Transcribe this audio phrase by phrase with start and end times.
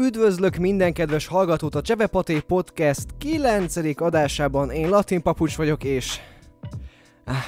[0.00, 4.00] Üdvözlök minden kedves hallgatót a Csevepaté Podcast 9.
[4.00, 4.70] adásában.
[4.70, 6.20] Én Latin Papucs vagyok, és...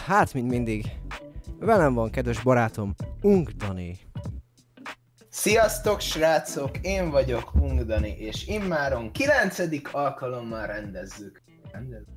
[0.06, 0.84] Hát, mint mindig.
[1.58, 3.98] Velem van kedves barátom, Ung Dani.
[5.28, 9.58] Sziasztok srácok, én vagyok Ung Dani, és immáron 9.
[9.92, 11.42] alkalommal rendezzük.
[11.72, 12.08] rendezzük.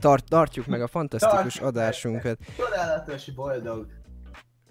[0.00, 1.68] Tart, tartjuk meg a fantasztikus meg.
[1.68, 2.38] adásunkat.
[2.56, 3.86] Csodálatos, boldog.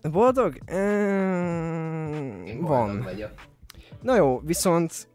[0.01, 0.57] Boldog?
[0.65, 3.01] Ehm, Én boldog Van.
[3.01, 3.32] vagyok.
[4.01, 5.07] Na jó, viszont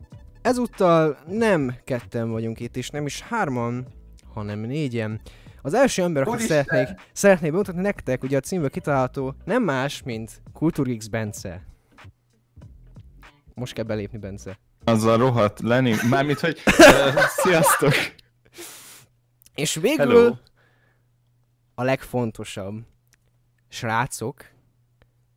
[0.42, 3.86] ezúttal nem ketten vagyunk itt, és nem is hárman,
[4.34, 5.20] hanem négyen.
[5.62, 10.42] Az első ember, akit szeretnék, szeretnék bemutatni nektek, ugye a címből kitalálható, nem más, mint
[10.52, 11.66] Kultúrix Bence.
[13.54, 14.58] Most kell belépni, Bence.
[14.84, 17.92] Azzal rohadt Lenni, mármint, hogy uh, sziasztok!
[19.54, 20.34] És végül Hello.
[21.74, 22.74] a legfontosabb.
[23.68, 24.44] Srácok,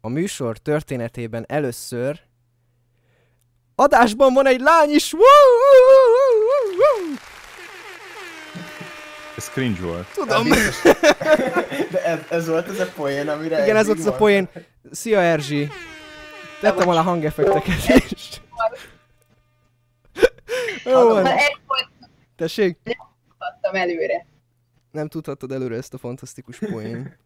[0.01, 2.21] a műsor történetében először
[3.75, 5.13] adásban van egy lány is!
[5.13, 5.23] Woo!
[9.37, 10.07] Ez cringe volt.
[10.13, 10.47] Tudom!
[11.91, 14.49] De ez, ez volt az a poén, amire Igen, ez eddig ott a poén.
[14.91, 15.69] Szia Erzsi!
[16.61, 18.41] Tettem alá hangeffekteket is.
[20.83, 21.23] Jó van.
[21.23, 21.89] Volt
[22.35, 22.77] Tessék?
[23.37, 24.25] adtam előre.
[24.91, 27.17] Nem tudhattad előre ezt a fantasztikus poén.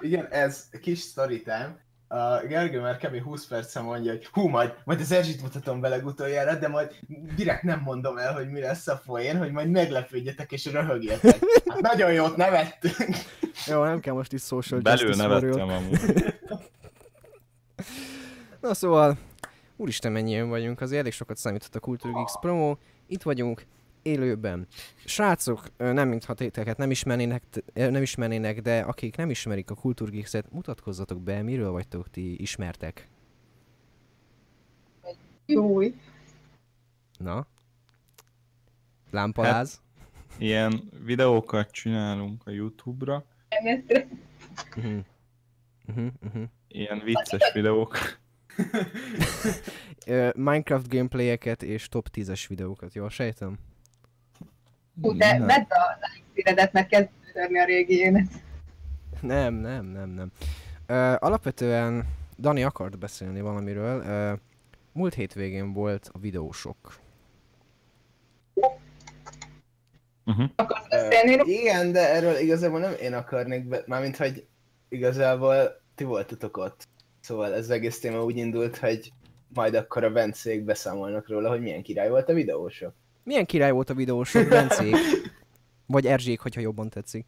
[0.00, 1.78] Igen, ez kis story time.
[2.12, 3.22] A Gergő már kb.
[3.22, 6.94] 20 percen mondja, hogy hú, majd, majd az Erzsit mutatom vele utoljára, de majd
[7.36, 11.38] direkt nem mondom el, hogy mi lesz a poén, hogy majd meglepődjetek és röhögjetek.
[11.66, 13.16] Hát nagyon jót nevettünk.
[13.66, 15.98] Jó, nem kell most is social Belül nevettem amúgy.
[18.60, 19.18] Na szóval,
[19.76, 22.76] úristen mennyien vagyunk, azért elég sokat számított a Culture Geeks promo.
[23.06, 23.66] Itt vagyunk,
[24.02, 24.66] élőben.
[25.04, 27.42] Srácok, nem mintha téteket nem ismernének,
[27.74, 33.08] nem ismernének, de akik nem ismerik a Culture Geeks-et, mutatkozzatok be, miről vagytok ti ismertek.
[35.46, 35.94] Júj.
[37.18, 37.46] Na?
[39.10, 39.80] Lámpaláz?
[40.38, 43.24] Ilyen videókat csinálunk a Youtube-ra.
[44.76, 44.98] Mhm.
[45.86, 46.42] Mhm, mhm.
[46.68, 47.98] ilyen vicces videók.
[50.34, 53.58] Minecraft gameplayeket és top 10-es videókat, jól sejtem?
[55.02, 55.46] Hú, de Nem.
[55.46, 58.28] vedd a lájkszíredet, mert kezd törni a régi énet.
[59.20, 60.32] Nem, nem, nem, nem.
[60.86, 62.06] Ö, alapvetően
[62.38, 64.02] Dani akart beszélni valamiről.
[64.02, 64.32] Ö,
[64.92, 66.98] múlt hétvégén volt a videósok.
[70.24, 70.50] Uh-huh.
[70.56, 71.38] Akarsz beszélni?
[71.38, 74.46] Ö, igen, de erről igazából nem én akarnék, be, mármint hogy
[74.88, 76.88] igazából ti voltatok ott.
[77.20, 79.12] Szóval ez az egész téma úgy indult, hogy
[79.54, 82.94] majd akkor a Bencék beszámolnak róla, hogy milyen király volt a videósok.
[83.30, 84.96] Milyen király volt a videósok, Bencék?
[85.86, 87.26] Vagy Erzsék, hogyha jobban tetszik.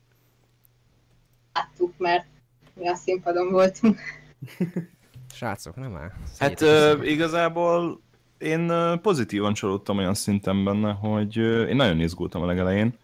[1.53, 2.27] Láttuk, mert
[2.75, 3.99] mi a színpadon voltunk.
[5.35, 6.13] Srácok, nem áll.
[6.39, 7.05] Hát össze.
[7.05, 8.01] igazából
[8.39, 12.99] én pozitívan csalódtam olyan szinten benne, hogy én nagyon izgultam a legelején,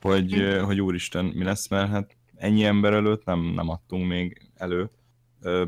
[0.00, 4.90] hogy, hogy úristen, mi lesz, mert hát ennyi ember előtt nem, nem adtunk még elő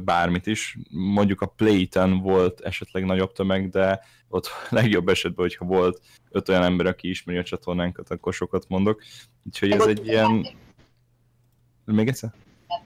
[0.05, 0.79] bármit is.
[0.91, 6.01] Mondjuk a Playten volt esetleg nagyobb tömeg, de ott legjobb esetben, hogyha volt
[6.31, 9.03] öt olyan ember, aki ismeri a csatornánkat, akkor sokat mondok.
[9.45, 10.47] Úgyhogy ez egy ilyen...
[11.85, 12.33] Még egyszer?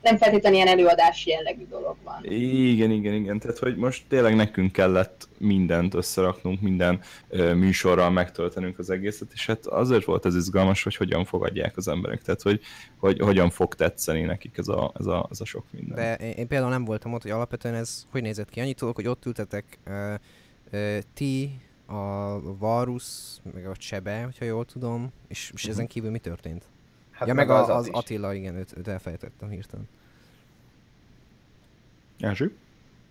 [0.04, 2.24] Nem feltétlenül ilyen előadási jellegű dolog van.
[2.24, 3.38] Igen, igen, igen.
[3.38, 9.46] Tehát, hogy most tényleg nekünk kellett mindent összeraknunk, minden ö, műsorral megtöltenünk az egészet, és
[9.46, 12.60] hát azért volt ez izgalmas, hogy hogyan fogadják az emberek, tehát, hogy,
[12.98, 15.96] hogy hogyan fog tetszeni nekik ez a, ez a, ez a sok minden.
[15.96, 18.60] De én, én például nem voltam ott, hogy alapvetően ez hogy nézett ki.
[18.60, 20.14] Annyit tudok, hogy ott ültetek uh,
[20.72, 21.50] uh, ti,
[21.86, 23.04] a Varus,
[23.54, 26.68] meg a Csebe, hogyha jól tudom, és, és ezen kívül mi történt?
[27.14, 27.92] Hát ja, meg, az, az is.
[27.92, 29.88] Attila, igen, őt, őt elfelejtettem hirtelen.
[32.18, 32.50] Erzsi?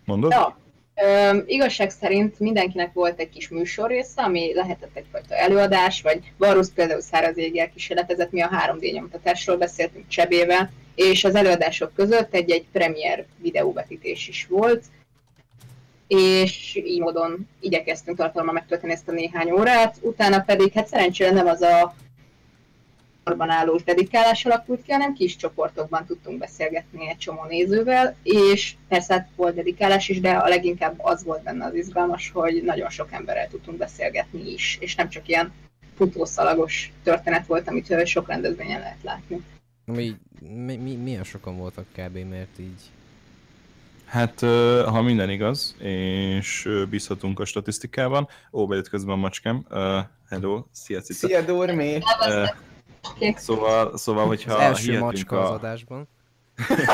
[0.04, 0.30] Mondod?
[0.30, 0.58] Ja.
[0.94, 6.68] Ö, igazság szerint mindenkinek volt egy kis műsor része, ami lehetett egyfajta előadás, vagy Varus
[6.74, 12.66] például száraz éggel kísérletezett, mi a 3D nyomtatásról beszéltünk Csebével, és az előadások között egy-egy
[12.72, 14.84] premier videóvetítés is volt,
[16.06, 21.46] és így módon igyekeztünk tartalommal megtölteni ezt a néhány órát, utána pedig hát szerencsére nem
[21.46, 21.94] az a
[23.24, 29.14] sorban állós dedikálás alakult ki, hanem kis csoportokban tudtunk beszélgetni egy csomó nézővel, és persze
[29.14, 33.12] hát volt dedikálás is, de a leginkább az volt benne az izgalmas, hogy nagyon sok
[33.12, 35.52] emberrel tudtunk beszélgetni is, és nem csak ilyen
[35.96, 39.44] futószalagos történet volt, amit sok rendezvényen lehet látni.
[39.84, 42.18] Mi, mi, mi, milyen sokan voltak kb.
[42.30, 42.82] mert így...
[44.04, 44.40] Hát,
[44.84, 48.28] ha minden igaz, és bízhatunk a statisztikában.
[48.52, 49.66] Ó, bejött közben a macskám.
[49.70, 49.98] Uh,
[50.28, 51.26] hello, szia cica.
[51.26, 51.98] Szia Durmi!
[52.28, 52.44] Ö,
[53.36, 56.08] Szóval, szóval hogyha Az első macska az a, adásban.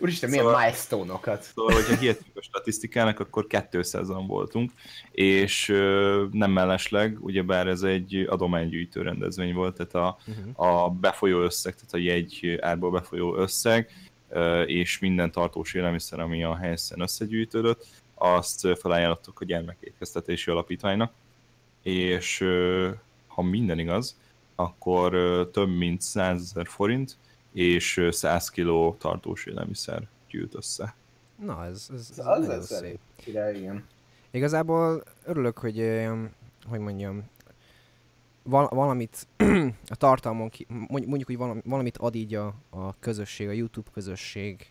[0.00, 1.42] Úristen, milyen Szóval- milestone-okat.
[1.42, 4.72] Szóval, hogyha hihetünk a statisztikának, akkor 200-an voltunk,
[5.10, 10.84] és ö, nem mellesleg, ugyebár ez egy adománygyűjtő rendezvény volt, tehát a, Uh-huh.
[10.84, 13.90] a befolyó összeg, tehát a jegy árból befolyó összeg,
[14.28, 21.12] ö, és minden tartós élelmiszer, ami a helyszínen összegyűjtődött, azt felajánlottuk a gyermekétkeztetési alapítványnak,
[21.82, 22.88] és ö,
[23.26, 24.16] ha minden igaz,
[24.60, 25.10] akkor
[25.52, 27.16] több mint 100 ezer forint
[27.52, 30.94] és ö, 100 kiló tartós élelmiszer gyűlt össze.
[31.44, 32.78] Na, ez, ez, ez Az nagyon az szép.
[32.78, 33.84] elég király, igen.
[34.30, 36.06] Igazából örülök, hogy,
[36.68, 37.24] hogy mondjam,
[38.42, 39.26] val- valamit
[39.88, 43.90] a tartalmon, ki, mondj- mondjuk, hogy valami, valamit ad így a, a közösség, a YouTube
[43.92, 44.66] közösség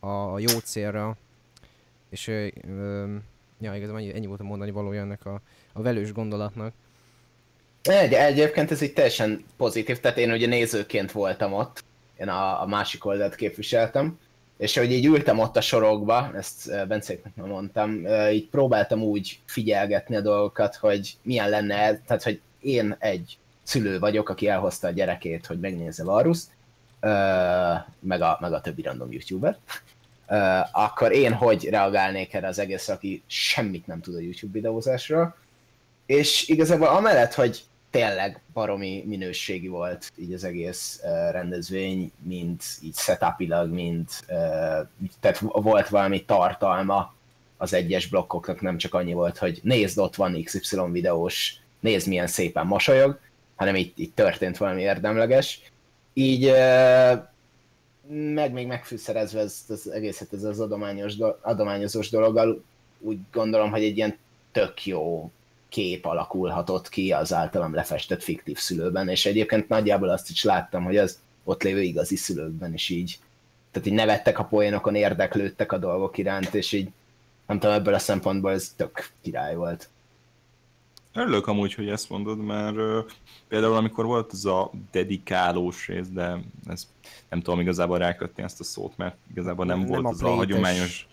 [0.00, 1.16] a, a jó célra,
[2.08, 3.14] és ö, ö,
[3.60, 5.40] ja, igazából ennyi, ennyi volt a mondani valója ennek a,
[5.72, 6.72] a velős gondolatnak.
[7.82, 11.84] Egy, egyébként ez így teljesen pozitív, tehát én ugye nézőként voltam ott,
[12.18, 14.18] én a, a másik oldalt képviseltem,
[14.58, 20.16] és hogy így ültem ott a sorokba, ezt Bencéknek már mondtam, így próbáltam úgy figyelgetni
[20.16, 24.90] a dolgokat, hogy milyen lenne ez, tehát hogy én egy szülő vagyok, aki elhozta a
[24.90, 26.50] gyerekét, hogy megnézze Varuszt,
[28.00, 29.56] meg a, meg a többi random youtuber,
[30.72, 35.36] akkor én hogy reagálnék erre az egészre, aki semmit nem tud a YouTube videózásról,
[36.06, 42.96] és igazából amellett, hogy tényleg baromi minőségi volt így az egész uh, rendezvény, mint így
[42.96, 44.88] setupilag, mint uh,
[45.20, 47.14] tehát volt valami tartalma
[47.56, 52.26] az egyes blokkoknak, nem csak annyi volt, hogy nézd, ott van XY videós, nézd milyen
[52.26, 53.18] szépen mosolyog,
[53.54, 55.60] hanem itt, itt történt valami érdemleges.
[56.12, 57.22] Így uh,
[58.34, 62.62] meg még megfűszerezve ezt az egészet, ez az adományos, do- adományozós dologgal,
[62.98, 64.18] úgy gondolom, hogy egy ilyen
[64.52, 65.30] tök jó
[65.72, 70.96] kép alakulhatott ki az általam lefestett fiktív szülőben, és egyébként nagyjából azt is láttam, hogy
[70.96, 73.18] az ott lévő igazi szülőkben is így.
[73.70, 76.88] Tehát így nevettek a poénokon, érdeklődtek a dolgok iránt, és így
[77.46, 79.88] nem tudom, ebből a szempontból ez tök király volt.
[81.14, 83.00] Örülök amúgy, hogy ezt mondod, mert ö,
[83.48, 86.88] például amikor volt ez a dedikálós rész, de ez
[87.28, 90.28] nem tudom igazából rákötni ezt a szót, mert igazából nem, Nem volt a ez a
[90.28, 91.06] hagyományos...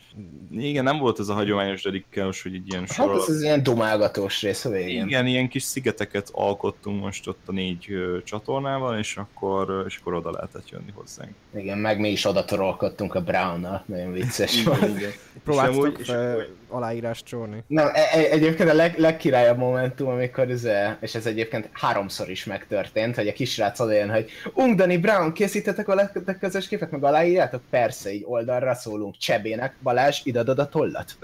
[0.51, 3.63] Igen, nem volt ez a hagyományos dedikálós, hogy egy ilyen Hát sor ez az ilyen
[3.63, 5.05] dumálgatós rész a végén.
[5.07, 10.13] Igen, ilyen kis szigeteket alkottunk most ott a négy ö, csatornával, és akkor, és akkor
[10.13, 11.31] oda lehetett jönni hozzánk.
[11.55, 14.81] Igen, meg mi is oda torolkodtunk a Brown-nal, nagyon vicces volt.
[14.97, 15.11] igen.
[15.43, 17.63] Próbáltatok amúgy- akkor- aláírást csorni?
[17.67, 20.67] Nem, e- e- egyébként a leg, legkirályabb momentum, amikor ez,
[21.01, 26.11] és ez egyébként háromszor is megtörtént, hogy a kisrác odajön, hogy Ungdani Brown, készítetek a
[26.39, 27.61] közös képet, meg aláírjátok?
[27.69, 31.17] Persze, így oldalra szólunk Csebének, Balázs, ide adod a tollat.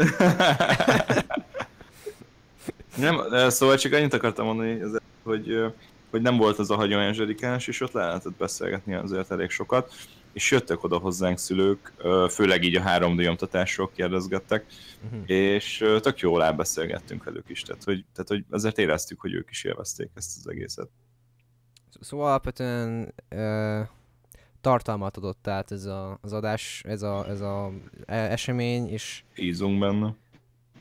[2.98, 4.82] Nem, szóval csak annyit akartam mondani,
[5.24, 5.74] hogy,
[6.10, 9.94] hogy nem volt az a hagyományos dedikálás, és ott le lehetett beszélgetni azért elég sokat,
[10.34, 11.94] és jöttek oda hozzánk szülők,
[12.30, 14.66] főleg így a 3D nyomtatásról kérdezgettek,
[15.06, 15.30] Uh-huh.
[15.30, 19.64] és tök jól elbeszélgettünk velük is, tehát hogy, tehát hogy azért éreztük, hogy ők is
[19.64, 20.88] élvezték ezt az egészet.
[22.00, 23.82] Szóval alapvetően ö,
[24.66, 27.72] tartalmat adott át ez a, az adás, ez a, ez a
[28.06, 30.14] e- esemény, és Ízunk benne.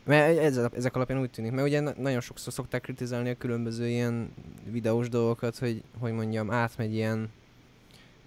[0.05, 3.89] mert ez, ezek alapján úgy tűnik, mert ugye na- nagyon sokszor szokták kritizálni a különböző
[3.89, 4.33] ilyen
[4.71, 7.31] videós dolgokat, hogy, hogy mondjam, átmegy ilyen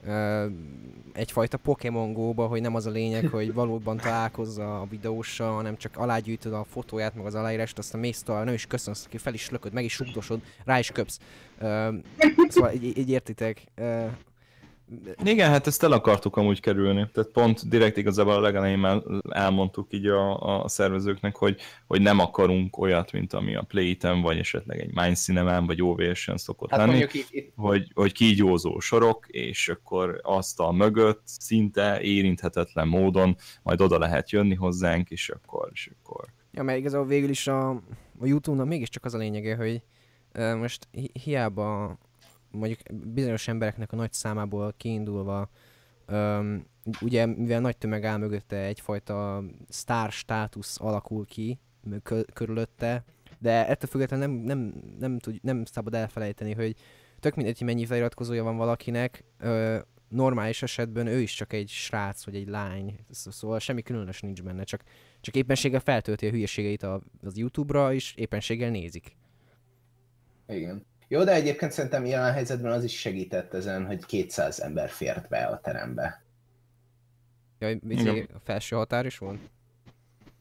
[0.05, 0.45] ö,
[1.13, 5.97] egyfajta Pokémon Go-ba, hogy nem az a lényeg, hogy valóban találkozza a videóssal, hanem csak
[5.97, 9.49] alágyűjtöd a fotóját, meg az aláírást, aztán mész tovább, nem is köszönsz, aki fel is
[9.49, 11.19] lököd, meg is sugdosod, rá is köpsz.
[11.59, 11.93] Ö,
[12.47, 13.63] szóval így, így értitek.
[13.75, 14.05] Ö,
[15.23, 17.09] Igen, hát ezt el akartuk amúgy kerülni.
[17.13, 22.19] Tehát pont direkt igazából a legelején már elmondtuk így a, a szervezőknek, hogy, hogy nem
[22.19, 26.79] akarunk olyat, mint ami a Playtem, vagy esetleg egy Mind Cinemán, vagy OVS-en szokott Hát
[26.79, 27.05] lenni.
[27.55, 34.31] hogy, hogy kígyózó sorok, és akkor azt a mögött szinte érinthetetlen módon majd oda lehet
[34.31, 37.69] jönni hozzánk, és akkor, és akkor Ja, mert igazából végül is a,
[38.19, 39.81] a Youtube-nak mégiscsak az a lényege, hogy
[40.57, 41.97] most hi- hiába
[42.57, 42.79] mondjuk
[43.13, 45.49] bizonyos embereknek a nagy számából kiindulva,
[46.05, 46.65] öm,
[47.01, 51.59] ugye mivel nagy tömeg áll mögötte egyfajta sztár státusz alakul ki
[52.33, 53.03] körülötte,
[53.39, 56.75] de ettől függetlenül nem, nem, nem, tud, nem szabad elfelejteni, hogy
[57.19, 59.77] tök mindegy, mennyi feliratkozója van valakinek, ö,
[60.09, 64.43] normális esetben ő is csak egy srác vagy egy lány, Szó- szóval semmi különös nincs
[64.43, 64.83] benne, csak
[65.21, 69.15] csak éppenséggel feltölti a hülyeségeit a, az YouTube-ra, és éppenséggel nézik.
[70.47, 70.85] Igen.
[71.07, 75.45] Jó, de egyébként szerintem jelen helyzetben az is segített ezen, hogy 200 ember fért be
[75.45, 76.25] a terembe.
[77.59, 79.39] Jaj, izé, a felső határ is volt?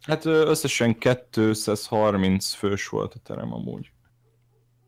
[0.00, 3.90] Hát összesen 230 fős volt a terem amúgy.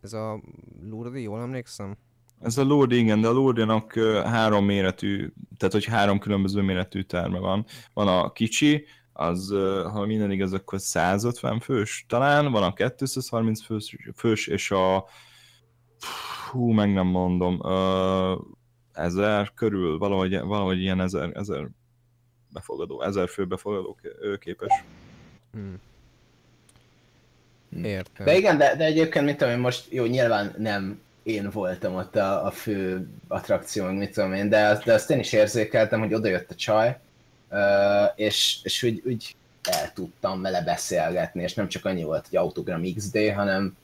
[0.02, 0.42] Ez a
[0.82, 1.96] Lourdes, jól emlékszem?
[2.40, 7.02] Ez a Lord, igen, de a Lordjának ö, három méretű, tehát hogy három különböző méretű
[7.02, 7.64] terme van.
[7.92, 9.54] Van a kicsi, az,
[9.92, 15.04] ha minden igaz, akkor 150 fős talán, van a 230 fős, fős és a
[16.50, 18.34] hú, meg nem mondom, ö,
[18.92, 21.68] ezer körül, valahogy, valahogy ilyen ezer, ezer
[22.52, 23.96] befogadó, ezer fő befogadó
[24.40, 24.72] képes.
[25.52, 25.80] Hmm.
[27.70, 27.84] Hm.
[27.84, 28.26] Értem.
[28.26, 32.16] De igen, de, de egyébként mit tudom én most, jó, nyilván nem én voltam ott
[32.16, 36.00] a, a fő attrakció, meg mit tudom én, de, azt- de azt én is érzékeltem,
[36.00, 36.98] hogy odajött a csaj,
[37.50, 42.38] ö, és, és úgy, úgy el tudtam vele beszélgetni, és nem csak annyi volt, hogy
[42.38, 43.76] autogram XD, hanem,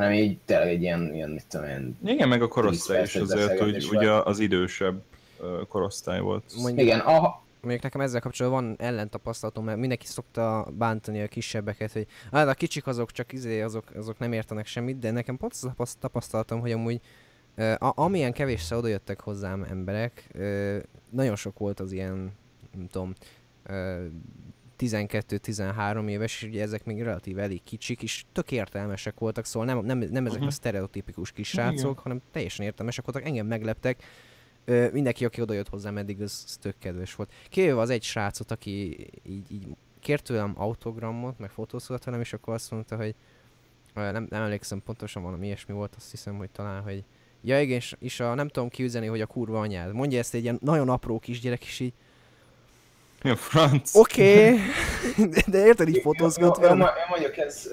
[0.00, 3.58] hanem így tényleg egy ilyen, ilyen mit tudom én, Igen, meg a korosztály is azért,
[3.58, 5.02] hogy ugye az idősebb
[5.68, 6.44] korosztály volt.
[6.56, 11.92] Mondjuk, igen, a, Mondjuk nekem ezzel kapcsolatban van ellentapasztalatom, mert mindenki szokta bántani a kisebbeket,
[11.92, 15.52] hogy hát a kicsik azok csak izé, azok, azok nem értenek semmit, de nekem pont
[15.76, 17.00] az tapasztalatom, hogy amúgy
[17.56, 20.28] a, amilyen kevésszer oda jöttek hozzám emberek,
[21.10, 22.32] nagyon sok volt az ilyen,
[22.76, 23.14] nem tudom,
[24.80, 29.84] 12-13 éves, és ugye ezek még relatív elég kicsik, és tök értelmesek voltak, szóval nem,
[29.84, 30.52] nem, nem ezek a Mhm.
[30.52, 34.02] sztereotipikus kis srácok, hanem teljesen értelmesek voltak, engem megleptek,
[34.64, 37.32] Ö, mindenki, aki odajött hozzám eddig, az, az tök kedves volt.
[37.48, 39.66] Kivéve az egy srácot, aki így, így
[40.00, 43.14] kért tőlem autogramot, meg fotóztatott velem, és akkor azt mondta, hogy
[43.94, 47.04] nem, nem emlékszem pontosan, valami ilyesmi volt, azt hiszem, hogy talán, hogy
[47.42, 49.92] ja igen, és, és a, nem tudom kiüzeni, hogy a kurva anyád.
[49.92, 51.92] Mondja ezt egy ilyen nagyon apró kisgyerek, és így
[53.22, 53.94] Mi a franc?
[53.94, 54.58] oké, okay.
[55.32, 56.78] de, de érted, így fotózgat Jó, jó, velem.
[56.78, 57.68] mo- jó, mondjuk ez,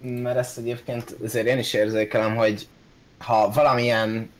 [0.00, 2.68] mert ezt egyébként azért én is érzékelem, hogy
[3.18, 4.30] ha valamilyen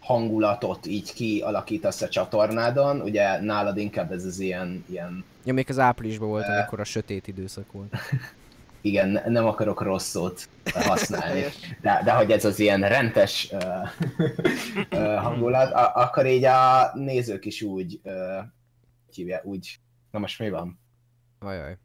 [0.00, 5.78] hangulatot így kialakítasz a csatornádon, ugye nálad inkább ez az ilyen, ilyen Ja, még az
[5.78, 6.52] áprilisban volt, Ö.
[6.52, 7.94] amikor a sötét időszak volt.
[8.80, 11.44] igen, ne- nem akarok rossz szót használni,
[11.82, 13.56] de, de hogy ez az ilyen rentes ö,
[14.90, 18.10] ö, hangulat, a, akkor így a nézők is úgy, hogy
[19.16, 19.78] hívják, úgy,
[20.10, 20.78] na most mi van?
[21.38, 21.78] Ajaj.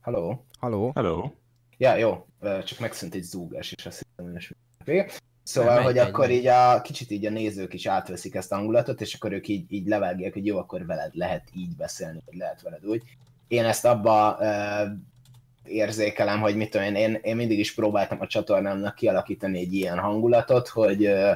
[0.00, 0.44] Haló?
[0.58, 0.92] Haló?
[0.94, 1.30] Hello.
[1.76, 2.26] Ja, jó,
[2.64, 5.10] csak megszűnt egy zúgás, és azt hittem, hogy vége.
[5.42, 6.36] Szóval, Megy, hogy megy, akkor megy.
[6.36, 9.72] így a kicsit így a nézők is átveszik ezt a hangulatot, és akkor ők így,
[9.72, 13.02] így levágják, hogy jó, akkor veled lehet így beszélni, vagy lehet veled úgy.
[13.48, 14.84] Én ezt abba ö,
[15.64, 19.98] érzékelem, hogy mit tudom én, én, én mindig is próbáltam a csatornámnak kialakítani egy ilyen
[19.98, 21.32] hangulatot, hogy ö,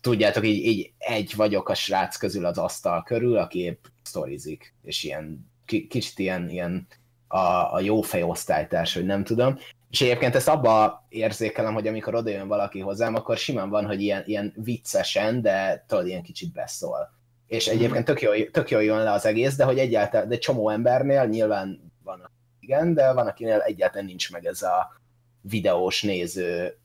[0.00, 5.02] tudjátok, így, így egy vagyok a srác közül az asztal körül, aki épp sztorizik, és
[5.02, 6.86] ilyen ki, kicsit ilyen, ilyen
[7.28, 9.58] a, a jó fejosztálytárs, hogy nem tudom.
[9.90, 14.22] És egyébként ezt abba érzékelem, hogy amikor odajön valaki hozzám, akkor simán van, hogy ilyen,
[14.26, 17.14] ilyen viccesen, de tudod, ilyen kicsit beszól.
[17.46, 20.70] És egyébként tök jó, tök jó jön le az egész, de hogy egyáltalán, de csomó
[20.70, 25.00] embernél nyilván van, igen, de van, akinél egyáltalán nincs meg ez a
[25.48, 26.76] videós néző,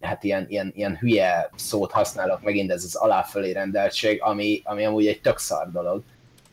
[0.00, 5.06] hát ilyen, ilyen, ilyen hülye szót használok, megint ez az aláfölé rendeltség, ami, ami amúgy
[5.06, 6.02] egy tök szar dolog.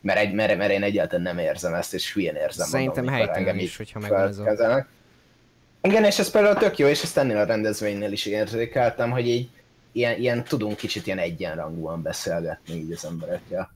[0.00, 3.40] Mert, egy, mert, mert én egyáltalán nem érzem ezt, és hülyén érzem Szerintem magam, helytelen
[3.40, 4.86] engem is, hogyha megvan.
[5.82, 9.48] Igen, és ez például tök jó, és ezt ennél a rendezvénynél is érzékeltem, hogy így
[9.92, 13.70] ilyen, ilyen tudunk kicsit ilyen egyenrangúan beszélgetni így az emberekkel.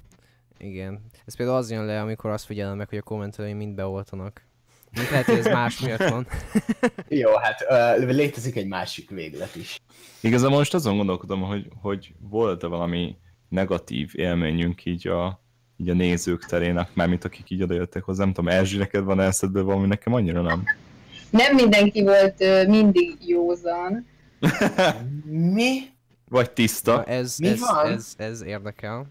[0.59, 1.00] Igen.
[1.27, 4.43] Ez például az jön le, amikor azt figyelem meg, hogy a kommentelői mind beoltanak.
[4.94, 6.26] Mint lehet, hogy ez más miatt van.
[7.09, 7.66] Jó, hát
[7.99, 9.80] uh, létezik egy másik véglet is.
[10.20, 13.16] Igazából most azon gondolkodom, hogy, hogy volt-e valami
[13.49, 15.42] negatív élményünk így a,
[15.76, 19.64] így a nézők terének, mármint akik így odajöttek hozzá, nem tudom, Erzsi, neked van eszedben
[19.64, 20.64] valami, nekem annyira nem.
[21.30, 24.06] Nem mindenki volt ö, mindig józan.
[25.54, 25.80] Mi?
[26.28, 27.04] Vagy Na, tiszta.
[27.04, 27.87] ez, Mi ez, van?
[27.87, 29.06] ez, ez érdekel.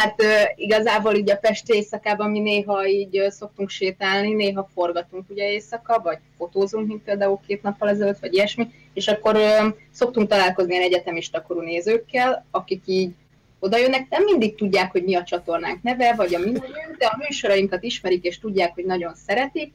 [0.00, 0.22] Hát
[0.54, 6.18] igazából így a Pest éjszakában mi néha így szoktunk sétálni, néha forgatunk ugye éjszaka, vagy
[6.36, 9.38] fotózunk, mint például két nappal ezelőtt, vagy ilyesmi, és akkor
[9.92, 13.10] szoktunk találkozni ilyen egyetemista korú nézőkkel, akik így
[13.58, 17.06] oda jönnek, nem mindig tudják, hogy mi a csatornánk neve, vagy a mi nevünk, de
[17.06, 19.72] a műsorainkat ismerik, és tudják, hogy nagyon szeretik,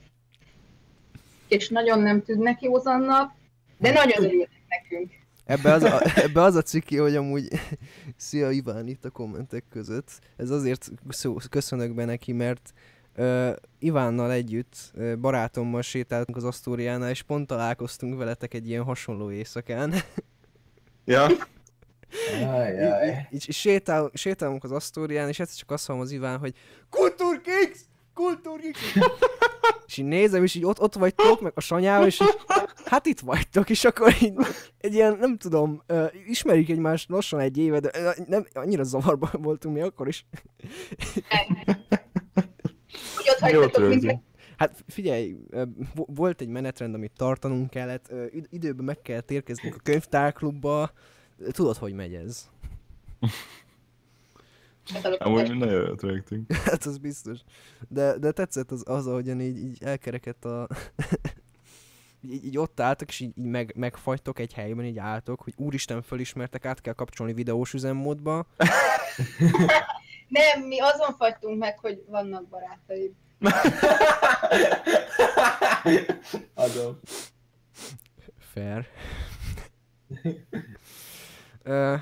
[1.48, 3.32] és nagyon nem tűnnek józannak,
[3.78, 5.12] de nagyon örülnek nekünk.
[5.46, 7.48] Ebbe az a, ebbe az a ciki, hogy amúgy
[8.18, 10.20] Szia Iván itt a kommentek között.
[10.38, 12.74] Ez azért szó, köszönök be neki, mert
[13.18, 13.50] uh,
[13.80, 19.94] Ivánnal együtt, uh, barátommal sétáltunk az Asztóriánál, és pont találkoztunk veletek egy ilyen hasonló éjszakán.
[21.08, 21.28] Ja,
[22.42, 23.28] Ajaj.
[23.32, 26.54] Így, így sétál, sétálunk az Asztórián, és egyszer csak azt hallom az Iván, hogy
[26.90, 27.86] Kultúrkix!
[28.14, 28.80] Kultúrkix!
[29.86, 32.36] És így nézem, és így ott, ott vagytok, meg a sanyával, és így,
[32.86, 34.34] hát itt vagytok, és akkor így
[34.78, 39.30] egy ilyen, nem tudom, uh, ismerjük egymást lassan egy éve, de uh, nem, annyira zavarban
[39.34, 40.26] voltunk mi akkor is.
[43.16, 44.22] Hogy ott hagytatok minket.
[44.58, 45.36] Hát figyelj,
[45.94, 48.14] volt egy menetrend, amit tartanunk kellett,
[48.50, 50.92] időben meg kell érkeznünk a könyvtárklubba,
[51.52, 52.50] tudod, hogy megy ez.
[55.18, 56.54] Amúgy nagyon jót rögtünk.
[56.66, 57.40] Hát az biztos.
[57.90, 60.68] De, de tetszett az, az ahogyan így, így elkerekedt a...
[62.22, 66.02] így, így, ott álltak, és így, így meg, megfagytok egy helyben, így álltok, hogy úristen
[66.02, 68.46] fölismertek, át kell kapcsolni videós üzemmódba.
[70.28, 73.12] Nem, mi azon fagytunk meg, hogy vannak barátaid.
[76.54, 77.00] Adom.
[78.54, 78.88] Fair.
[81.64, 81.96] Ö,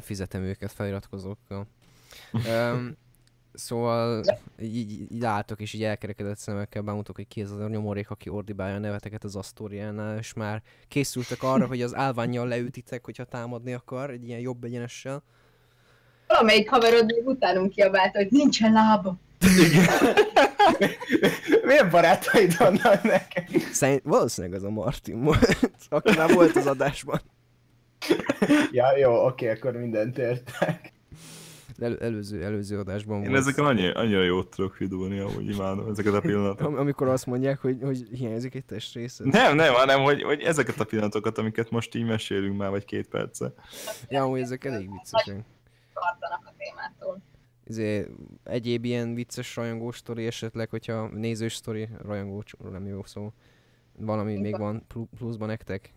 [0.00, 1.66] fizetem őket feliratkozókkal.
[2.48, 2.96] Um,
[3.52, 4.22] szóval
[4.60, 8.28] így, így, álltok, és így elkerekedett szemekkel bámultok, hogy ki ez az a nyomorék, aki
[8.28, 13.72] ordibálja a neveteket az Asztóriánál, és már készültek arra, hogy az állványjal leütitek, hogyha támadni
[13.72, 15.22] akar, egy ilyen jobb egyenessel.
[16.26, 19.16] Valamelyik haverod még utánunk kiabált, hogy nincsen lába.
[21.62, 23.48] Milyen barátaid vannak neked?
[23.72, 27.20] Szerint valószínűleg az a Martin volt, aki már volt az adásban.
[28.72, 30.92] Ja, jó, oké, akkor mindent értek.
[31.78, 33.40] El, előző, előző adásban Én volt.
[33.40, 36.66] ezeken annyi, annyira jót tudok vidulni, amúgy imádom ezeket a pillanatokat.
[36.66, 39.20] Am- amikor azt mondják, hogy, hogy hiányzik egy testrész.
[39.24, 43.08] Nem, nem, hanem hogy, hogy ezeket a pillanatokat, amiket most így mesélünk már, vagy két
[43.08, 43.52] perce.
[44.08, 45.44] Ja, amúgy ezek elég viccesek.
[45.94, 47.22] Tartanak a témától.
[47.66, 48.06] Izé,
[48.44, 53.32] egyéb ilyen vicces rajongó sztori esetleg, hogyha nézős sztori, rajongó nem jó szó.
[53.98, 55.92] Valami még van plu- pluszban nektek.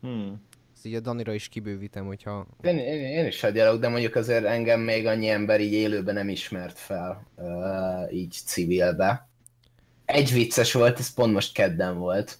[0.00, 0.46] Hmm.
[0.74, 2.46] Ezt így a Danira is kibővítem, hogyha...
[2.62, 6.28] Én, én, én is hagyjalok, de mondjuk azért engem még annyi ember így élőben nem
[6.28, 9.28] ismert fel, uh, így civilbe.
[10.04, 12.38] Egy vicces volt, ez pont most kedden volt.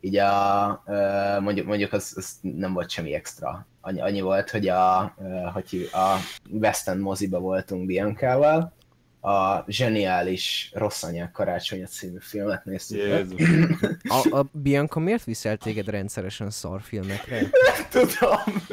[0.00, 3.66] Így a, uh, mondjuk, mondjuk az, az nem volt semmi extra.
[3.80, 6.16] Annyi, annyi volt, hogy a, uh, hogy a
[6.50, 8.72] West End moziba voltunk Biancával,
[9.20, 12.98] a zseniális Rossz anyák karácsonya című filmet néztük.
[12.98, 13.40] Jézus.
[14.02, 17.40] A, a Bianca miért viszel téged rendszeresen szarfilmekre?
[17.90, 18.66] Tudom,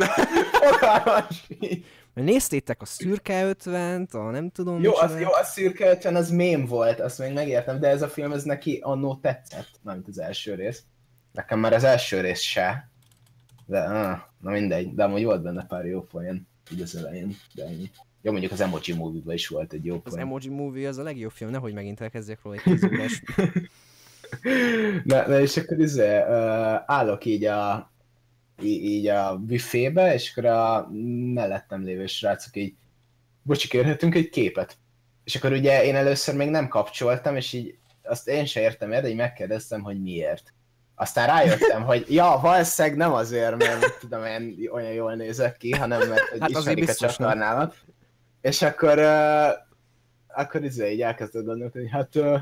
[1.31, 1.85] sincs.
[2.13, 6.29] Mert néztétek a Szürke 50-t, a nem tudom Jó, az, jó, a szürke 50 az
[6.29, 10.19] mém volt, azt még megértem, de ez a film, ez neki annó tetszett, mármint az
[10.19, 10.83] első rész.
[11.31, 12.89] Nekem már az első rész se.
[13.65, 17.63] De, ah, na mindegy, de amúgy volt benne pár jó poén, így az elején, de
[17.63, 17.91] ennyi.
[18.21, 20.21] Jó, mondjuk az Emoji movie is volt egy jó Az poén.
[20.25, 22.81] Emoji Movie az a legjobb film, nehogy megint elkezdjek róla egy.
[25.03, 26.25] Na, na és akkor izé, uh,
[26.85, 27.91] állok így a,
[28.61, 30.89] í- így a büfébe, és akkor a
[31.33, 32.75] mellettem lévő srácok így,
[33.41, 34.77] bocsi, kérhetünk egy képet?
[35.23, 39.01] És akkor ugye én először még nem kapcsoltam, és így azt én se értem el,
[39.01, 40.53] de így megkérdeztem, hogy miért.
[40.95, 46.09] Aztán rájöttem, hogy ja, valószínűleg nem azért, mert tudom én olyan jól nézek ki, hanem
[46.09, 47.75] mert hogy Hát ismerik a csatornámat.
[48.41, 49.49] És akkor, uh,
[50.27, 52.39] akkor izé így elkezdett gondolni, hogy hát uh,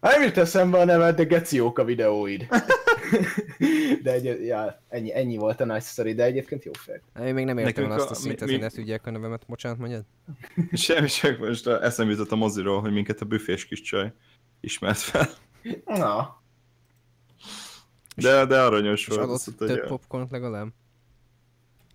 [0.00, 2.46] nem jut eszembe a neved, de geci jók a videóid.
[4.02, 7.26] de egy, ja, ennyi, ennyi volt a nagy sztori, de egyébként jó fel.
[7.26, 9.42] Én még nem értem azt a a- szintet, mi- hogy ne tudják a nevemet.
[9.46, 10.04] Bocsánat, mondjad?
[10.72, 14.12] Semmi, csak most a- eszembe jutott a moziról, hogy minket a büfés kis csaj
[14.60, 15.28] ismert fel.
[15.84, 16.42] Na,
[18.16, 19.20] De, de aranyos És volt.
[19.20, 20.68] adott azt mondta, több hogy- popcornt legalább?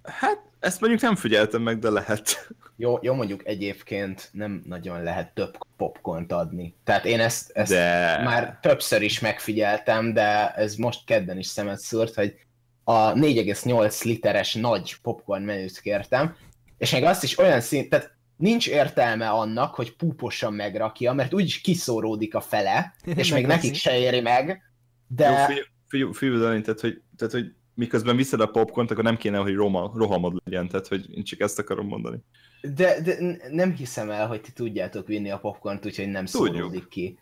[0.04, 2.47] Hát, ezt mondjuk nem figyeltem meg, de lehet.
[2.76, 6.76] jó, jó mondjuk egyébként nem nagyon lehet több popcornt adni.
[6.84, 8.21] Tehát én ezt, ezt De...
[8.23, 12.36] már többször is megfigyeltem, de ez most kedden is szemet szúrt, hogy
[12.84, 16.36] a 4,8 literes nagy popcorn menüt kértem,
[16.78, 21.62] és még azt is olyan szint, tehát nincs értelme annak, hogy púposan megrakja, mert úgyis
[21.62, 24.62] kiszóródik a fele, és még nekik se éri meg,
[25.08, 25.30] De...
[25.30, 29.18] Jó, fiú, fiú, fiú, Dani, tehát, hogy, tehát, hogy miközben viszed a popcornt, akkor nem
[29.18, 32.18] kéne, hogy roma, rohamod legyen, tehát, hogy én csak ezt akarom mondani.
[32.62, 36.56] De, de nem hiszem el, hogy ti tudjátok vinni a popcornt, úgyhogy nem Tudjuk.
[36.56, 37.18] szóródik ki.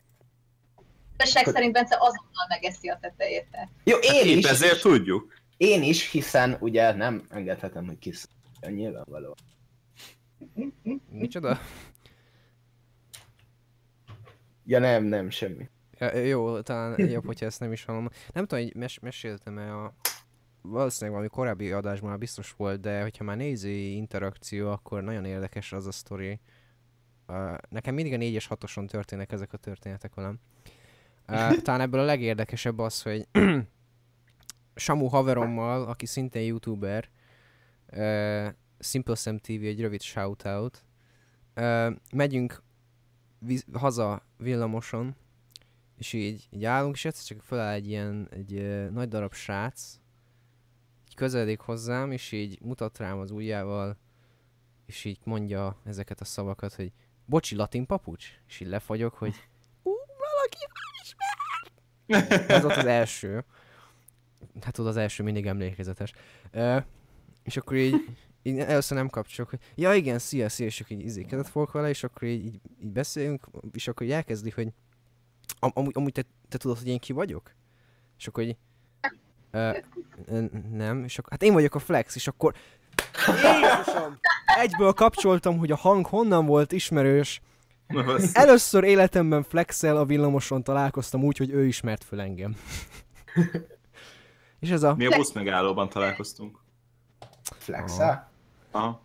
[1.14, 3.48] Igazság szerint Bence azonnal megeszi a tetejét.
[3.84, 5.34] Jó, én Épp is, ezért tudjuk.
[5.58, 8.30] én is, hiszen ugye nem engedhetem, hogy kisz.
[8.68, 9.36] Nyilvánvaló.
[11.10, 11.60] Micsoda?
[14.66, 15.70] Ja nem, nem, semmi.
[16.00, 18.10] Ja, jó, talán jobb, hogyha ezt nem is hallom.
[18.34, 19.94] Nem tudom, hogy mes- meséltem-e a...
[20.62, 25.72] Valószínűleg valami korábbi adásban már biztos volt, de hogyha már nézői interakció, akkor nagyon érdekes
[25.72, 26.40] az a sztori.
[27.28, 30.40] Uh, nekem mindig a 4-es 6-oson történnek ezek a történetek velem.
[31.28, 33.28] Uh, talán ebből a legérdekesebb az, hogy
[34.76, 37.10] Samu haverommal, aki szintén youtuber,
[37.92, 38.48] uh,
[38.80, 40.86] Simple Sam TV, egy rövid shoutout,
[41.56, 42.64] uh, megyünk
[43.40, 45.16] víz- haza villamoson,
[45.98, 50.01] és így, így állunk, és egyszer csak föláll egy ilyen egy, uh, nagy darab srác,
[51.22, 53.98] közeledik hozzám, és így mutat rám az ujjával,
[54.86, 56.92] és így mondja ezeket a szavakat, hogy
[57.26, 58.26] bocsi, latin papucs?
[58.48, 59.36] És így lefagyok, hogy
[59.84, 60.58] ú, valaki
[61.04, 62.48] ismer!
[62.48, 63.44] Ez volt az első.
[64.62, 66.14] Hát tudod, az első mindig emlékezetes.
[66.52, 66.78] Ö,
[67.44, 71.06] és akkor így, így először nem kapcsolok, hogy ja igen, szia, szia, és akkor így
[71.06, 74.74] izé kezet fogok vele, és akkor így, így, így beszélünk, és akkor így elkezdi, hogy
[75.60, 77.54] am, amúgy, amúgy te, te tudod, hogy én ki vagyok?
[78.18, 78.58] És akkor így,
[79.52, 79.72] ö,
[80.72, 82.54] nem, és akkor, hát én vagyok a Flex, és akkor
[83.26, 84.20] Jézusom!
[84.46, 87.42] Egyből kapcsoltam, hogy a hang honnan volt ismerős.
[88.34, 92.58] Először életemben Flexel a villamoson találkoztam úgy, hogy ő ismert föl engem.
[94.60, 94.96] És ez a...
[94.96, 96.60] Mi a busz megállóban találkoztunk.
[97.44, 97.98] Flex
[98.72, 99.02] Aha.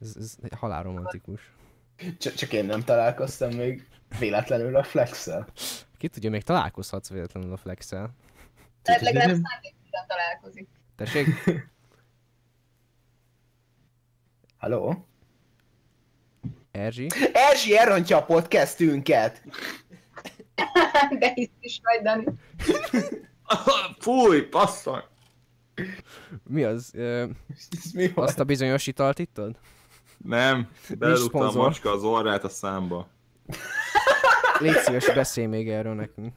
[0.00, 1.52] Ez, ez halálromantikus.
[2.18, 5.46] Csak, csak én nem találkoztam még véletlenül a Flex-el.
[5.98, 8.14] Ki tudja, még találkozhatsz véletlenül a Flexel.
[8.84, 10.68] Tehát legalább nem- szándékosan találkozik.
[10.96, 11.26] Tessék?
[14.58, 15.06] Halló?
[16.70, 17.06] Erzsi?
[17.32, 19.42] Erzsi elrontja a podcastünket!
[21.18, 22.24] De hisz is vagy, Dani.
[23.98, 25.02] Fúj, passzony!
[26.42, 26.90] Mi az?
[26.94, 29.58] Ö, Ez mi azt a bizonyos italt ittad?
[30.18, 33.08] Nem, beledugta a macska az orrát a számba.
[34.58, 36.34] Légy szíves, beszélj még erről nekünk.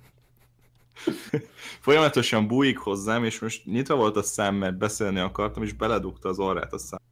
[1.82, 6.40] Folyamatosan bújik hozzám, és most nyitva volt a szám, mert beszélni akartam, és beledugta az
[6.40, 7.06] orrát a számba.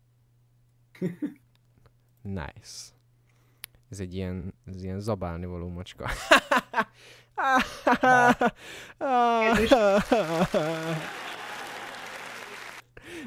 [2.21, 2.93] Nice.
[3.89, 6.09] Ez egy ilyen, ez ilyen zabálni való macska.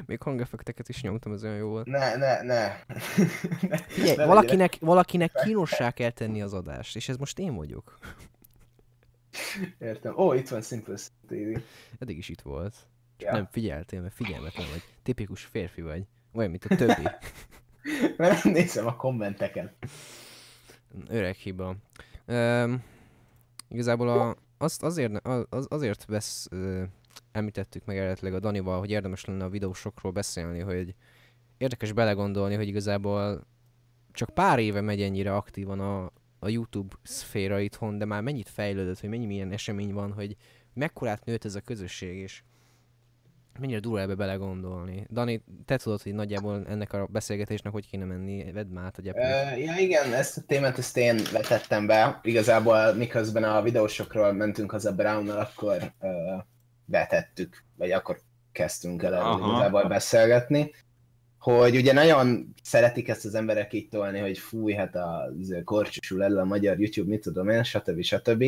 [0.05, 1.85] Még hangeffekteket is nyomtam, ez olyan jó volt.
[1.85, 2.75] Ne, ne, ne.
[3.87, 7.97] Figyelj, Ne valakinek, valakinek kínossá kell tenni az adást, és ez most én vagyok.
[9.79, 10.17] Értem.
[10.17, 10.95] Ó, itt van Simple
[11.27, 11.59] TV.
[11.99, 12.75] Eddig is itt volt.
[13.17, 13.31] Ja.
[13.31, 14.83] Nem figyeltél, mert figyelmetlen vagy.
[15.03, 16.03] Tipikus férfi vagy.
[16.33, 17.07] Olyan, mint a többi.
[18.17, 19.73] Mert nézem a kommenteket.
[21.07, 21.75] Öreg hiba.
[22.27, 22.83] Um,
[23.67, 26.83] igazából a, azt azért, az, azért vesz, uh,
[27.31, 30.95] említettük meg eredetileg a Danival, hogy érdemes lenne a videósokról beszélni, hogy
[31.57, 33.47] érdekes belegondolni, hogy igazából
[34.11, 38.99] csak pár éve megy ennyire aktívan a, a YouTube szféra itthon, de már mennyit fejlődött,
[38.99, 40.35] hogy mennyi milyen esemény van, hogy
[40.73, 42.41] mekkorát nőtt ez a közösség, és
[43.59, 45.05] mennyire durva ebbe belegondolni.
[45.09, 49.01] Dani, te tudod, hogy nagyjából ennek a beszélgetésnek hogy kéne menni, vedd már át a
[49.01, 49.23] gyepét.
[49.23, 52.19] Uh, ja igen, ezt a témát ezt én vetettem be.
[52.23, 56.11] Igazából miközben a videósokról mentünk haza Brownnal, akkor uh,
[56.85, 58.19] vetettük, vagy akkor
[58.51, 59.47] kezdtünk el Aha.
[59.47, 60.71] igazából beszélgetni.
[61.39, 65.31] Hogy ugye nagyon szeretik ezt az emberek így tolni, hogy fúj, hát a
[65.63, 68.01] korcsosul elő a magyar YouTube, mit tudom én, stb.
[68.01, 68.45] stb.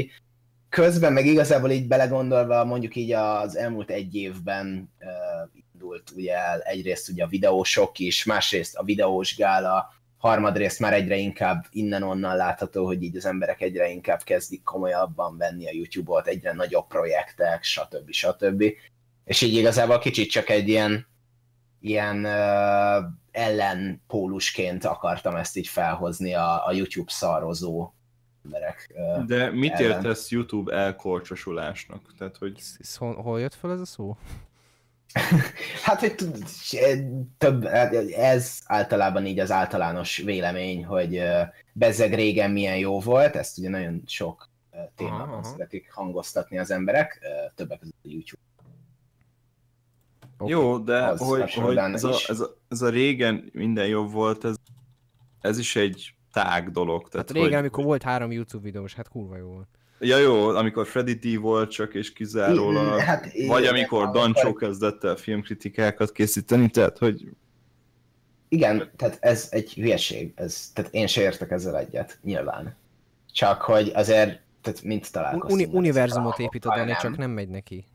[0.70, 6.60] Közben meg igazából így belegondolva, mondjuk így az elmúlt egy évben uh, indult ugye el
[6.60, 12.86] egyrészt ugye a videósok is, másrészt a videós gála, harmadrészt már egyre inkább innen-onnan látható,
[12.86, 18.12] hogy így az emberek egyre inkább kezdik komolyabban venni a YouTube-ot, egyre nagyobb projektek, stb.
[18.12, 18.64] stb.
[19.26, 21.08] És így igazából kicsit csak egy ilyen,
[21.82, 27.92] ilyen uh, ellenpólusként akartam ezt így felhozni a, a YouTube szarozó
[28.46, 28.92] emberek.
[28.96, 29.92] Uh, De mit ellen.
[29.92, 32.14] értesz YouTube elkorcsosulásnak?
[32.18, 34.18] Tehát, hogy Ez- Hol, hol jött fel ez a szó?
[35.84, 36.44] Hát, hogy tud-
[37.38, 37.66] több,
[38.16, 41.42] ez általában így az általános vélemény, hogy ö,
[41.74, 45.44] bezzeg régen milyen jó volt, ezt ugye nagyon sok ö, Aha, témában aha.
[45.44, 47.20] szeretik hangoztatni az emberek,
[47.56, 48.42] többek között a YouTube.
[50.42, 50.52] Oké.
[50.52, 54.46] Jó, de Az hogy, hogy ez, a, ez, a, ez a régen minden jobb volt,
[54.46, 54.56] ez,
[55.42, 57.10] ez is egy tág dolog.
[57.10, 59.68] Tehát, Hát régen, hogy, amikor volt három YouTube videós, hát kurva jó volt.
[60.00, 65.04] Ja jó, amikor Freddy D volt csak és kizárólag, Hát, vagy igen, amikor Dancsó kezdett
[65.04, 67.30] el filmkritikákat készíteni, tehát hogy
[68.50, 72.76] Igen, tehát ez egy hülyeség, ez, tehát én se értek ezzel egyet, nyilván.
[73.32, 75.52] Csak hogy azért, tehát mint találkoztunk.
[75.68, 77.86] Uni- univerzumot a épít a Dani, dolgokkal, csak nem megy neki.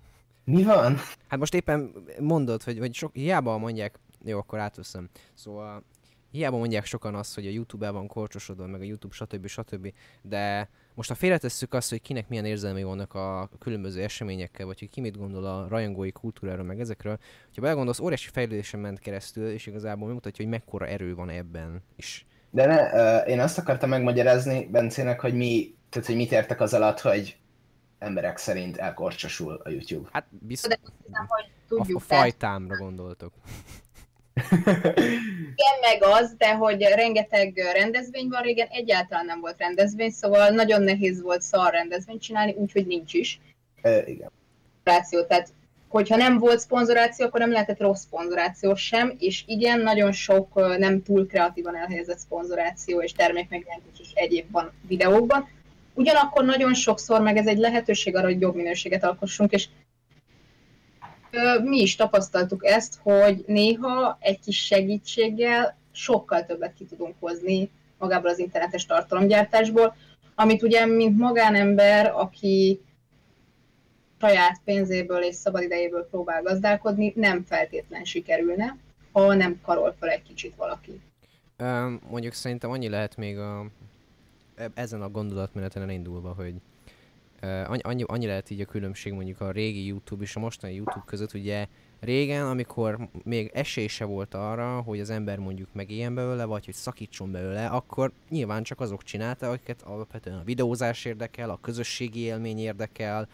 [0.46, 0.96] Mi van?
[1.28, 5.08] Hát most éppen mondod, hogy, hogy sok, hiába mondják, jó, akkor átveszem.
[5.34, 5.82] Szóval
[6.30, 9.46] hiába mondják sokan azt, hogy a YouTube el van korcsosodva, meg a YouTube stb.
[9.46, 9.92] stb.
[10.22, 14.90] De most ha félretesszük azt, hogy kinek milyen érzelmei vannak a különböző eseményekkel, vagy hogy
[14.90, 19.66] ki mit gondol a rajongói kultúráról, meg ezekről, hogyha belegondolsz, óriási fejlődésen ment keresztül, és
[19.66, 21.82] igazából megmutatja, hogy mekkora erő van ebben.
[21.96, 26.74] És De ne, én azt akartam megmagyarázni Bencének, hogy mi, tehát hogy mit értek az
[26.74, 27.36] alatt, hogy
[27.98, 30.08] emberek szerint elkorcsosul a YouTube.
[30.12, 30.72] hát biztos
[31.04, 32.06] Hiszem, hogy a, a tudjuk.
[32.06, 33.32] tehát fajtámra gondoltok.
[35.56, 40.82] Igen, meg az, de hogy rengeteg rendezvény van, régen egyáltalán nem volt rendezvény, szóval nagyon
[40.82, 43.40] nehéz volt szar rendezvényt csinálni, úgyhogy nincs is.
[43.82, 44.30] Ö, igen.
[44.82, 45.52] Tehát
[45.88, 51.02] hogyha nem volt szponzoráció, akkor nem lehetett rossz szponzoráció sem, és igen, nagyon sok nem
[51.02, 55.48] túl kreatívan elhelyezett szponzoráció és termékmegjelentés is egyéb van videókban.
[55.96, 59.68] Ugyanakkor nagyon sokszor meg ez egy lehetőség arra, hogy jobb minőséget alkossunk, és
[61.62, 68.30] mi is tapasztaltuk ezt, hogy néha egy kis segítséggel sokkal többet ki tudunk hozni magából
[68.30, 69.96] az internetes tartalomgyártásból,
[70.34, 72.80] amit ugye, mint magánember, aki
[74.20, 78.76] saját pénzéből és szabadidejéből próbál gazdálkodni, nem feltétlen sikerülne,
[79.12, 81.00] ha nem karol fel egy kicsit valaki.
[82.10, 83.66] Mondjuk szerintem annyi lehet még a,
[84.74, 86.54] ezen a gondolatmeneten elindulva, hogy
[87.40, 91.04] ö, annyi, annyi, lehet így a különbség mondjuk a régi YouTube és a mostani YouTube
[91.06, 91.66] között, ugye
[92.00, 96.74] régen, amikor még esély se volt arra, hogy az ember mondjuk megéljen belőle, vagy hogy
[96.74, 102.58] szakítson belőle, akkor nyilván csak azok csinálta, akiket alapvetően a videózás érdekel, a közösségi élmény
[102.58, 103.28] érdekel,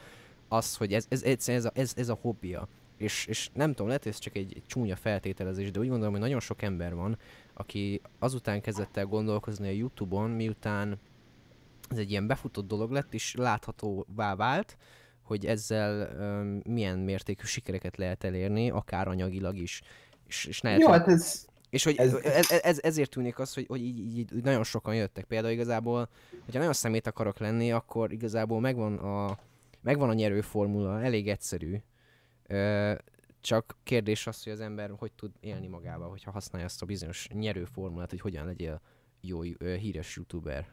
[0.49, 2.69] az, hogy ez, ez, ez, ez, a, ez, ez a hobbija.
[2.97, 6.23] És, és nem tudom, lehet, ez csak egy, egy csúnya feltételezés, de úgy gondolom, hogy
[6.23, 7.19] nagyon sok ember van,
[7.55, 10.99] aki azután kezdett el gondolkozni a Youtube-on, miután
[11.93, 14.77] ez egy ilyen befutott dolog lett, és láthatóvá vált,
[15.23, 19.83] hogy ezzel um, milyen mértékű sikereket lehet elérni, akár anyagilag is.
[20.27, 21.47] És, és ne Jó, hát ez...
[21.71, 24.65] és hogy Ez- ez, ez, ez, ezért tűnik az, hogy, hogy így, így, így nagyon
[24.65, 25.25] sokan jöttek.
[25.25, 26.09] Például igazából,
[26.45, 29.39] hogyha nagyon szemét akarok lenni, akkor igazából megvan a,
[29.81, 31.77] megvan a nyerőformula, elég egyszerű.
[32.47, 32.95] Ö,
[33.41, 37.29] csak kérdés az, hogy az ember hogy tud élni magával, hogyha használja azt a bizonyos
[37.33, 38.81] nyerőformulát, hogy hogyan legyél
[39.21, 40.69] jó, híres youtuber.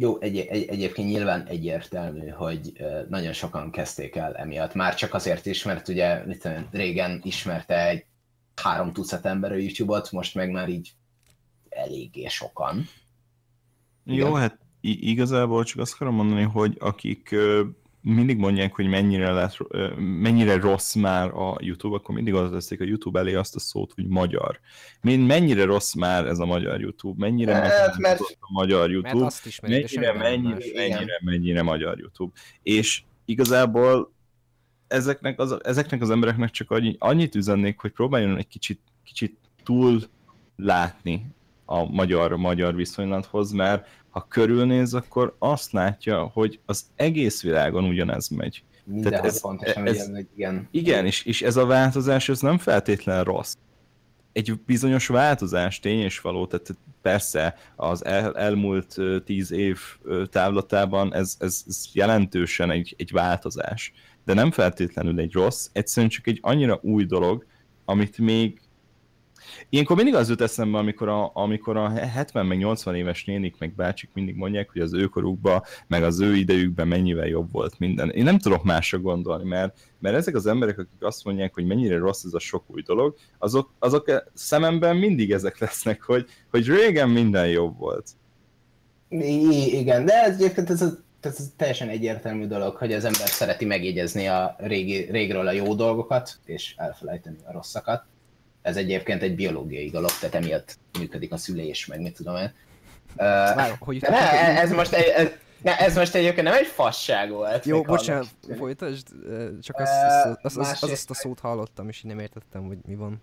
[0.00, 2.72] Jó, egy, egy, egyébként nyilván egyértelmű, hogy
[3.08, 4.74] nagyon sokan kezdték el emiatt.
[4.74, 8.04] Már csak azért is, mert ugye mit tudom, régen ismerte egy
[8.54, 10.92] három tucat ember a YouTube-ot, most meg már így
[11.68, 12.88] eléggé sokan.
[14.04, 14.36] Jó, Igen.
[14.40, 17.34] hát i- igazából csak azt akarom mondani, hogy akik
[18.14, 22.84] mindig mondják, hogy mennyire, ö, mennyire rossz már a YouTube, akkor mindig az teszik a
[22.84, 24.60] YouTube elé azt a szót, hogy magyar.
[25.00, 29.24] Mind mennyire rossz már ez a magyar YouTube, mennyire Hát, mert- a magyar Mert YouTube,
[29.24, 30.64] azt ismerik, mennyire, mennyire, más.
[30.64, 30.88] Igen.
[30.90, 32.32] mennyire, mennyire magyar YouTube.
[32.62, 34.12] És igazából
[34.86, 40.00] ezeknek az, ezeknek az embereknek csak annyi, annyit üzennék, hogy próbáljon egy kicsit, kicsit túl
[40.56, 41.26] látni
[41.70, 48.28] a magyar, magyar viszonylathoz, mert ha körülnéz, akkor azt látja, hogy az egész világon ugyanez
[48.28, 48.64] megy.
[48.84, 50.68] Mindenhol ez- pontosan ez- igen.
[50.70, 53.54] Igen, és, és ez a változás, ez nem feltétlen rossz.
[54.32, 59.78] Egy bizonyos változás tény és való, tehát persze az el, elmúlt tíz év
[60.30, 63.92] távlatában ez, ez, ez jelentősen egy, egy változás,
[64.24, 67.46] de nem feltétlenül egy rossz, egyszerűen csak egy annyira új dolog,
[67.84, 68.60] amit még
[69.68, 73.74] Ilyenkor mindig az jut eszembe, amikor a, amikor a 70 meg 80 éves nénik meg
[73.74, 78.10] bácsik mindig mondják, hogy az őkorukban, meg az ő idejükben mennyivel jobb volt minden.
[78.10, 81.98] Én nem tudok másra gondolni, mert, mert ezek az emberek, akik azt mondják, hogy mennyire
[81.98, 87.08] rossz ez a sok új dolog, azok, azok szememben mindig ezek lesznek, hogy, hogy régen
[87.08, 88.10] minden jobb volt.
[89.08, 93.28] I- igen, de ez egyébként ez, a, ez a teljesen egyértelmű dolog, hogy az ember
[93.28, 98.04] szereti megjegyezni a régi, régről a jó dolgokat, és elfelejteni a rosszakat.
[98.68, 102.52] Ez egyébként egy biológiai dolog, tehát emiatt működik a szülés, meg mit tudom én.
[103.78, 105.28] Hogy ne, ez most, egy, ez,
[105.62, 107.64] ne, ez most egyébként nem egy fasság volt.
[107.64, 108.58] Jó, bocsánat, hallok.
[108.58, 109.06] folytasd,
[109.62, 109.92] csak azt,
[110.42, 113.22] azt, azt, azt, azt a szót hallottam, és így nem értettem, hogy mi van.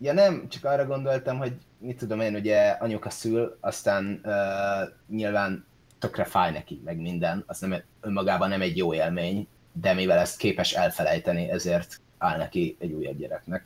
[0.00, 5.66] Ja nem, csak arra gondoltam, hogy mit tudom én, ugye anyuka szül, aztán uh, nyilván
[5.98, 10.36] tökre fáj neki, meg minden, az nem, önmagában nem egy jó élmény, de mivel ezt
[10.36, 13.64] képes elfelejteni, ezért áll neki egy újabb gyereknek.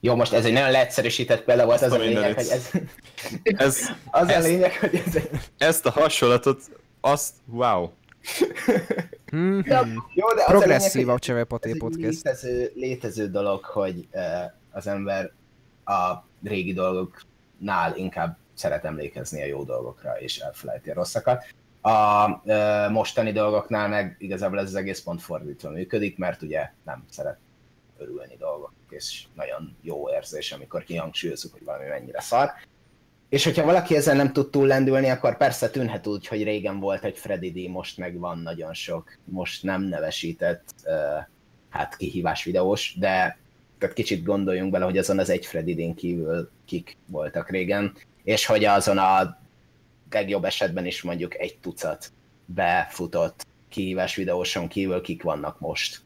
[0.00, 2.70] Jó, most ez egy nagyon leegyszerűsített példa volt, az a a lényeg, hogy ez,
[3.42, 3.78] Ez,
[4.10, 5.30] az a Ezt- lényeg, hogy ez egy...
[5.58, 6.60] ezt a hasonlatot,
[7.00, 7.88] azt, wow.
[9.30, 9.86] Hmm, De-.
[10.14, 12.24] Jó, de az Progresszív a a lényeg, Csevepaté ez egy Podcast.
[12.24, 14.22] létező, létező dolog, hogy uh,
[14.70, 15.32] az ember
[15.84, 21.44] a régi dolgoknál inkább szeret emlékezni a jó dolgokra, és elfelejti a rosszakat.
[21.80, 27.04] A uh, mostani dolgoknál meg igazából ez az egész pont fordítva működik, mert ugye nem
[27.10, 27.38] szeret
[27.98, 32.50] örülni dolgok, és nagyon jó érzés, amikor kihangsúlyozzuk, hogy valami mennyire szar.
[33.28, 37.04] És hogyha valaki ezen nem tud túl lendülni, akkor persze tűnhet úgy, hogy régen volt
[37.04, 40.92] egy Freddy D, most meg van nagyon sok, most nem nevesített, uh,
[41.68, 43.38] hát kihívás videós, de
[43.78, 48.46] tehát kicsit gondoljunk bele, hogy azon az egy Freddy D-n kívül kik voltak régen, és
[48.46, 49.38] hogy azon a
[50.10, 52.12] legjobb esetben is mondjuk egy tucat
[52.44, 56.00] befutott kihívás videóson kívül kik vannak most.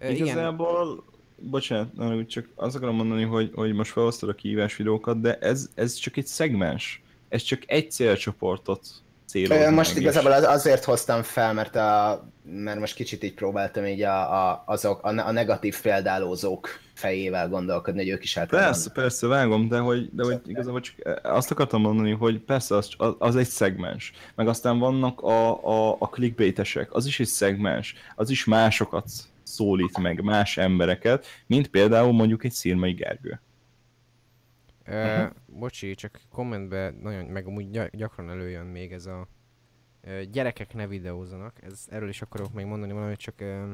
[0.00, 1.04] Igen, Igazából,
[1.50, 5.68] bocsánat, úgy csak azt akarom mondani, hogy, hogy most felhoztad a kihívás videókat, de ez,
[5.74, 7.02] ez csak egy szegmens.
[7.28, 8.80] Ez csak egy célcsoportot
[9.26, 9.64] célozni.
[9.64, 14.02] Ö, Most igazából az, azért hoztam fel, mert, a, mert most kicsit így próbáltam így
[14.02, 19.26] a, a, azok, a, a negatív példálózók fejével gondolkodni, hogy ők is tudnak Persze, persze,
[19.26, 23.36] vágom, de hogy, de hogy igazából csak azt akartam mondani, hogy persze az, az- az
[23.36, 28.44] egy szegmens, meg aztán vannak a, a, a clickbaitesek, az is egy szegmens, az is
[28.44, 29.04] másokat
[29.52, 33.40] szólít meg, más embereket, mint például mondjuk egy Szirmai Gergő.
[34.86, 39.28] Uh, bocsi, csak kommentbe nagyon, meg amúgy gy- gyakran előjön még ez a
[40.04, 41.62] uh, gyerekek ne videózanak.
[41.62, 43.68] Ez, erről is akarok még mondani valamit, csak uh,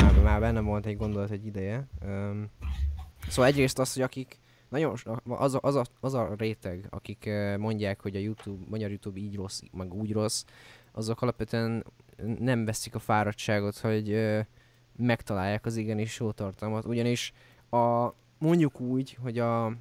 [0.00, 1.86] már, már benne volt egy gondolat egy ideje.
[2.06, 2.50] Um,
[3.28, 4.38] szóval egyrészt az, hogy akik
[4.68, 8.88] nagyon, az a, az a, az a réteg, akik uh, mondják, hogy a YouTube, magyar
[8.88, 10.44] YouTube így rossz, meg úgy rossz,
[10.92, 11.84] azok alapvetően
[12.38, 14.38] nem veszik a fáradtságot, hogy uh,
[14.96, 17.32] megtalálják az igenis jó tartalmat, ugyanis
[17.70, 19.74] a, mondjuk úgy, hogy a, a,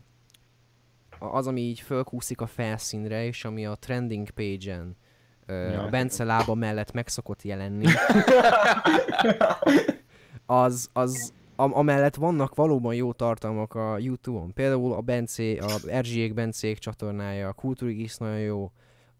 [1.20, 4.96] az, ami így fölkúszik a felszínre, és ami a trending page-en
[5.46, 5.82] ö, Ja.
[5.84, 7.86] a Bence lába mellett meg szokott jelenni,
[10.46, 14.54] az, az am- amellett vannak valóban jó tartalmak a Youtube-on.
[14.54, 18.72] Például a Bencé, a Erzsiék Bencék csatornája, a Kultúrigis nagyon jó,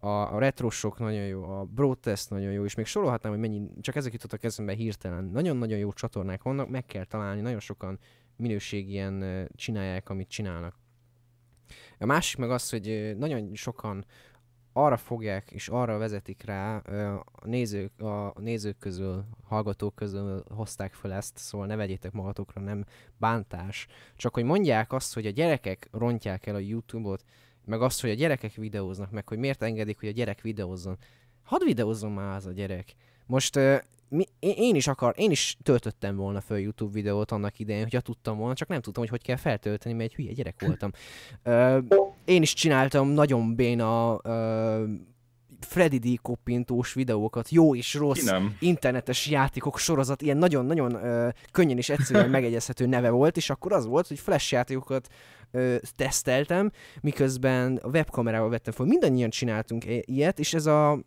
[0.06, 3.96] a, a Retrosok nagyon jó, a Broadtest nagyon jó, és még sorolhatnám, hogy mennyi, csak
[3.96, 5.24] ezek jutottak eszembe hirtelen.
[5.24, 7.98] Nagyon-nagyon jó csatornák vannak, meg kell találni, nagyon sokan
[8.36, 10.74] minőségien ö, csinálják, amit csinálnak.
[11.98, 14.04] A másik meg az, hogy nagyon sokan
[14.72, 21.12] arra fogják és arra vezetik rá, a nézők, a nézők közül, hallgatók közül hozták fel
[21.12, 22.84] ezt, szóval ne vegyétek magatokra, nem
[23.16, 23.86] bántás.
[24.16, 27.24] Csak hogy mondják azt, hogy a gyerekek rontják el a YouTube-ot,
[27.66, 30.98] meg azt, hogy a gyerekek videóznak, meg hogy miért engedik, hogy a gyerek videózzon.
[31.42, 32.94] Hadd videózzon már az a gyerek.
[33.26, 33.58] Most
[34.08, 38.38] mi, én is akar, én is töltöttem volna föl YouTube videót annak idején, hogyha tudtam
[38.38, 40.90] volna, csak nem tudtam, hogy hogy kell feltölteni, mert egy hülye gyerek voltam.
[41.42, 41.78] Ö,
[42.24, 44.84] én is csináltam nagyon béna ö,
[45.60, 46.20] Freddy D.
[46.22, 48.56] koppintós videókat, jó és rossz nem?
[48.60, 53.86] internetes játékok sorozat, ilyen nagyon-nagyon ö, könnyen és egyszerűen megegyezhető neve volt, és akkor az
[53.86, 55.08] volt, hogy flash játékokat
[55.50, 58.86] ö, teszteltem, miközben a webkamerával vettem fel.
[58.86, 60.98] Mindannyian csináltunk ilyet, és ez a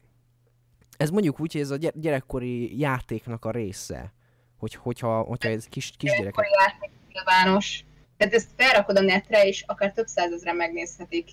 [0.98, 4.14] ez mondjuk úgy, hogy ez a gy- gyerekkori játéknak a része.
[4.58, 6.36] Hogy, hogyha, hogyha ez kis, kisgyerekek...
[6.36, 7.84] Gyerekkori játék nyilvános.
[8.20, 11.30] Tehát ezt felrakod a netre, és akár több százezre megnézhetik.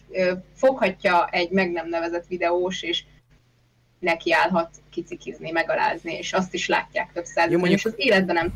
[0.54, 3.04] Foghatja egy meg nem nevezett videós, és
[3.98, 8.52] nekiállhat kicikizni, megalázni, és azt is látják több százezren, mondjuk- és az életben nem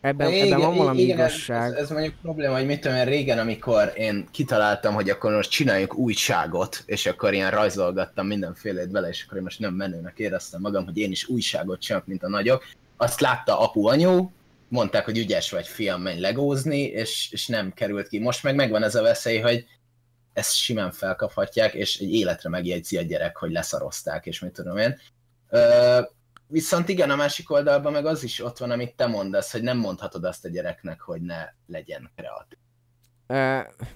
[0.00, 1.72] Ebben, ebben van valami igen, igazság.
[1.72, 5.50] Ez, ez, mondjuk probléma, hogy mit tudom én, régen, amikor én kitaláltam, hogy akkor most
[5.50, 10.60] csináljunk újságot, és akkor ilyen rajzolgattam mindenfélét vele, és akkor én most nem menőnek éreztem
[10.60, 12.64] magam, hogy én is újságot csinálok, mint a nagyok.
[12.96, 14.30] Azt látta apu anyu,
[14.68, 18.18] mondták, hogy ügyes vagy fiam, menj legózni, és, és nem került ki.
[18.18, 19.66] Most meg megvan ez a veszély, hogy
[20.32, 24.98] ezt simán felkaphatják, és egy életre megjegyzi a gyerek, hogy leszarozták, és mit tudom én.
[25.48, 26.00] Ö,
[26.50, 29.78] Viszont igen, a másik oldalban meg az is ott van, amit te mondasz, hogy nem
[29.78, 32.58] mondhatod azt a gyereknek, hogy ne legyen kreatív.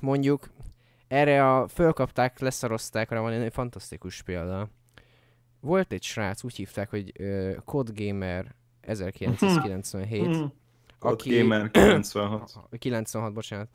[0.00, 0.50] Mondjuk
[1.08, 4.68] erre a fölkapták, leszarozták, arra van egy fantasztikus példa.
[5.60, 10.52] Volt egy srác, úgy hívták, hogy uh, Code Gamer 1997, Hmm.
[11.04, 11.38] Aki...
[11.38, 12.52] Gamer 96.
[12.78, 13.68] 96, bocsánat.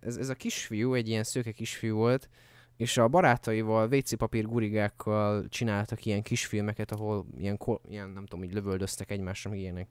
[0.00, 2.28] Ez, ez a kisfiú, egy ilyen szőke kisfiú volt,
[2.76, 8.52] és a barátaival, WC papír gurigákkal csináltak ilyen kisfilmeket, ahol ilyen, ilyen nem tudom, így
[8.52, 9.88] lövöldöztek egymásra, meg ilyenek.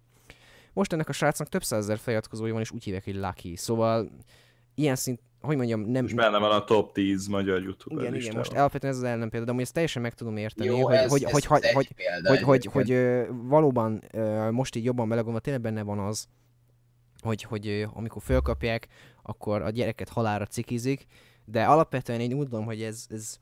[0.73, 3.55] Most ennek a srácnak több százezer feliratkozója van, és úgy hívják, hogy Lucky.
[3.55, 4.09] Szóval
[4.75, 6.05] ilyen szint, hogy mondjam, nem...
[6.05, 9.45] És benne van a top 10 magyar youtuber igen, igen, most alapvetően ez az ellenpélda,
[9.45, 11.87] de amúgy ezt teljesen meg tudom érteni, Jó, hogy, ez, hogy, ez, hogy, ez hogy,
[12.23, 14.03] hogy, hogy, hogy, hogy valóban
[14.51, 16.27] most így jobban belegondolva, tényleg benne van az,
[17.27, 18.87] hogy, hogy amikor fölkapják,
[19.21, 21.05] akkor a gyereket halára cikizik,
[21.45, 23.37] de alapvetően én úgy gondolom, hogy ez, ez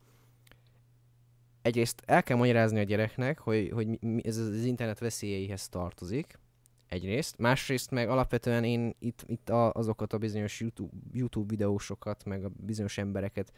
[1.61, 6.39] egyrészt el kell magyarázni a gyereknek, hogy, hogy ez az internet veszélyeihez tartozik,
[6.87, 12.43] egyrészt, másrészt meg alapvetően én itt, itt a, azokat a bizonyos YouTube, YouTube videósokat, meg
[12.43, 13.53] a bizonyos embereket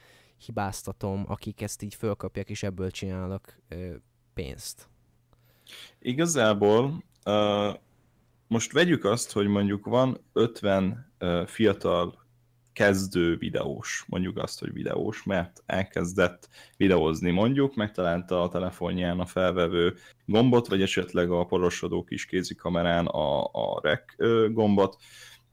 [0.45, 3.95] hibáztatom, akik ezt így fölkapják, és ebből csinálnak ö,
[4.33, 4.89] pénzt.
[5.99, 7.03] Igazából
[8.47, 12.25] most vegyük azt, hogy mondjuk van 50 uh, fiatal
[12.77, 19.95] kezdő videós, mondjuk azt, hogy videós, mert elkezdett videózni mondjuk, megtalálta a telefonján a felvevő
[20.25, 24.97] gombot, vagy esetleg a porosodó kis kézi kamerán a, a rec ö, gombot.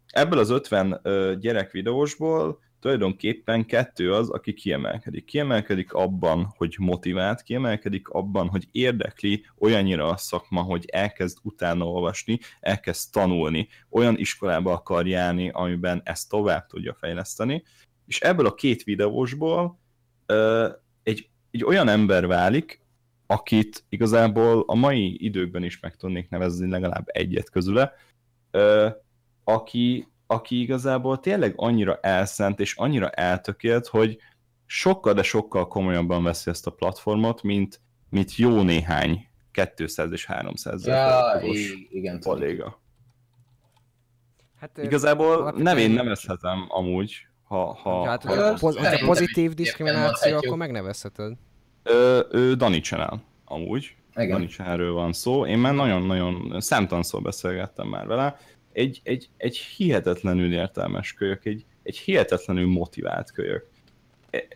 [0.06, 5.24] Ebből az 50 ö, gyerek videósból tulajdonképpen kettő az, aki kiemelkedik.
[5.24, 12.38] Kiemelkedik abban, hogy motivált, kiemelkedik abban, hogy érdekli olyannyira a szakma, hogy elkezd utána olvasni,
[12.60, 17.62] elkezd tanulni, olyan iskolába akar járni, amiben ezt tovább tudja fejleszteni,
[18.06, 19.78] és ebből a két videósból
[20.26, 20.68] ö,
[21.02, 22.80] egy, egy olyan ember válik,
[23.26, 27.92] akit igazából a mai időkben is meg tudnék nevezni legalább egyet közüle,
[28.50, 28.88] ö,
[29.44, 34.18] aki, aki igazából tényleg annyira elszent és annyira eltökélt, hogy
[34.66, 39.28] sokkal, de sokkal komolyabban veszi ezt a platformot, mint, mint jó néhány
[39.76, 41.40] 200 és 300 Ja,
[41.90, 42.80] igen, kolléga.
[44.60, 49.54] Hát, Igazából alapvetően- nevén nevezhetem amúgy, ha, ha, Hát, ha Ö, poz, szerintem pozitív is
[49.56, 51.32] diszkrimináció, akkor megnevezheted.
[51.82, 53.96] Ö, ő Dani Channel, amúgy.
[54.16, 54.30] Igen.
[54.30, 55.46] Dani Channelről van szó.
[55.46, 58.36] Én már nagyon-nagyon számtalanszor beszélgettem már vele.
[58.74, 63.66] Egy, egy, egy hihetetlenül értelmes kölyök, egy, egy hihetetlenül motivált kölyök.
[64.30, 64.48] E-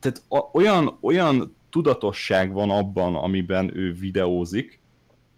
[0.00, 4.80] Tehát, a- olyan, olyan tudatosság van abban, amiben ő videózik,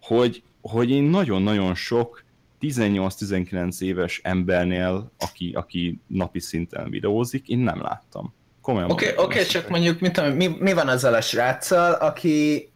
[0.01, 2.23] hogy, hogy én nagyon-nagyon sok
[2.61, 8.33] 18-19 éves embernél, aki, aki napi szinten videózik, én nem láttam.
[8.61, 9.49] Komolyan Oké, oké, ezt.
[9.49, 12.69] csak mondjuk mit tudom, mi, mi van azzal a sráccal, aki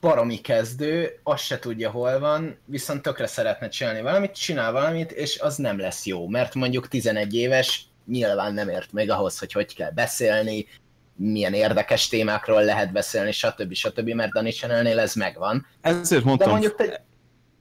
[0.00, 5.38] baromi kezdő, azt se tudja hol van, viszont tökre szeretne csinálni valamit, csinál valamit, és
[5.38, 9.74] az nem lesz jó, mert mondjuk 11 éves nyilván nem ért még ahhoz, hogy hogy
[9.74, 10.66] kell beszélni,
[11.16, 13.72] milyen érdekes témákról lehet beszélni, stb.
[13.72, 14.08] stb.
[14.08, 15.66] mert Dani Channelnél ez megvan.
[15.80, 17.04] Ezért De mondtam, mondjuk te...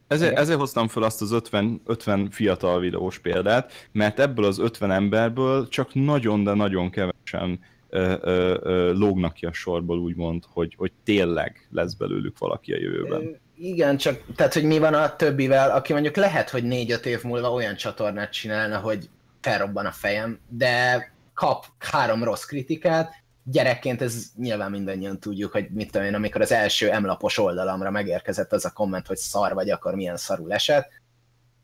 [0.07, 4.91] Ezért, ezért hoztam fel azt az 50, 50 fiatal videós példát, mert ebből az 50
[4.91, 7.59] emberből csak nagyon, de nagyon kevesen
[7.91, 12.77] ö, ö, ö, lógnak ki a sorból, úgymond, hogy, hogy tényleg lesz belőlük valaki a
[12.77, 13.39] jövőben.
[13.57, 17.51] Igen, csak tehát, hogy mi van a többivel, aki mondjuk lehet, hogy négy-öt év múlva
[17.51, 19.09] olyan csatornát csinálna, hogy
[19.41, 23.13] felrobban a fejem, de kap három rossz kritikát,
[23.43, 28.51] gyerekként ez nyilván mindannyian tudjuk, hogy mit tudom én, amikor az első emlapos oldalamra megérkezett
[28.51, 30.89] az a komment, hogy szar vagy, akkor milyen szarul esett.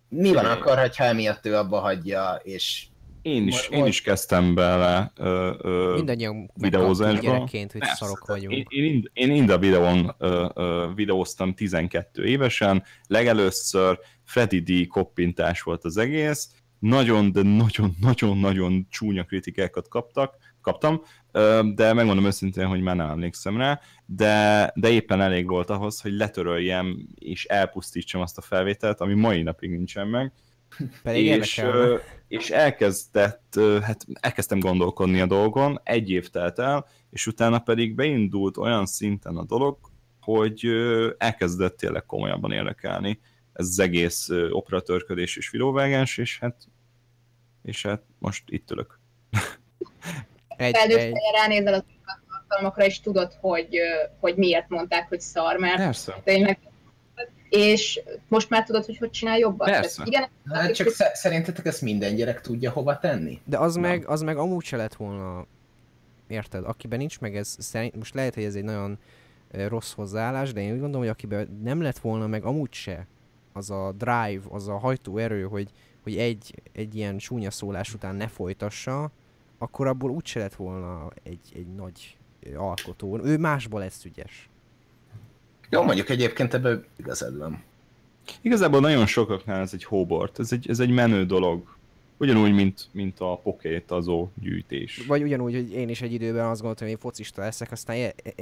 [0.09, 2.87] Mi van akkor, hogyha emiatt ő abba hagyja, és
[3.27, 7.19] Én is, Most- én is kezdtem bele ö, ö, Mindannyian videózásba.
[7.19, 8.53] gyerekként, hogy Persze, szarok vagyunk.
[8.53, 15.61] Én, én, én mind a videón ö, ö, videóztam 12 évesen, legelőször Freddy D koppintás
[15.61, 16.49] volt az egész,
[16.79, 21.01] nagyon, de nagyon-nagyon-nagyon csúnya kritikákat kaptak, kaptam,
[21.31, 26.01] ö, de megmondom őszintén, hogy már nem emlékszem rá, de, de éppen elég volt ahhoz,
[26.01, 30.33] hogy letöröljem és elpusztítsam azt a felvételt, ami mai napig nincsen meg,
[31.03, 31.99] Pedig és, érdekelne.
[32.27, 38.57] És elkezdett, hát elkezdtem gondolkodni a dolgon, egy év telt el, és utána pedig beindult
[38.57, 39.77] olyan szinten a dolog,
[40.21, 40.65] hogy
[41.17, 43.19] elkezdett tényleg komolyabban érdekelni
[43.57, 46.55] ez az egész operatőrködés és videóvágás, és hát,
[47.63, 48.99] és hát most itt ülök.
[50.57, 51.83] Egy, egy, ránézel az
[52.29, 53.77] tartalmakra, és tudod, hogy,
[54.19, 56.21] hogy miért mondták, hogy szar, mert Persze.
[56.23, 56.59] tényleg
[57.49, 59.67] és most már tudod, hogy hogy csinál jobban.
[59.67, 59.95] Persze.
[59.95, 63.39] Tehát igen, hát csak sze- szerintetek ezt minden gyerek tudja hova tenni?
[63.45, 63.83] de az Nem.
[63.83, 65.45] meg, az meg amúgy se lett volna,
[66.27, 68.97] érted, akiben nincs meg ez, szerint, most lehet, hogy ez egy nagyon
[69.51, 73.07] rossz hozzáállás, de én úgy gondolom, hogy akiben nem lett volna meg amúgy se
[73.53, 75.69] az a drive, az a hajtóerő, hogy,
[76.03, 79.11] hogy egy, egy ilyen csúnya szólás után ne folytassa,
[79.57, 82.17] akkor abból úgy se lett volna egy, egy nagy
[82.55, 83.19] alkotó.
[83.23, 84.49] Ő másból lesz ügyes.
[85.69, 87.63] Jó, mondjuk egyébként ebből igazad van.
[88.41, 91.75] Igazából nagyon sokaknál ez egy hóbort, ez egy, ez egy menő dolog.
[92.19, 95.05] Ugyanúgy, mint, mint a pokétazó gyűjtés.
[95.07, 98.13] Vagy ugyanúgy, hogy én is egy időben azt gondoltam, hogy én focista leszek, aztán, e-
[98.23, 98.33] e-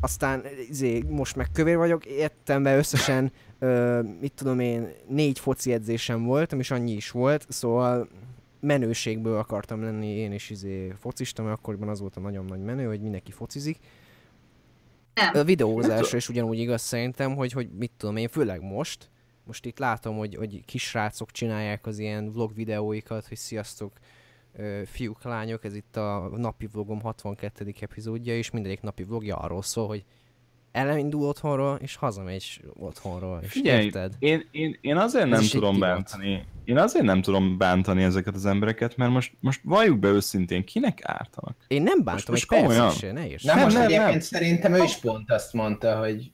[0.00, 5.72] aztán izé, most meg kövér vagyok, értem be összesen, ö, mit tudom én, négy foci
[5.72, 8.08] edzésem volt, és annyi is volt, szóval
[8.60, 12.86] menőségből akartam lenni én is izé focista, mert akkoriban az volt a nagyon nagy menő,
[12.86, 13.78] hogy mindenki focizik.
[15.14, 15.30] Nem.
[15.34, 19.10] A videózásra is ugyanúgy igaz szerintem, hogy, hogy mit tudom én, főleg most,
[19.44, 23.92] most itt látom, hogy, hogy kisrácok csinálják az ilyen vlog videóikat, hogy sziasztok,
[24.84, 27.74] fiúk, lányok, ez itt a napi vlogom 62.
[27.80, 30.04] epizódja, és mindegyik napi vlogja arról szól, hogy
[30.72, 34.12] elindul otthonról, és hazamegy otthonról, és Figyelj, érted?
[34.18, 36.44] én, én, én azért Ez nem egy tudom bántani.
[36.64, 40.98] Én azért nem tudom bántani ezeket az embereket, mert most, most valljuk be őszintén, kinek
[41.02, 41.56] ártanak?
[41.66, 42.90] Én nem bántom, most egy percig komolyan?
[42.90, 43.44] se, ne érts.
[43.44, 44.20] Nem, Nem, most nem, egyébként nem.
[44.20, 46.32] szerintem ő is pont azt mondta, hogy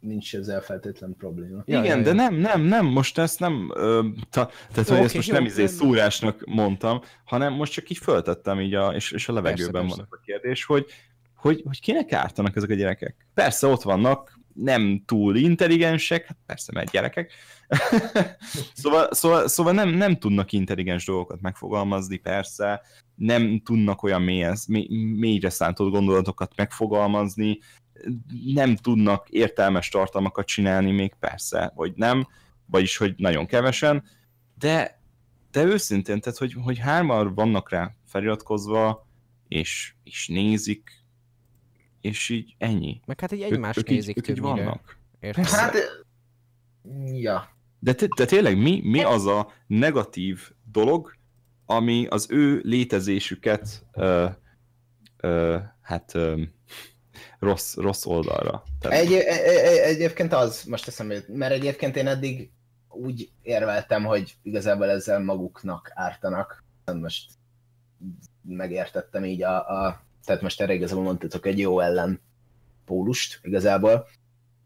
[0.00, 1.62] nincs ezzel feltétlen probléma.
[1.66, 5.04] Ja, Igen, ja, de nem, nem, nem, most ezt nem, ö, ta, tehát Jó, hogy
[5.04, 5.72] ezt most jó, nem izé nem.
[5.72, 9.96] szúrásnak mondtam, hanem most csak így föltettem így, a, és, és a levegőben persze.
[9.96, 10.86] van a kérdés, hogy,
[11.40, 13.26] hogy, hogy kinek ártanak ezek a gyerekek?
[13.34, 17.32] Persze ott vannak, nem túl intelligensek, hát persze, mert gyerekek.
[18.74, 22.82] szóval szóval, szóval nem, nem tudnak intelligens dolgokat megfogalmazni, persze,
[23.14, 27.58] nem tudnak olyan mélyen, mély, mélyre szántott gondolatokat megfogalmazni,
[28.44, 32.26] nem tudnak értelmes tartalmakat csinálni még persze, vagy nem,
[32.66, 34.04] vagyis, hogy nagyon kevesen,
[34.58, 35.02] de,
[35.50, 39.08] de őszintén, tehát, hogy, hogy hárman vannak rá feliratkozva,
[39.48, 40.99] és, és nézik,
[42.00, 43.00] és így ennyi.
[43.06, 44.64] Meg hát így Ők- egymást ők, így, nézik ők így többnyire.
[44.64, 44.96] vannak.
[45.20, 45.46] Érted?
[45.48, 45.74] Hát,
[47.04, 47.48] ja.
[47.78, 51.14] De, te, de tényleg mi, mi az a negatív dolog,
[51.66, 54.26] ami az ő létezésüket ö,
[55.16, 56.42] ö, hát ö,
[57.38, 58.62] rossz, rossz oldalra.
[58.78, 58.94] tenni?
[58.94, 62.50] Egy, egy, egy, egyébként az, most eszembe jut, mert egyébként én eddig
[62.88, 66.64] úgy érveltem, hogy igazából ezzel maguknak ártanak.
[67.00, 67.30] Most
[68.42, 72.20] megértettem így a, a tehát most erre igazából mondtatok egy jó ellen
[72.84, 74.06] pólust igazából.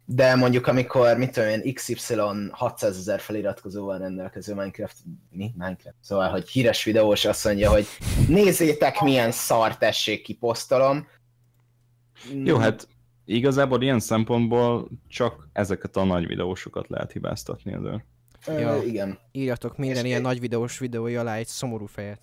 [0.04, 2.14] De mondjuk amikor, mit tudom én, XY
[2.50, 4.96] 600 ezer feliratkozóval rendelkező Minecraft,
[5.30, 5.52] mi?
[5.56, 5.96] Minecraft?
[6.00, 7.86] Szóval, hogy híres videós azt mondja, hogy
[8.28, 11.06] nézzétek milyen szar tessék kiposztolom.
[12.44, 12.88] Jó, hát
[13.24, 17.72] igazából ilyen szempontból csak ezeket a nagy videósokat lehet hibáztatni.
[17.74, 17.96] Ö,
[18.46, 18.82] Ja.
[18.82, 19.18] Igen.
[19.32, 22.20] Írjatok minden ilyen egy- nagy videós videója alá egy szomorú fejet.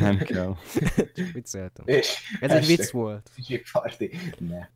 [0.00, 0.56] Nem kell.
[1.34, 1.84] Vicceltem.
[1.86, 3.30] És Ez egy vicc volt.
[3.72, 4.04] Party.
[4.38, 4.68] Ne.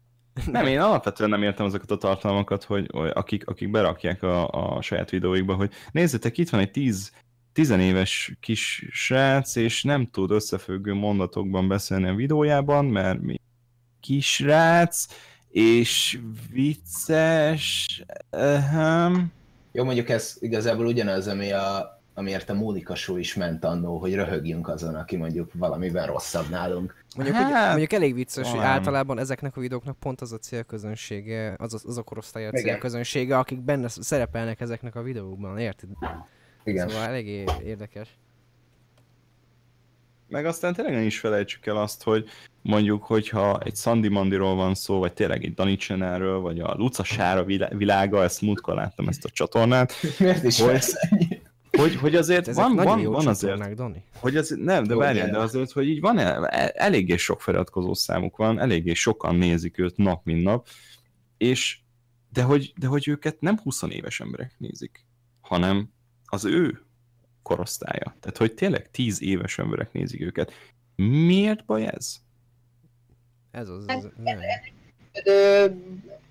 [0.47, 4.83] Nem, én alapvetően nem értem azokat a tartalmakat, hogy, hogy akik, akik berakják a, a
[4.83, 7.13] saját videóikba, hogy nézzétek, itt van egy 10
[7.53, 13.41] tizenéves kis srác, és nem tud összefüggő mondatokban beszélni a videójában, mert mi
[14.01, 15.07] kisrác,
[15.49, 16.19] és
[16.51, 17.87] vicces,
[18.31, 19.33] ehem.
[19.73, 24.15] Jó, mondjuk ez igazából ugyanaz, ami a, amiért a Mónika show is ment annó, hogy
[24.15, 27.05] röhögjünk azon, aki mondjuk valamiben rosszabb nálunk.
[27.17, 31.55] Mondjuk, hogy, Hát, mondjuk elég vicces, hogy általában ezeknek a videóknak pont az a célközönsége,
[31.59, 32.63] az a, az a korosztály a Igen.
[32.63, 35.89] célközönsége, akik benne sz- szerepelnek ezeknek a videókban, érted?
[36.65, 36.89] Igen.
[36.89, 38.09] Szóval eléggé érdekes.
[40.29, 42.29] Meg aztán tényleg nem is felejtsük el azt, hogy
[42.63, 47.05] mondjuk, hogyha egy Sandy Mandiról van szó, vagy tényleg egy Dani Channelről, vagy a Luca
[47.05, 50.81] Sára vilá- világa, ezt múltkor láttam ezt a csatornát, Miért is Hogy-?
[51.77, 54.03] Hogy, hogy azért Ezek van, van, van azért Dani.
[54.19, 57.95] hogy az, nem, de várjál, de azért, hogy így van, el, el- eléggé sok feliratkozó
[57.95, 60.69] számuk van, eléggé sokan nézik őt nap, mint nap,
[61.37, 61.79] és
[62.33, 65.05] de hogy, de hogy őket nem 20 éves emberek nézik,
[65.41, 65.91] hanem
[66.25, 66.81] az ő
[67.43, 68.17] korosztálya.
[68.21, 70.53] Tehát, hogy tényleg 10 éves emberek nézik őket.
[70.97, 72.17] Miért baj ez?
[73.51, 74.39] Ez az, Hát, az nem.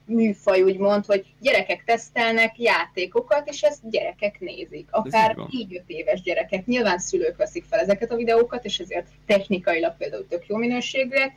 [0.06, 4.88] Műfaj úgymond, hogy gyerekek tesztelnek játékokat, és ezt gyerekek nézik.
[4.92, 5.84] Akár így van.
[5.86, 6.66] 4-5 éves gyerekek.
[6.66, 11.34] Nyilván szülők veszik fel ezeket a videókat, és ezért technikailag például tök jó minőségűek,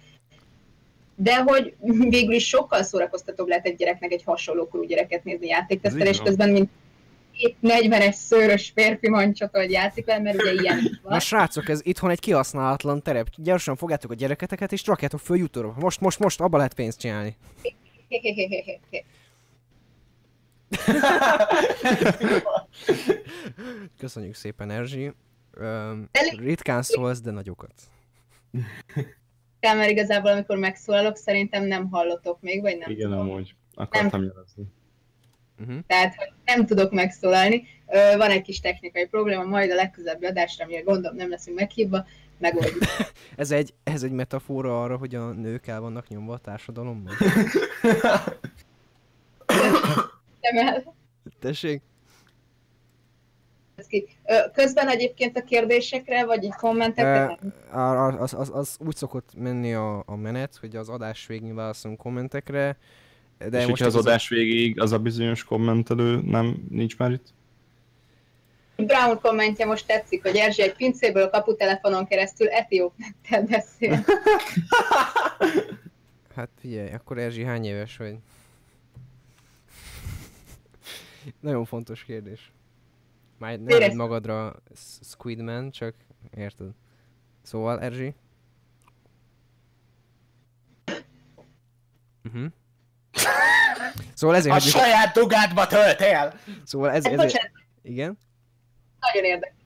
[1.15, 1.75] de hogy
[2.09, 6.71] végül is sokkal szórakoztatóbb lehet egy gyereknek egy hasonló korú gyereket nézni játéktesztelés közben, mint
[7.39, 11.13] két 40-es szőrös férfi mancsata, hogy játszik vele, mert ugye ilyen van.
[11.13, 13.27] Na srácok, ez itthon egy kihasználatlan terep.
[13.37, 15.75] Gyorsan fogjátok a gyereketeket és rakjátok föl YouTube-ra.
[15.79, 17.37] Most, most, most, abba lehet pénzt csinálni.
[23.99, 25.13] Köszönjük szépen, Erzsi.
[26.13, 27.73] Elég- ritkán szólsz, de nagyokat.
[29.61, 33.31] Kell, mert igazából amikor megszólalok, szerintem nem hallotok még, vagy nem Igen, tudom.
[33.31, 33.55] amúgy.
[33.75, 34.65] Akartam jelezni.
[35.61, 35.79] Uh-huh.
[35.87, 37.67] Tehát, hogy nem tudok megszólalni.
[37.87, 42.07] Ö, Van egy kis technikai probléma, majd a legközelebbi adásra, amire gondolom nem leszünk meghívva,
[42.39, 42.83] megoldjuk.
[43.37, 47.15] Ez egy, ez egy metafora arra, hogy a nők el vannak nyomva a társadalomban.
[50.41, 50.95] Nem el.
[51.41, 51.83] Tessék?
[53.89, 54.05] Ki.
[54.53, 57.39] Közben egyébként a kérdésekre, vagy így kommentekre,
[57.73, 62.01] a- az, az, az úgy szokott menni a, a menet, hogy az adás végén válaszolunk
[62.01, 62.79] kommentekre,
[63.39, 67.11] de és most hogyha az igaz- adás végéig az a bizonyos kommentelő nem nincs már
[67.11, 67.35] itt?
[68.87, 74.05] Brown kommentje most tetszik, hogy Erzsi egy pincéből a kaputelefonon keresztül etióp nektel beszél.
[76.35, 78.19] Hát figyelj, akkor Erzsi hány éves vagy?
[81.41, 82.53] Nagyon fontos kérdés.
[83.39, 84.55] Már nem vedd magadra
[85.03, 85.95] Squidman, csak
[86.37, 86.71] érted.
[87.43, 88.15] Szóval, Erzsi?
[92.25, 92.47] Uh-huh.
[94.15, 94.69] Szóval ezért, A hogy...
[94.69, 96.41] saját dugádba tölt el!
[96.65, 97.51] Szóval ez, Hát, ezért...
[97.83, 98.19] Igen?
[99.13, 99.57] Nagyon érdekes,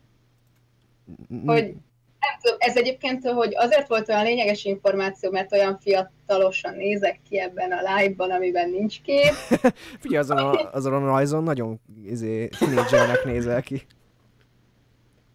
[1.47, 1.75] hogy
[2.23, 7.41] nem tudom, ez egyébként, hogy azért volt olyan lényeges információ, mert olyan fiatalosan nézek ki
[7.41, 9.33] ebben a live-ban, amiben nincs kép.
[10.03, 13.87] Figyelj, azon a, azon a rajzon nagyon izé, tínédzsernek nézel ki.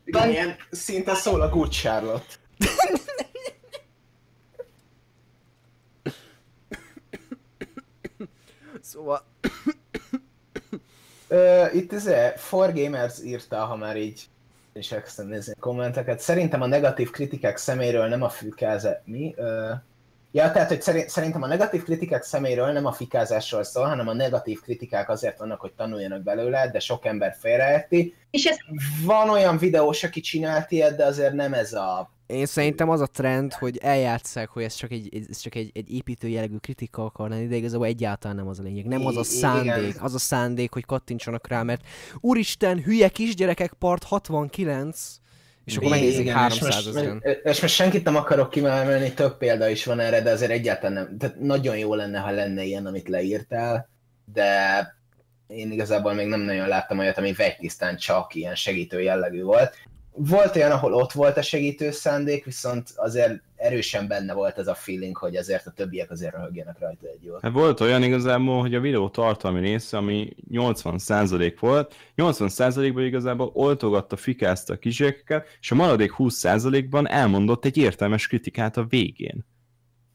[0.05, 2.34] Igen, ilyen szinte szól a Good Charlotte.
[8.82, 9.26] Szóval...
[11.28, 14.28] Ö, itt ez For Gamers írta, ha már így
[14.73, 16.19] és elkezdtem nézni a kommenteket.
[16.19, 19.01] Szerintem a negatív kritikák szeméről nem a fűkáze...
[19.05, 19.34] Mi?
[19.38, 19.71] Ö,
[20.32, 24.13] Ja, tehát, hogy szerint, szerintem a negatív kritikák szeméről nem a fikázásról szól, hanem a
[24.13, 28.15] negatív kritikák azért vannak, hogy tanuljanak belőle, de sok ember félreérti.
[28.32, 28.57] És ez
[29.05, 32.11] Van olyan videós, aki csinált ilyet, de azért nem ez a...
[32.28, 35.91] Én szerintem az a trend, hogy eljátszák, hogy ez csak egy, ez csak egy, egy
[35.91, 38.86] építő jellegű kritika akar lenni, de igazából egyáltalán nem az a lényeg.
[38.86, 41.82] Nem az a szándék, az a szándék, hogy kattintsanak rá, mert
[42.19, 45.19] úristen, hülye kisgyerekek part 69,
[45.65, 47.23] és akkor megnézik Igen, 300 és most, ezeren.
[47.43, 51.17] és most senkit nem akarok kimelni, több példa is van erre, de azért egyáltalán nem.
[51.17, 53.89] Tehát nagyon jó lenne, ha lenne ilyen, amit leírtál,
[54.34, 54.51] de
[55.47, 59.75] én igazából még nem nagyon láttam olyat, ami vegytisztán csak ilyen segítő jellegű volt.
[60.20, 64.76] Volt olyan, ahol ott volt a segítő szándék, viszont azért erősen benne volt ez a
[64.76, 67.41] feeling, hogy azért a többiek azért röhögjenek rajta egy jót.
[67.41, 74.15] Hát volt olyan igazából, hogy a videó tartalmi része, ami 80% volt, 80%-ban igazából oltogatta,
[74.15, 79.45] fikázta a kisgyerekeket, és a maradék 20%-ban elmondott egy értelmes kritikát a végén.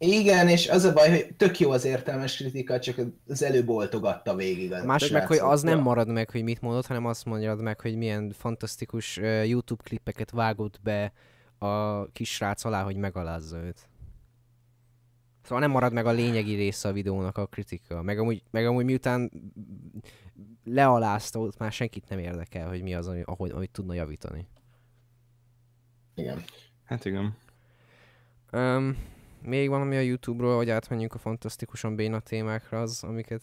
[0.04, 4.34] Igen, és az a baj, hogy tök jó az értelmes kritika, csak az előbb oltogatta
[4.34, 4.72] végig.
[4.72, 7.80] A másik meg, hogy az nem marad meg, hogy mit mondott, hanem azt mondjad meg,
[7.80, 11.12] hogy milyen fantasztikus uh, YouTube klippeket vágott be
[11.58, 13.88] a kis srác alá, hogy megalázza őt.
[15.42, 18.02] Szóval nem marad meg a lényegi része a videónak a kritika.
[18.02, 19.30] Meg amúgy, meg amúgy miután
[20.64, 24.46] lealázta, ott már senkit nem érdekel, hogy mi az, ami- ahogy, amit tudna javítani.
[26.14, 26.42] Igen.
[26.84, 27.36] Hát igen.
[28.52, 28.96] Um,
[29.42, 33.42] még valami a YouTube-ról, hogy átmenjünk a fantasztikusan béna témákra az, amiket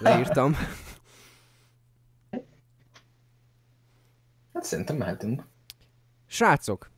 [0.00, 0.54] leírtam.
[4.52, 5.46] Hát szerintem mehetünk.
[6.26, 6.90] Srácok!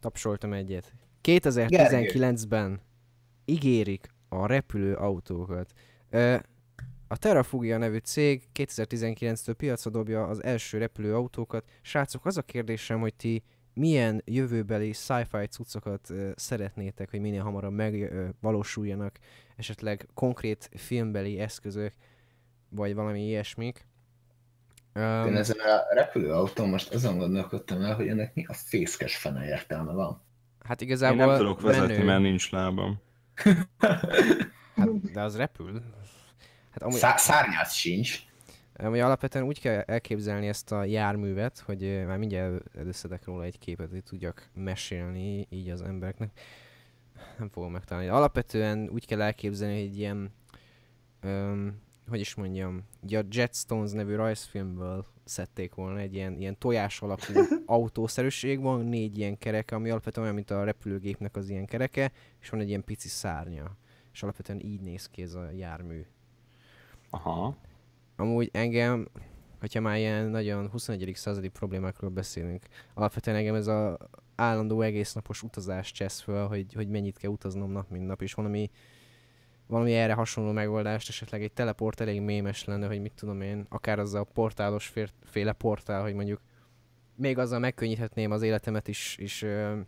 [0.00, 0.92] Tapsoltam egyet.
[1.22, 2.80] 2019-ben
[3.44, 5.72] ígérik a repülő autókat.
[7.08, 11.64] A Terrafugia nevű cég 2019-től piacra dobja az első repülő autókat.
[11.82, 13.42] Srácok, az a kérdésem, hogy ti
[13.76, 19.18] milyen jövőbeli sci-fi cuccokat ö, szeretnétek, hogy minél hamarabb megvalósuljanak,
[19.56, 21.92] esetleg konkrét filmbeli eszközök,
[22.68, 23.86] vagy valami ilyesmik.
[24.94, 29.46] Én Um, ezen a repülőautón most azon gondolkodtam el, hogy ennek mi a fészkes fene
[29.46, 30.22] értelme van.
[30.64, 32.04] hát Én igazából nem tudok vezetni, menő.
[32.04, 33.00] mert nincs lábam.
[34.76, 35.82] Hát, de az repül.
[36.70, 38.18] Hát amúgy, Szá- szárnyát sincs.
[38.78, 43.58] Amúgy alapvetően úgy kell elképzelni ezt a járművet, hogy ö, már mindjárt összedek róla egy
[43.58, 46.40] képet, hogy tudjak mesélni így az embereknek.
[47.38, 48.08] Nem fogom megtalálni.
[48.08, 50.30] Alapvetően úgy kell elképzelni, hogy egy ilyen,
[51.20, 57.00] öm, hogy is mondjam, ugye a Jetstones nevű rajzfilmből szedték volna egy ilyen, ilyen tojás
[57.00, 57.32] alakú
[57.66, 62.48] autószerűség, van négy ilyen kereke, ami alapvetően olyan, mint a repülőgépnek az ilyen kereke, és
[62.48, 63.76] van egy ilyen pici szárnya.
[64.12, 66.04] És alapvetően így néz ki ez a jármű.
[67.10, 67.56] Aha.
[68.16, 69.08] Amúgy engem,
[69.60, 71.12] hogyha már ilyen nagyon 21.
[71.14, 72.64] századi problémákról beszélünk,
[72.94, 73.98] alapvetően engem ez a
[74.34, 78.70] állandó egésznapos utazás csesz föl, hogy, hogy mennyit kell utaznom nap, mint nap, és valami,
[79.66, 83.98] valami erre hasonló megoldást, esetleg egy teleport elég mémes lenne, hogy mit tudom én, akár
[83.98, 86.40] az a portálos fér, féle portál, hogy mondjuk
[87.14, 89.78] még azzal megkönnyíthetném az életemet is, és ö,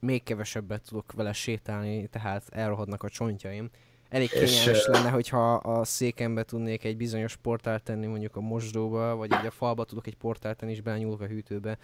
[0.00, 3.70] még kevesebbet tudok vele sétálni, tehát elrohadnak a csontjaim.
[4.08, 8.40] Elég És, kényelmes ö, lenne, hogyha a székembe tudnék egy bizonyos portált tenni mondjuk a
[8.40, 11.78] mosdóba, vagy így a falba tudok egy portált tenni, és belenyúlok a hűtőbe.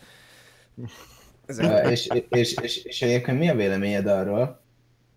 [1.91, 4.61] És, és, és, és egyébként mi a véleményed arról,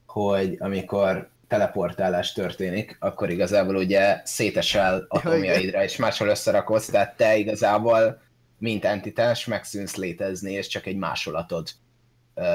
[0.05, 8.21] hogy amikor teleportálás történik, akkor igazából ugye szétesel atomjaidra, és máshol összerakodsz, tehát te igazából,
[8.57, 11.69] mint entitás, megszűnsz létezni, és csak egy másolatod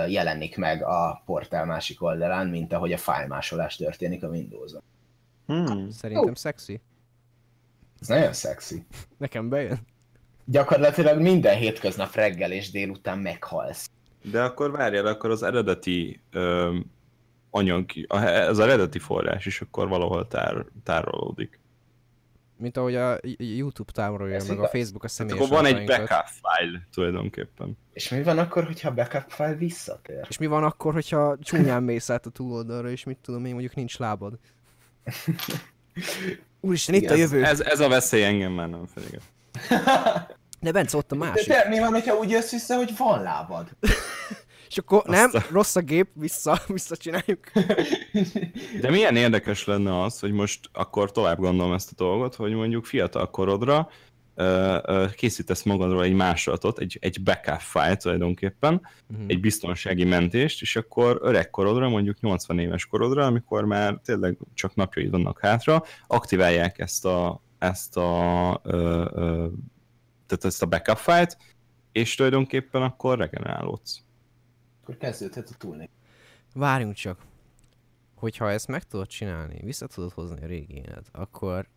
[0.09, 4.83] jelenik meg a portál másik oldalán, mint ahogy a fájlmásolás történik a Windows-on.
[5.47, 5.91] Hmm.
[5.91, 6.81] Szerintem szexi.
[8.01, 8.85] Ez nagyon szexi.
[9.17, 9.79] Nekem bejön.
[10.45, 13.91] Gyakorlatilag minden hétköznap reggel és délután meghalsz.
[14.23, 16.77] De akkor várjál, akkor az eredeti ö,
[17.51, 21.61] anyag, a- az eredeti forrás is akkor valahol tár, tárolódik.
[22.61, 24.13] Mint ahogy a YouTube Ez
[24.49, 24.71] meg a igaz.
[24.71, 27.79] Facebook a személyes akkor van egy backup file tulajdonképpen.
[27.93, 30.27] És mi van akkor, hogyha a backup file visszatér?
[30.29, 33.75] És mi van akkor, hogyha csúnyán mész át a túloldalra, és mit tudom én, mondjuk
[33.75, 34.39] nincs lábad?
[36.61, 37.45] Úristen, itt a Igen, jövő.
[37.45, 39.23] Ez, ez a veszély engem már nem fenyeget.
[40.61, 41.47] De Bence, ott a De másik.
[41.53, 43.69] te, mi van, hogyha úgy jössz vissza, hogy van lábad?
[44.71, 47.51] És akkor nem, Azt a- rossz a gép, vissza, visszacsináljuk.
[48.81, 52.85] De milyen érdekes lenne az, hogy most akkor tovább gondolom ezt a dolgot, hogy mondjuk
[52.85, 53.89] fiatal korodra
[54.35, 59.23] ö, ö, készítesz magadról egy másolatot, egy, egy backup file tulajdonképpen, Mhm.
[59.27, 64.75] egy biztonsági mentést, és akkor öreg korodra, mondjuk 80 éves korodra, amikor már tényleg csak
[64.75, 69.47] napjaid vannak hátra, aktiválják ezt a, ezt a, ö, ö,
[70.27, 71.37] tehát ezt a backup file-t,
[71.93, 73.99] és tulajdonképpen akkor regenerálódsz.
[74.91, 75.91] Akkor kezdődhet a túlnék.
[76.55, 77.19] Várjunk csak.
[78.15, 81.69] hogyha ezt meg tudod csinálni, vissza tudod hozni a régi éned, akkor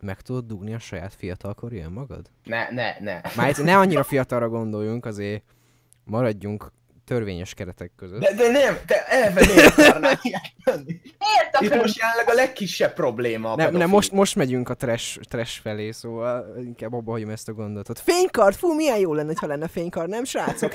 [0.00, 2.30] meg tudod dugni a saját fiatalkori önmagad?
[2.44, 3.20] Ne, ne, ne.
[3.36, 5.42] Már ne annyira fiatalra gondoljunk, azért
[6.04, 6.72] maradjunk
[7.04, 8.20] törvényes keretek között.
[8.20, 11.00] De, de nem, te elfelé akarnál ilyet tenni.
[11.18, 15.20] Miért Itt most jelenleg a legkisebb probléma a Nem, nem most, most megyünk a trash,
[15.20, 17.98] trash felé, szóval inkább abba hagyom ezt a gondolatot.
[17.98, 20.72] Fénykard, fú, milyen jó lenne, ha lenne fénykard, nem srácok?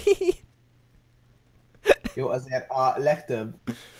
[2.15, 3.55] Jó, azért a legtöbb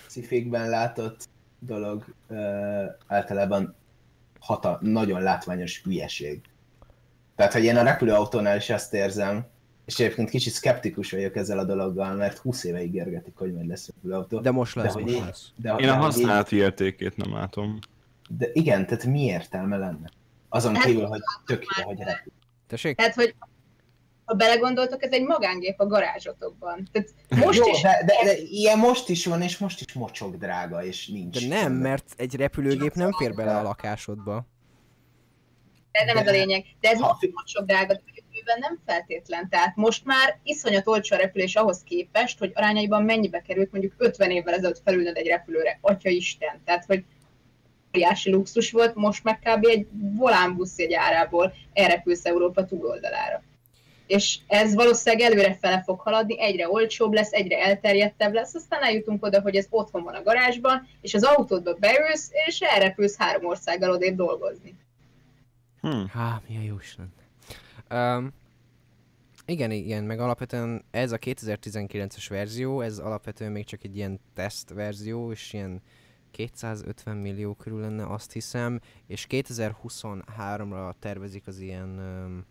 [0.07, 1.28] cifikben látott
[1.60, 2.38] dolog uh,
[3.07, 3.76] általában
[4.39, 6.41] hata, nagyon látványos hülyeség.
[7.36, 9.45] Tehát, hogy én a repülőautónál is ezt érzem,
[9.86, 13.88] és egyébként kicsit szkeptikus vagyok ezzel a dologgal, mert 20 éve ígérgetik, hogy majd lesz
[13.88, 14.39] repülőautó.
[14.39, 15.51] De most lesz, De hogy most én- lesz.
[15.55, 17.80] de, Én a használati értékét nem látom.
[18.30, 20.10] de igen, tehát mi értelme lenne?
[20.49, 22.32] Azon Hát, kívül, hogy tök jó, hogy repül.
[22.68, 22.95] Tessék?
[22.97, 23.36] Tehát, hogy
[24.30, 26.88] ha belegondoltok, ez egy magángép a garázsotokban.
[26.92, 27.10] Tehát
[27.46, 30.84] most Jó, is de, de, de, ilyen most is van, és most is mocsok drága,
[30.84, 31.48] és nincs.
[31.48, 34.46] De nem, mert egy repülőgép nem fér bele a lakásodba.
[35.92, 36.66] de nem ez a lényeg.
[36.80, 39.50] De ez Ha- most most sok drága, jövőben nem feltétlen.
[39.50, 44.32] Tehát most már iszonyat olcsó a repülés ahhoz képest, hogy arányaiban mennyibe került mondjuk 50
[44.32, 45.78] évvel ezelőtt felülnöd egy repülőre.
[45.82, 46.62] Atya Isten.
[46.66, 47.04] Tehát, hogy
[47.96, 49.66] óriási luxus volt, most meg kb.
[49.66, 53.44] egy volánbusz egy árából elrepülsz Európa túloldalára.
[54.10, 59.26] És ez valószínűleg előre fele fog haladni, egyre olcsóbb lesz, egyre elterjedtebb lesz, aztán eljutunk
[59.26, 63.91] oda, hogy ez otthon van a garázsban, és az autódba beülsz, és elrepülsz három országgal
[63.91, 64.76] odébb dolgozni.
[65.82, 66.05] Hm.
[66.12, 68.18] Há, milyen jó is lenne.
[68.18, 68.34] Um,
[69.45, 74.70] igen, igen, meg alapvetően ez a 2019-es verzió, ez alapvetően még csak egy ilyen teszt
[74.70, 75.82] verzió, és ilyen
[76.32, 82.45] 250 millió körül lenne, azt hiszem, és 2023-ra tervezik az ilyen um,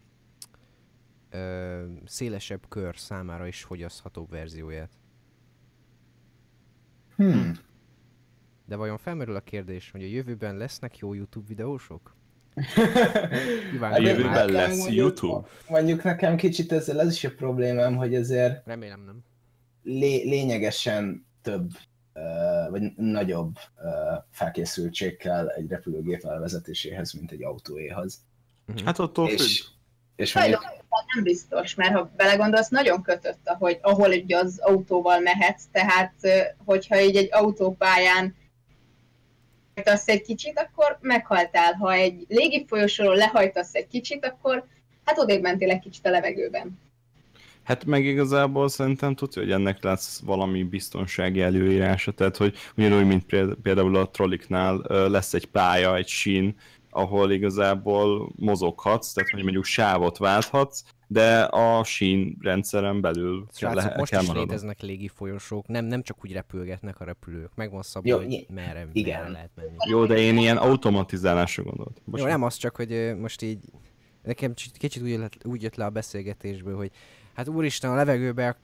[1.31, 4.91] ö, szélesebb kör számára is fogyaszthatóbb verzióját.
[7.17, 7.53] Hmm.
[8.67, 12.17] De vajon felmerül a kérdés, hogy a jövőben lesznek jó YouTube videósok?
[13.81, 15.49] A jövőben lesz mondjuk- YouTube.
[15.69, 19.25] Mondjuk nekem kicsit ezzel az is a problémám, hogy ezért Remélem nem.
[19.83, 21.71] lé- lényegesen több
[22.71, 23.89] vagy nagyobb ö,
[24.31, 28.25] felkészültség kell egy repülőgép elvezetéséhez, mint egy autóéhoz.
[28.67, 28.85] Mhm.
[28.85, 29.77] Hát attól függ.
[30.19, 34.59] És, és mondjuk, Tulajdonképpen nem biztos, mert ha belegondolsz, nagyon kötött, ahogy, ahol ugye az
[34.59, 36.15] autóval mehetsz, tehát
[36.65, 38.35] hogyha így egy autópályán
[39.75, 41.73] lehajtasz egy kicsit, akkor meghaltál.
[41.73, 44.65] Ha egy légi folyosóról lehajtasz egy kicsit, akkor
[45.05, 46.79] hát odébb mentél egy kicsit a levegőben.
[47.63, 53.25] Hát meg igazából szerintem tudja, hogy ennek lesz valami biztonsági előírása, tehát hogy ugyanúgy, mint
[53.25, 56.57] péld- például a trolliknál lesz egy pálya, egy sín,
[56.91, 63.95] ahol igazából mozoghatsz, tehát hogy mondjuk sávot válthatsz, de a sín rendszeren belül Srácok, le-
[63.97, 64.51] most kell is maradnod.
[64.51, 68.47] léteznek légi folyosók, nem, nem csak úgy repülgetnek a repülők, meg van szabva, Jó, hogy
[68.55, 69.19] merre, igen.
[69.19, 69.75] merre lehet menni.
[69.89, 72.03] Jó, de én ilyen automatizálásra gondoltam.
[72.17, 73.59] Jó, nem az csak, hogy most így,
[74.23, 76.91] nekem kicsit, kicsit úgy, jött, úgy jött le a beszélgetésből, hogy
[77.39, 78.57] hát úristen, a levegőbe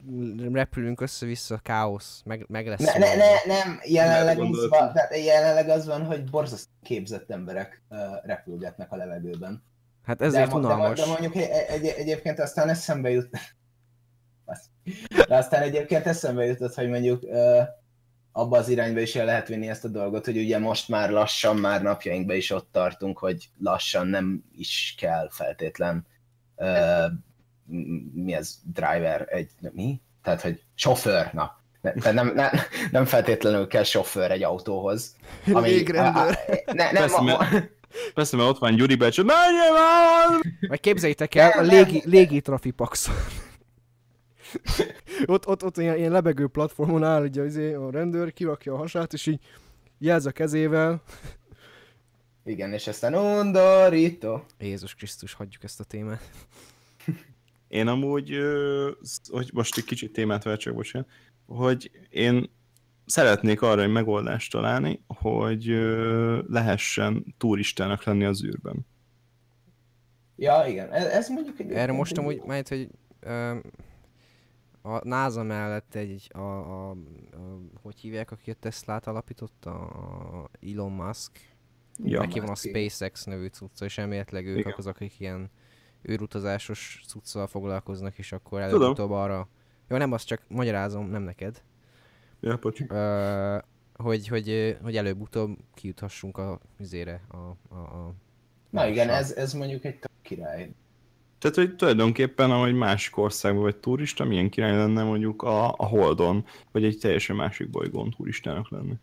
[0.53, 2.81] repülünk össze-vissza, káosz, meg, meg lesz.
[2.81, 7.83] ne, ne, ne, nem, jelenleg, az van, tehát jelenleg az van, hogy borzasztó képzett emberek
[7.91, 9.63] ö, repülgetnek a levegőben.
[10.05, 11.01] Hát ezért de, mo- de, unalmas.
[11.01, 13.29] de mondjuk egy, egy, egyébként aztán eszembe jut...
[15.29, 17.63] De aztán egyébként eszembe jutott, hogy mondjuk uh,
[18.33, 21.57] abba az irányba is el lehet vinni ezt a dolgot, hogy ugye most már lassan,
[21.57, 26.07] már napjainkban is ott tartunk, hogy lassan nem is kell feltétlen
[26.57, 27.07] uh,
[28.15, 30.01] mi ez, driver, egy, mi?
[30.23, 31.59] Tehát, hogy sofőr, na.
[31.81, 32.51] Ne, tehát nem, nem,
[32.91, 35.17] nem feltétlenül kell sofőr egy autóhoz.
[35.63, 36.39] Végrendőr.
[36.67, 37.73] ne, nem, Persze, a, mert-
[38.15, 40.41] Persze, mert ott van Gyuri Becs, hogy menjél már!
[40.69, 42.11] Vagy képzeljétek el, a Nem, légi, nem.
[42.11, 43.11] légi trafipax.
[45.27, 49.13] ott, ott, ott ilyen, ilyen lebegő platformon áll ugye, izé, a rendőr, kirakja a hasát,
[49.13, 49.41] és így
[49.99, 51.03] jelz a kezével.
[52.45, 54.45] Igen, és aztán undorító.
[54.59, 56.31] Jézus Krisztus, hagyjuk ezt a témát.
[57.75, 58.39] Én amúgy,
[59.31, 61.09] hogy most egy kicsit témát váltsak, bocsánat,
[61.47, 62.51] hogy én
[63.07, 65.65] szeretnék arra egy megoldást találni, hogy
[66.49, 68.87] lehessen turistának lenni az űrben.
[70.37, 71.71] Ja, igen, ez, ez mondjuk egy...
[71.71, 72.89] Erre most amúgy, majd, hogy
[73.21, 73.57] ö,
[74.83, 76.97] a NASA mellett egy, a, a, a,
[77.83, 79.71] hogy hívják, aki a Teslát alapította?
[79.87, 81.33] A Elon Musk.
[82.05, 82.55] Ja, Neki van a.
[82.55, 84.75] SpaceX nevű cucca, és elméletileg ők Igen.
[84.77, 85.51] azok, akik ilyen
[86.11, 89.49] űrutazásos cuccal foglalkoznak, és akkor előbb-utóbb arra...
[89.89, 91.63] Jó, nem azt csak magyarázom, nem neked.
[92.41, 92.85] Ja, pocsi.
[92.89, 93.59] Ö,
[93.97, 98.15] hogy, hogy, hogy előbb-utóbb kijuthassunk a vizére, a, a, a
[98.71, 100.71] Na igen, ez, ez mondjuk egy király.
[101.39, 106.45] Tehát, hogy tulajdonképpen, ahogy másik országban vagy turista, milyen király lenne mondjuk a, a Holdon,
[106.73, 108.95] vagy egy teljesen másik bolygón turistának lenni.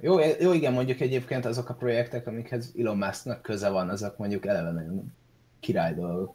[0.00, 4.46] Jó, jó, igen, mondjuk egyébként azok a projektek, amikhez Elon Musknak köze van, azok mondjuk
[4.46, 5.12] eleve nagyon
[5.60, 6.34] király dolgok.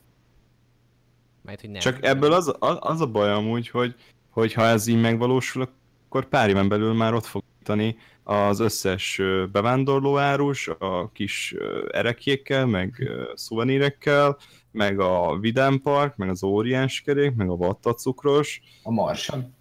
[1.42, 1.80] Majd, hogy nem.
[1.80, 3.96] Csak ebből az, az, az a baj amúgy, hogy,
[4.30, 5.70] hogy ha ez így megvalósul,
[6.08, 11.56] akkor pár éven belül már ott fog jutani az összes ö, bevándorló árus, a kis
[11.92, 14.38] erekjékkel, meg szuvenírekkel,
[14.72, 18.62] meg a Vidám Park, meg az Óriás kerék, meg a Vattacukros.
[18.84, 19.54] A Marson.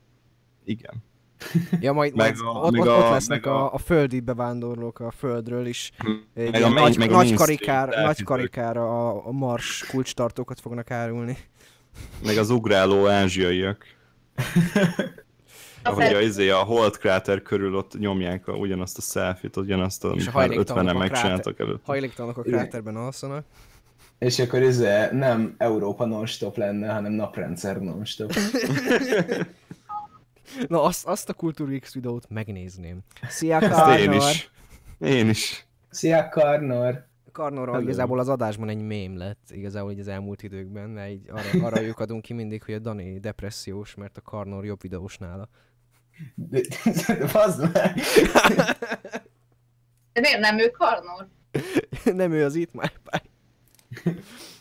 [0.65, 1.03] Igen.
[1.80, 3.78] Ja, majd, Meg majd a- ott, meg ott, a- ott lesznek meg a, a- a
[3.78, 5.93] földi bevándorlók a földről is.
[6.35, 10.61] Egy Meg a main- nagy, meg a nagy, karikár, nagy karikára a, a mars kulcstartókat
[10.61, 11.37] fognak árulni.
[12.24, 13.85] Meg az ugráló ázsiaiak.
[15.82, 20.09] Ahogy a, izé, a Holt kráter körül ott nyomják a, ugyanazt a selfie-t, ugyanazt a,
[20.09, 21.85] a amit már hajléktalanok 50-en a megcsináltak előtt.
[21.85, 23.45] Hajléktalanok a kráterben alszanak.
[24.18, 24.78] És akkor ez
[25.12, 28.32] nem Európa non-stop lenne, hanem naprendszer non-stop.
[30.69, 32.99] Na, azt, azt a Kultúr X videót megnézném.
[33.29, 34.31] Szia, Ezt én Karnor!
[34.31, 34.51] is.
[34.99, 35.67] Én is.
[35.91, 37.07] Szia, Karnor!
[37.33, 37.81] Karnor Hello.
[37.81, 41.81] igazából az adásban egy mém lett, igazából így az elmúlt időkben, mert így arra, arra
[41.81, 45.49] lyukadunk ki mindig, hogy a Dani depressziós, mert a Karnor jobb videós nála.
[46.35, 46.61] De,
[47.73, 47.95] meg!
[50.13, 51.29] De miért nem ő Karnor?
[52.05, 52.93] nem ő az itt már.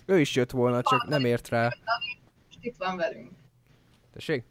[0.05, 1.63] Ő is jött volna, csak nem ért rá.
[1.63, 3.31] Most itt van velünk.
[4.13, 4.43] Tessék?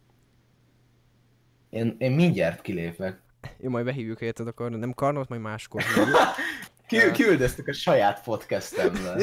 [1.72, 3.20] Én, én mindjárt kilépek.
[3.58, 4.78] Jó, majd behívjuk érted a Karnor.
[4.78, 5.82] Nem Karnort, majd máskor.
[5.82, 6.16] hívjuk.
[6.86, 9.20] Ki, kiüldöztük a saját podcastemben.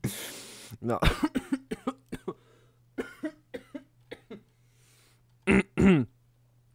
[0.78, 0.98] Na.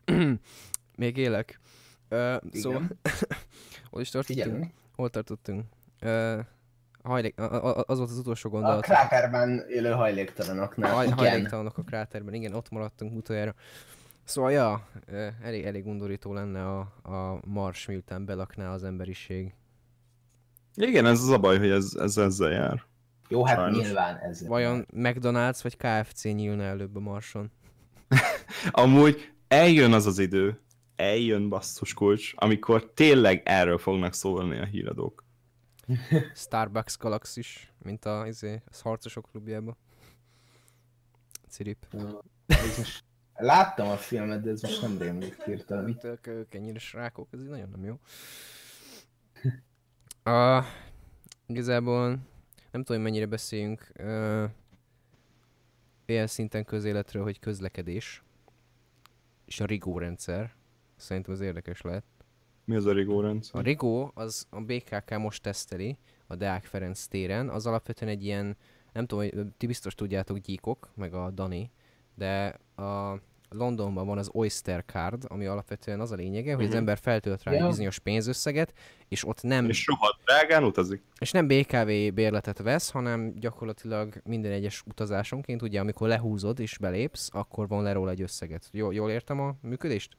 [0.96, 1.60] Még élek.
[2.10, 2.88] Uh, szóval,
[3.92, 4.26] hol is tartottunk?
[4.48, 4.72] Figyelünk.
[4.96, 5.64] Hol tartottunk?
[6.02, 6.40] Uh,
[7.04, 8.82] hajlék, a- a- az volt az utolsó A gondolat.
[8.82, 10.94] kráterben élő hajléktalanoknál.
[10.94, 13.56] Haj, hajléktalanok a kráterben, igen, ott maradtunk utoljára.
[14.28, 14.88] Szóval, ja,
[15.42, 19.54] elég, elég undorító lenne a, a mars, miután belakná az emberiség.
[20.76, 22.84] Igen, ez az a baj, hogy ez, ez ezzel jár.
[23.28, 23.84] Jó, hát Sajnos.
[23.84, 24.48] nyilván ez.
[24.48, 27.52] Vajon McDonald's vagy KFC nyílna előbb a marson?
[28.72, 30.62] Amúgy eljön az az idő,
[30.96, 35.24] eljön basszus kulcs, amikor tényleg erről fognak szólni a híradók.
[36.36, 39.78] Starbucks Galaxis, mint a, izé, az harcosok klubjába.
[41.50, 41.88] Cirip.
[42.48, 43.06] Ez most...
[43.38, 45.84] Láttam a filmet, de ez most nem rémlik hirtelen.
[45.84, 48.00] Mitől ők ennyire srákok, ez így nagyon nem jó.
[50.26, 50.66] Uh,
[51.46, 52.20] igazából
[52.72, 54.44] nem tudom, mennyire beszéljünk uh,
[56.06, 58.24] ilyen szinten közéletről, hogy közlekedés
[59.46, 60.56] és a rigó rendszer.
[60.96, 62.04] Szerintem az érdekes lehet.
[62.66, 67.50] Mi az a rigó A rigó az a BKK most teszteli a Deák Ferenc téren,
[67.50, 68.58] az alapvetően egy ilyen,
[68.94, 71.72] nem tudom, hogy ti biztos tudjátok gyíkok, meg a Dani,
[72.18, 76.78] de a Londonban van az Oyster Card, ami alapvetően az a lényege, hogy az Mhm.
[76.78, 77.68] ember feltölt rá egy Ja.
[77.68, 78.74] bizonyos pénzösszeget,
[79.08, 81.02] és ott nem, És rohadt drágán utazik.
[81.20, 87.30] és nem BKV bérletet vesz, hanem gyakorlatilag minden egyes utazásonként, ugye amikor lehúzod és belépsz,
[87.34, 88.64] akkor van le róla egy összeget.
[88.72, 90.12] Jól, jól értem a működést?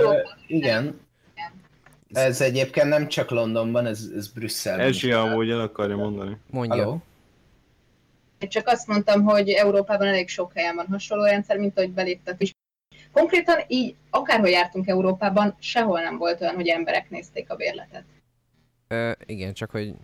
[0.00, 1.00] Ö, igen.
[2.12, 4.88] Ez egyébként nem csak Londonban, ez, ez Brüsszelben.
[4.88, 4.96] is.
[4.96, 6.36] Ezsia amúgy el akarja mondani.
[6.50, 6.84] Mondja.
[6.84, 7.02] Halló?
[8.42, 12.42] Én csak azt mondtam, hogy Európában elég sok helyen van hasonló rendszer, mint ahogy beléptek
[12.42, 12.50] is.
[13.12, 18.04] Konkrétan így, akárhol jártunk Európában, sehol nem volt olyan, hogy emberek nézték a bérletet.
[18.88, 19.94] Ö, igen, csak hogy...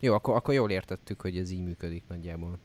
[0.00, 2.58] Jó, akkor, akkor jól értettük, hogy ez így működik nagyjából.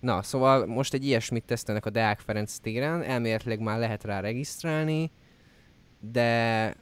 [0.00, 5.10] Na, szóval most egy ilyesmit tesztelnek a Deák Ferenc téren, elméletileg már lehet rá regisztrálni,
[6.00, 6.74] de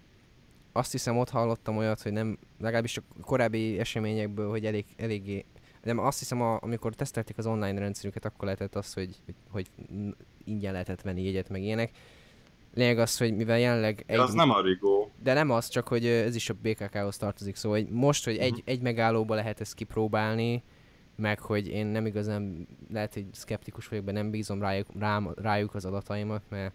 [0.72, 5.44] azt hiszem ott hallottam olyat, hogy nem, legalábbis a korábbi eseményekből, hogy elég, eléggé,
[5.83, 9.16] nem, azt hiszem, a, amikor tesztelték az online rendszerüket, akkor lehetett az, hogy,
[9.51, 9.66] hogy,
[10.45, 11.91] ingyen lehetett venni jegyet, meg ilyenek.
[12.74, 14.18] Lényeg az, hogy mivel jelenleg Egy...
[14.18, 15.11] Az nem a rigó.
[15.22, 18.62] de nem az, csak hogy ez is a BKK-hoz tartozik, szóval hogy most, hogy egy,
[18.64, 20.62] egy megállóba lehet ezt kipróbálni,
[21.16, 25.74] meg hogy én nem igazán, lehet, hogy szkeptikus vagyok, de nem bízom rájuk, rám, rájuk
[25.74, 26.74] az adataimat, mert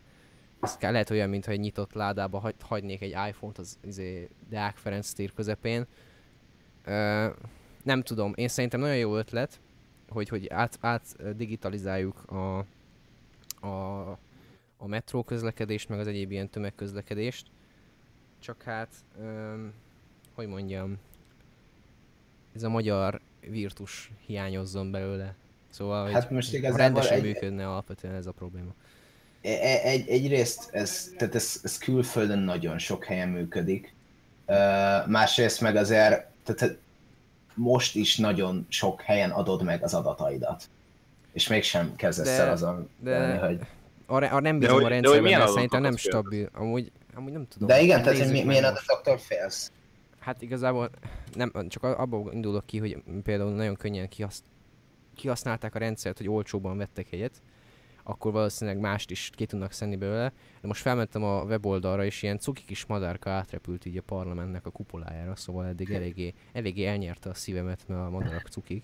[0.62, 4.78] ez kell, lehet olyan, mintha egy nyitott ládába hagy, hagynék egy iPhone-t az izé, Deák
[4.78, 5.86] Ferenc tér közepén.
[6.84, 7.28] Ö,
[7.86, 9.59] nem tudom, én szerintem nagyon jó ötlet,
[10.09, 12.57] hogy, hogy át, át digitalizáljuk a,
[13.67, 14.09] a,
[14.77, 17.45] a metró közlekedést, meg az egyéb ilyen tömegközlekedést.
[18.39, 18.89] Csak hát,
[19.21, 19.73] öm,
[20.33, 20.97] hogy mondjam,
[22.55, 25.36] ez a magyar virtus hiányozzon belőle.
[25.69, 28.73] Szóval, Hát most igazából rendesen egy- működne alapvetően ez a probléma.
[29.41, 33.93] E- e- Egy, egyrészt ez, tehát ez, ez külföldön nagyon sok helyen működik.
[35.07, 36.77] Másrészt meg azért, tehát
[37.56, 40.70] most is nagyon sok helyen adod meg az adataidat.
[41.34, 43.68] És mégsem kezdesz De- el azon de- lenni, hogy
[44.08, 46.49] Arra, arra nem De bízom hogy- a de hogy rendszerben, milyen mert szerintem nem stabil.
[46.53, 47.68] Amúgy Amúgy nem tudom.
[47.68, 49.72] De igen, tehát hogy mi, milyen adatoktól félsz?
[50.20, 50.89] Hát igazából
[51.34, 54.43] nem, csak abból indulok ki, hogy például nagyon könnyen kihasz,
[55.16, 57.41] kihasználták a rendszert, hogy olcsóban vettek egyet,
[58.08, 60.32] akkor valószínűleg mást is ki tudnak szenni belőle.
[60.62, 64.70] De most felmentem a weboldalra, és ilyen cuki kis madárka átrepült így a parlamentnek a
[64.70, 68.84] kupolájára, szóval eddig eléggé, eléggé elnyerte a szívemet, mert a madarak cukik.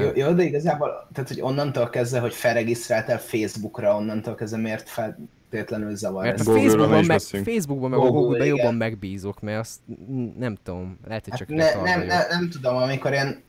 [0.00, 5.96] Jó, jó, de igazából, tehát hogy onnantól kezdve, hogy felregisztráltál Facebookra, onnantól kezdve miért feltétlenül
[5.96, 6.46] zavar Mert ez?
[6.46, 7.44] a Google-ról Facebookban, meg.
[7.44, 8.56] Facebookban meg a Google, Google-ben igen.
[8.58, 12.12] jobban megbízok, mert azt n- nem tudom, lehet, hogy Hát csak ne, retarda nem, vagyok.
[12.14, 13.42] ne, nem tudom, amikor én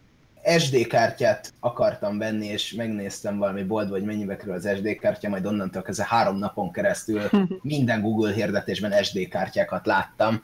[0.58, 5.46] SD kártyát akartam venni, és megnéztem valami boltba, hogy mennyibe kerül az SD kártya, majd
[5.46, 7.22] onnantól kezdve három napon keresztül
[7.62, 10.44] minden Google hirdetésben SD kártyákat láttam.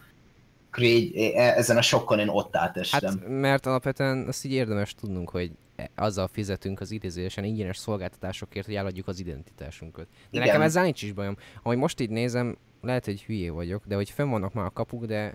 [0.78, 3.20] Így, e- ezen a sokkon én ott átestem.
[3.20, 8.66] Hát, mert alapvetően azt így érdemes tudnunk, hogy e- azzal fizetünk az idézőjesen ingyenes szolgáltatásokért,
[8.66, 10.08] hogy eladjuk az identitásunkat.
[10.12, 10.46] De Igen.
[10.46, 11.38] nekem ezzel nincs is bajom.
[11.64, 15.06] Ahogy most így nézem, lehet, hogy hülyé vagyok, de hogy fenn vannak már a kapuk,
[15.06, 15.34] de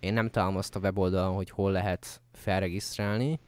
[0.00, 3.38] én nem találom azt a weboldalon, hogy hol lehet felregisztrálni,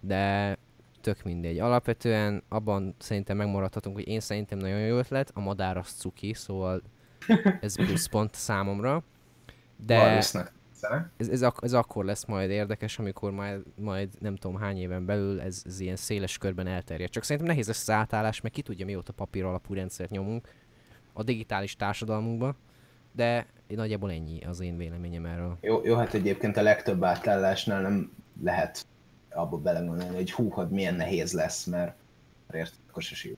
[0.00, 0.56] de
[1.00, 1.58] tök mindegy.
[1.58, 6.82] Alapvetően abban szerintem megmaradhatunk, hogy én szerintem nagyon jó ötlet, a madár az cuki, szóval
[7.60, 9.02] ez pluszpont számomra.
[9.86, 10.00] De
[11.16, 15.04] ez, ez, ak- ez akkor lesz majd érdekes, amikor majd, majd nem tudom hány éven
[15.06, 17.10] belül ez, ez ilyen széles körben elterjed.
[17.10, 20.48] Csak szerintem nehéz lesz az átállás, meg ki tudja mióta papír alapú rendszert nyomunk
[21.12, 22.54] a digitális társadalmunkba,
[23.12, 25.58] de nagyjából ennyi az én véleményem erről.
[25.60, 28.86] Jó, jó, hát egyébként a legtöbb átállásnál nem lehet
[29.30, 31.94] abba belegondolni, hogy hú, hogy milyen nehéz lesz, mert
[32.52, 33.28] érted, akkor se.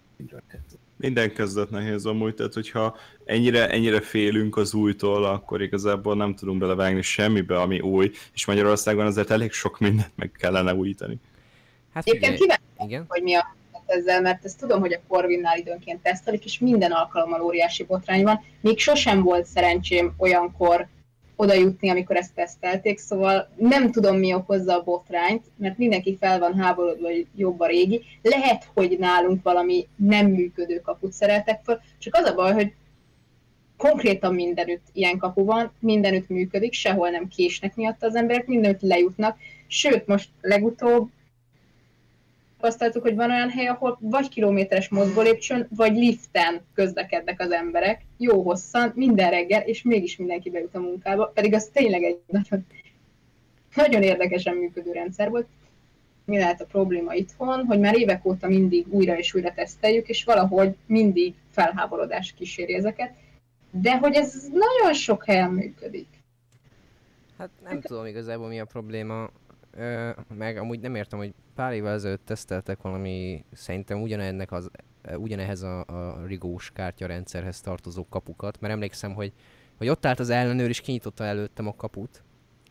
[0.97, 6.59] Minden kezdet nehéz amúgy, tehát hogyha ennyire, ennyire félünk az újtól, akkor igazából nem tudunk
[6.59, 11.19] belevágni semmibe, ami új, és Magyarországon azért elég sok mindent meg kellene újítani.
[11.95, 13.55] Hát Egyébként kíváncsi, hogy mi a
[13.87, 18.41] ezzel, mert ezt tudom, hogy a Corvinnál időnként tesztelik, és minden alkalommal óriási botrány van.
[18.61, 20.89] Még sosem volt szerencsém olyankor
[21.37, 26.39] oda jutni, amikor ezt tesztelték, szóval nem tudom, mi okozza a botrányt, mert mindenki fel
[26.39, 28.03] van háborodva, hogy jobb a régi.
[28.23, 32.73] Lehet, hogy nálunk valami nem működő kaput szereltek fel, csak az a baj, hogy
[33.77, 39.39] konkrétan mindenütt ilyen kapu van, mindenütt működik, sehol nem késnek miatt az emberek, mindenütt lejutnak,
[39.67, 41.11] sőt, most legutóbb
[42.63, 48.43] tapasztaltuk, hogy van olyan hely, ahol vagy kilométeres mozgólépcsőn, vagy liften közlekednek az emberek, jó
[48.43, 52.67] hosszan, minden reggel, és mégis mindenki bejut a munkába, pedig az tényleg egy nagyon,
[53.75, 55.47] nagyon érdekesen működő rendszer volt.
[56.25, 60.25] Mi lehet a probléma itthon, hogy már évek óta mindig újra és újra teszteljük, és
[60.25, 63.13] valahogy mindig felháborodás kíséri ezeket,
[63.71, 66.07] de hogy ez nagyon sok helyen működik.
[67.39, 69.31] Hát nem tudom igazából mi a probléma,
[69.77, 74.71] Ö, meg amúgy nem értem, hogy pár évvel ezelőtt teszteltek valami, szerintem ugyanennek az,
[75.17, 79.33] ugyanehhez a, a rigós kártyarendszerhez tartozó kapukat, mert emlékszem, hogy,
[79.77, 82.23] hogy ott állt az ellenőr és kinyitotta előttem a kaput,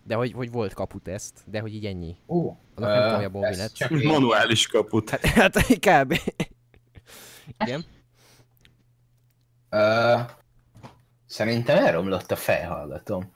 [0.03, 2.15] de hogy, hogy volt kaputeszt, de hogy így ennyi.
[2.27, 3.73] Ó, Annak nem tudom, hogy abból mi lett.
[3.73, 5.09] csak én- Manuális kaput.
[5.09, 6.15] Hát, hát kb.
[7.63, 7.83] Igen.
[9.69, 10.15] Ö,
[11.25, 13.31] szerintem elromlott a fejhallgatom.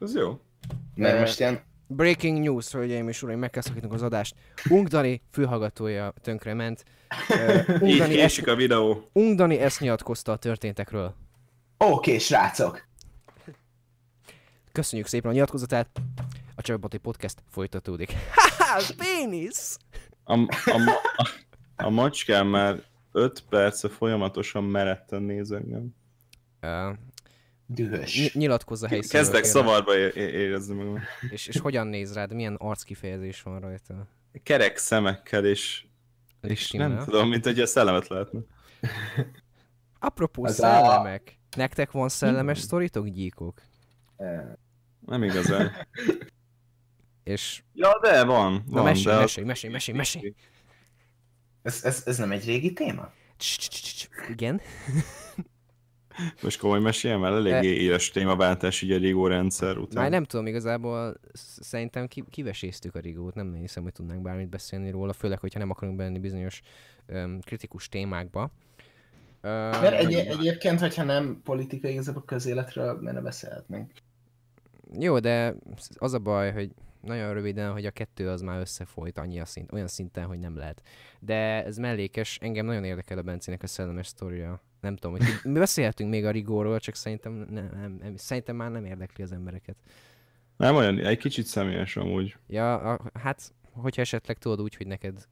[0.00, 0.40] Ez jó.
[0.94, 1.60] Mert most ilyen,
[1.92, 4.34] Breaking news, hölgyeim és uraim, meg kell szakítanunk az adást.
[4.68, 6.84] Ungdani fülhallgatója tönkrement.
[7.28, 9.08] Ö, Így Ungdani, ezt, késik a videó.
[9.12, 11.14] Ungdani ezt nyilatkozta a történtekről.
[11.78, 12.88] oké, srácok,
[14.72, 16.00] Köszönjük szépen a nyilatkozatát.
[16.54, 18.12] A Csababati Podcast folytatódik.
[18.34, 19.78] Haha, pénisz!
[20.24, 20.48] A, a,
[21.16, 21.28] a,
[21.76, 22.82] a macskám már
[23.12, 25.94] 5 perce folyamatosan meretten néz engem.
[26.62, 26.96] Uh,
[27.74, 28.14] dühös.
[28.16, 29.20] ny- nyilatkozza helyszínről.
[29.22, 29.50] Kezdek kérlek.
[29.64, 30.98] szavarba é- é- érezni magam.
[31.30, 32.32] És, és hogyan néz rád?
[32.34, 34.06] Milyen arckifejezés van rajta?
[34.42, 35.84] Kerek szemekkel, és,
[36.40, 38.40] és nem tudom, mint hogy a szellemet lehetne.
[39.98, 41.38] Apropó Az a- szellemek.
[41.56, 43.60] Nektek van szellemes sztoritok, gyíkok?
[44.16, 44.36] Ö,
[45.06, 45.70] Nem igazán.
[47.24, 48.52] És Ja, de van.
[48.52, 50.34] na van mesélj, de mesélj, mesélj, mesélj, mesélj.
[51.62, 53.12] Ez, ez, ez nem egy régi téma?
[53.36, 54.08] Cs, cs, cs, cs.
[54.28, 54.60] Igen?
[56.42, 60.02] Most komoly meséljem el, eléggé éles témaváltás így a Rigó rendszer után.
[60.02, 64.48] Már nem tudom, igazából sz- szerintem ki, kiveséztük a rigót, nem hiszem, hogy tudnánk bármit
[64.48, 66.60] beszélni róla, főleg, hogyha nem akarunk benni bizonyos
[67.06, 68.50] öm, kritikus témákba.
[69.40, 73.90] Öm, Mert egy, egyébként, hogyha nem politikai, igazából közéletről ne beszélhetnénk.
[74.98, 75.54] Jó, de
[75.94, 79.72] az a baj, hogy nagyon röviden, hogy a kettő az már összefolyt annyi a szint,
[79.72, 80.82] olyan szinten, hogy nem lehet.
[81.20, 84.62] De ez mellékes, engem nagyon érdekel a Bencének a szellemes sztoria.
[84.80, 88.70] Nem tudom, hogy mi beszélhetünk még a rigóról, csak szerintem, nem, nem, nem, szerintem már
[88.70, 89.76] nem érdekli az embereket.
[90.56, 92.36] Nem olyan, egy kicsit személyes amúgy.
[92.46, 95.28] Ja, a, hát, hogyha esetleg tudod úgy, hogy neked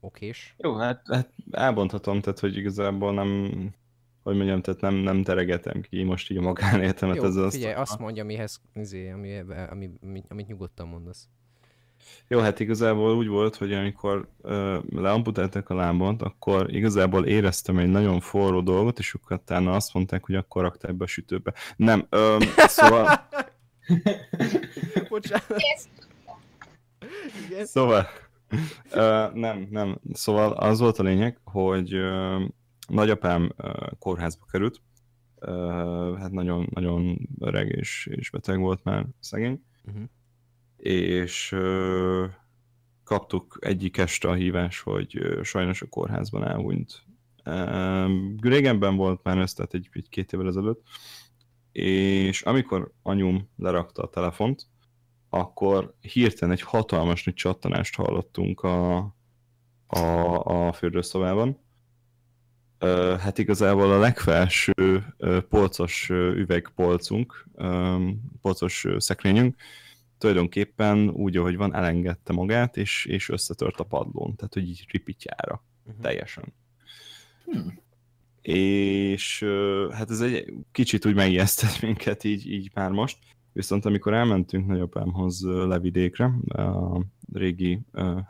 [0.00, 0.54] okés.
[0.58, 3.50] Jó, hát, hát elbonthatom, tehát hogy igazából nem...
[4.22, 7.90] hogy mondjam, tehát nem, nem teregetem ki most így a magánéletemet Jó, ezzel figyelj, azt.
[7.90, 9.38] azt mondja, mihez, izé, ami,
[9.70, 11.28] ami, ami, amit nyugodtan mondasz.
[12.28, 14.28] Jó, hát igazából úgy volt, hogy amikor
[14.88, 20.24] leamputálták a lábont, akkor igazából éreztem egy nagyon forró dolgot, és akkor utána azt mondták,
[20.24, 21.52] hogy akkor raktál be a sütőbe.
[21.76, 23.28] Nem, um, szóval,
[25.08, 25.62] Bocsánat.
[27.46, 27.66] Igen.
[27.66, 28.06] szóval,
[28.92, 32.42] uh, nem, nem, szóval az volt a lényeg, hogy uh,
[32.88, 34.80] nagyapám uh, kórházba került,
[35.40, 40.02] uh, hát nagyon, nagyon öreg és, és beteg volt már szegény, Uh-huh.
[40.76, 41.56] És
[43.04, 47.04] kaptuk egyik este a hívás, hogy sajnos a kórházban elhunyt.
[48.40, 50.82] Régenben volt már ez, tehát egy, egy két évvel ezelőtt,
[51.72, 54.66] és amikor anyum lerakta a telefont,
[55.28, 58.96] akkor hirtelen egy hatalmas nagy csattanást hallottunk a,
[59.86, 59.98] a,
[60.44, 61.58] a fürdőszobában.
[62.78, 67.48] Ö, hát igazából a legfelső ö, polcos ö, üvegpolcunk,
[68.42, 69.56] polcos szekrényünk,
[70.18, 75.64] tulajdonképpen úgy, ahogy van, elengedte magát, és, és összetört a padlón, tehát hogy így ripityára,
[75.86, 76.00] Mhm.
[76.00, 76.44] teljesen.
[77.44, 77.78] Hmm.
[78.42, 79.44] És
[79.92, 83.18] hát ez egy kicsit úgy megijesztett minket így, így már most,
[83.52, 87.00] viszont amikor elmentünk nagyapámhoz levidékre, a
[87.32, 87.80] régi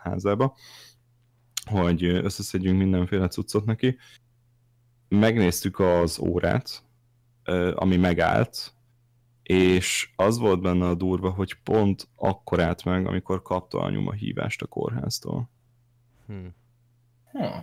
[0.03, 0.57] házába,
[1.70, 3.97] hogy összeszedjünk mindenféle cuccot neki,
[5.09, 6.82] megnéztük az órát,
[7.74, 8.74] ami megállt,
[9.47, 14.62] és az volt benne a durva, hogy pont akkor állt meg, amikor kapta a hívást
[14.62, 15.51] a kórháztól.
[16.26, 16.47] Hm.
[17.32, 17.59] Hm.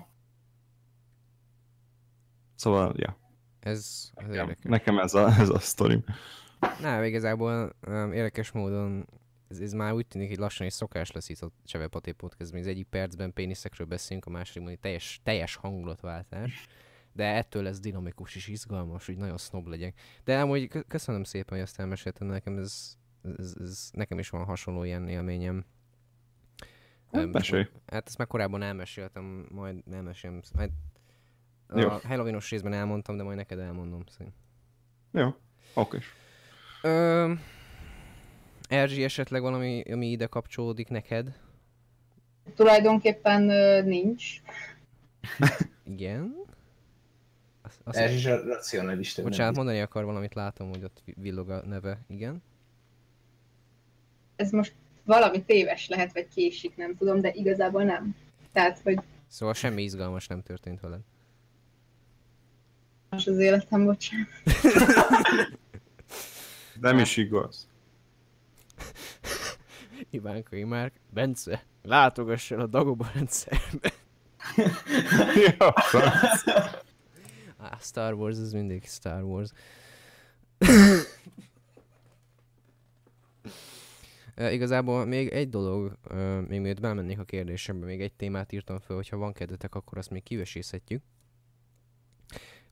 [2.56, 3.18] Szóval, ja,
[3.60, 4.64] Ez, ez nekem, érdekes.
[4.64, 6.04] nekem ez a, ez a sztorim.
[6.82, 9.06] Na, igazából um, érdekes módon
[9.54, 12.60] ez, ez már úgy tűnik, hogy lassan egy szokás lesz itt a Csevepaté podcastban.
[12.60, 16.68] Az egyik percben péniszekről beszélünk, a másodikban egy teljes, teljes hangulatváltás.
[17.14, 20.00] De ettől lesz dinamikus és izgalmas, hogy nagyon snob legyek.
[20.24, 22.98] De amúgy kö- köszönöm szépen, hogy azt elmeséltem nekem, ez,
[23.38, 25.66] ez, ez, nekem is van hasonló ilyen élményem.
[27.12, 27.68] Hát, mesélj.
[27.86, 30.42] Hát ezt már korábban elmeséltem, majd elmesélem.
[30.54, 30.72] Majd
[31.76, 31.90] Jó.
[31.90, 34.04] a Halloweenos részben elmondtam, de majd neked elmondom.
[34.08, 34.42] Szerintem.
[35.12, 35.36] Jó,
[35.74, 35.98] oké.
[36.82, 37.34] Ö,
[38.70, 41.40] Erzsi, esetleg valami, ami ide kapcsolódik neked?
[42.56, 44.42] Tulajdonképpen ö, nincs.
[45.84, 46.43] Igen?
[47.84, 49.22] Azt, Ez is a racionalista.
[49.24, 52.00] bocsánat, mondani akar valamit, látom, hogy ott vi- villog a neve.
[52.08, 52.44] Igen?
[54.36, 54.74] Ez most
[55.06, 58.16] valami téves lehet, vagy késik, nem tudom, de igazából nem.
[58.52, 61.00] Tehát, hogy Szóval semmi izgalmas nem történt veled.
[63.10, 64.28] most az életem, bocsánat.
[66.82, 67.68] Nem is igaz.
[70.10, 73.94] Ivánkai Márk, Bence, látogass el a Dagoba rendszerbe.
[75.58, 75.74] ja.
[77.64, 79.50] Á, Star Wars, ez mindig Star Wars.
[84.38, 88.80] Uh, igazából még egy dolog, uh, még mielőtt belmennék a kérdésembe, még egy témát írtam
[88.80, 91.04] fel, hogyha van kedvetek, akkor azt még kivesészhetjük.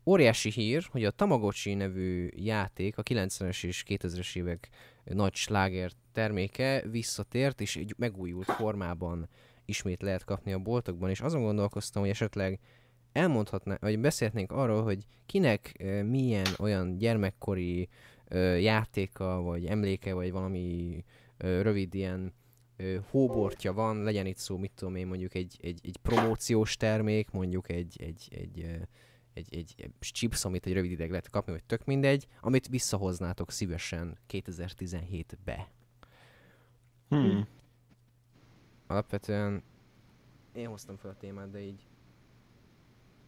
[0.05, 4.69] Óriási hír, hogy a Tamagotchi nevű játék, a 90-es és 2000-es évek
[5.03, 9.29] nagy sláger terméke visszatért, és egy megújult formában
[9.65, 12.59] ismét lehet kapni a boltokban, és azon gondolkoztam, hogy esetleg
[13.11, 17.89] elmondhatná, vagy beszélhetnénk arról, hogy kinek milyen olyan gyermekkori
[18.59, 21.03] játéka, vagy emléke, vagy valami
[21.37, 22.33] rövid ilyen
[23.09, 27.69] hóbortja van, legyen itt szó, mit tudom én, mondjuk egy, egy, egy promóciós termék, mondjuk
[27.69, 28.87] egy, egy, egy,
[29.33, 33.51] egy, egy, egy chips, amit egy rövid ideig lehet kapni, vagy tök mindegy, amit visszahoznátok
[33.51, 35.69] szívesen 2017-be.
[37.09, 37.47] Hmm.
[38.87, 39.63] Alapvetően
[40.53, 41.87] én hoztam fel a témát, de így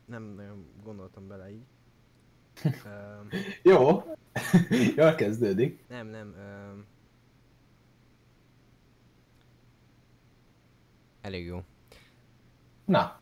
[0.05, 1.65] nem nagyon gondoltam bele így.
[2.85, 3.27] um,
[3.63, 4.03] Jó.
[4.95, 5.83] Jól kezdődik.
[5.87, 6.35] nem, nem.
[6.37, 6.85] Um,
[11.21, 11.63] elég jó.
[12.85, 13.21] Na,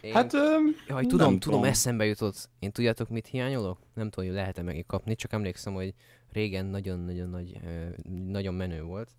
[0.00, 1.64] Én, Hát, öm, jaj, nem tudom, tudom, tudom.
[1.64, 2.48] eszembe jutott.
[2.58, 3.78] Én tudjátok, mit hiányolok?
[3.94, 5.94] Nem tudom, hogy lehet-e megkapni, csak emlékszem, hogy
[6.32, 7.60] régen nagyon-nagyon nagy,
[8.26, 9.10] nagyon menő volt.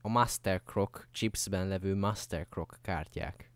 [0.00, 3.50] A Master Croc chipsben levő Master Croc kártyák.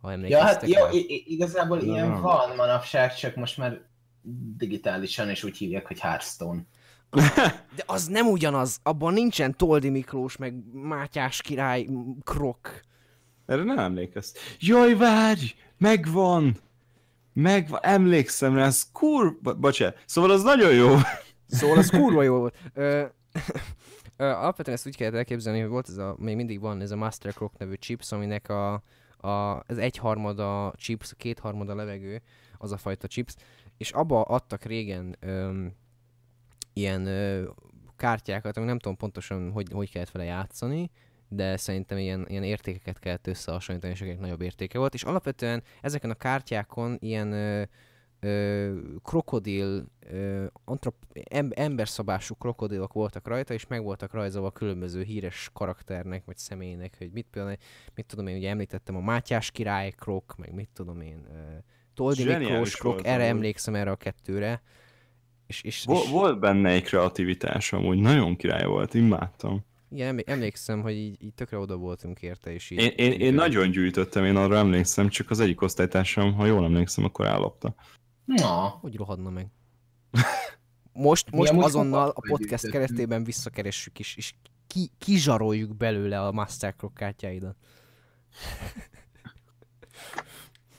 [0.00, 0.90] Ha ja, emlékeztek hát jó, rá.
[0.90, 2.20] i- i- igazából ilyen nem.
[2.20, 3.80] van manapság, csak most már
[4.56, 6.60] digitálisan is úgy hívják, hogy Hearthstone.
[7.76, 11.86] De az nem ugyanaz, abban nincsen Toldi Miklós, meg Mátyás király,
[12.24, 12.80] krok.
[13.46, 14.42] erre nem emlékeztem.
[14.58, 15.54] Jaj, várj!
[15.78, 16.56] Megvan!
[17.32, 19.38] Megvan, emlékszem rá, ez kur...
[19.42, 20.96] Bo- bocsánat, szóval az nagyon jó.
[21.46, 22.56] Szóval az kurva jó volt.
[22.74, 23.04] Ö,
[24.16, 26.96] ö, alapvetően ezt úgy kellett elképzelni, hogy volt ez a, még mindig van ez a
[26.96, 28.82] Master Croc nevű chips, aminek a,
[29.20, 32.22] a, az egyharmada chips, kétharmada levegő,
[32.58, 33.34] az a fajta chips,
[33.76, 35.72] és abba adtak régen öm,
[36.72, 37.50] ilyen ö,
[37.96, 40.90] kártyákat, amik nem tudom pontosan, hogy, hogy kellett vele játszani,
[41.28, 46.14] de szerintem ilyen, ilyen értékeket kellett összehasonlítani, és nagyobb értéke volt, és alapvetően ezeken a
[46.14, 47.62] kártyákon ilyen ö,
[48.20, 48.72] ö,
[49.02, 56.24] krokodil, ö, antrop, em, emberszabású krokodilok voltak rajta, és meg voltak rajzolva különböző híres karakternek,
[56.24, 57.56] vagy személynek, hogy mit például,
[57.94, 61.56] mit tudom én, ugye említettem a Mátyás király krok, meg mit tudom én, ö,
[61.94, 64.62] Toldi Zseniális Miklós krok, erre emlékszem erre a kettőre.
[65.46, 69.64] És, és, Vol- és volt benne egy kreativitás amúgy, nagyon király volt, imádtam.
[69.90, 72.78] igen, emlé- emlékszem, hogy így, így tökre oda voltunk érte, és így...
[72.78, 77.04] Én, én, én nagyon gyűjtöttem, én arra emlékszem, csak az egyik osztálytársam, ha jól emlékszem,
[77.04, 77.74] akkor ellopta.
[78.36, 79.46] Na, Hogy rohadna meg?
[80.92, 82.72] Most, most amúgy azonnal a podcast gyűjtöttünk.
[82.72, 84.34] keresztében visszakeressük is, és
[84.66, 87.56] ki, kizsaroljuk belőle a Mastercross kártyáidat.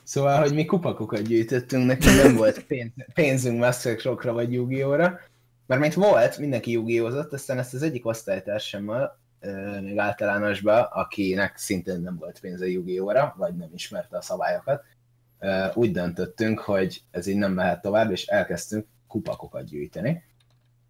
[0.03, 5.19] Szóval, hogy mi kupakokat gyűjtöttünk, nekünk nem volt pénz, pénzünk Mastercrossra vagy Yu-Gi-Oh-ra.
[5.65, 12.17] Mert volt, mindenki yu aztán ezt az egyik osztálytársammal, ö, még általánosban, akinek szintén nem
[12.17, 14.83] volt pénze Yu-Gi-Oh-ra, vagy nem ismerte a szabályokat,
[15.73, 20.23] úgy döntöttünk, hogy ez így nem mehet tovább, és elkezdtünk kupakokat gyűjteni.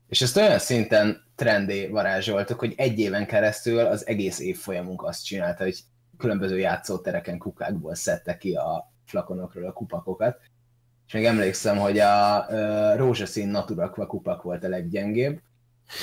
[0.07, 5.63] És ezt olyan szinten trendé varázsoltuk, hogy egy éven keresztül az egész évfolyamunk azt csinálta,
[5.63, 5.79] hogy
[6.17, 10.39] különböző játszótereken kukákból szedte ki a flakonokról a kupakokat.
[11.07, 12.45] És még emlékszem, hogy a
[12.95, 15.41] rózsaszín Naturakva kupak volt a leggyengébb,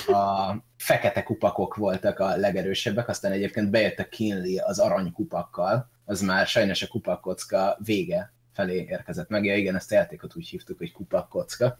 [0.06, 6.20] a fekete kupakok voltak a legerősebbek, aztán egyébként bejött a Kinley az arany kupakkal, az
[6.20, 9.44] már sajnos a kupakkocka vége felé érkezett meg.
[9.44, 11.78] Ja igen, ezt a játékot úgy hívtuk, hogy kupakkocka.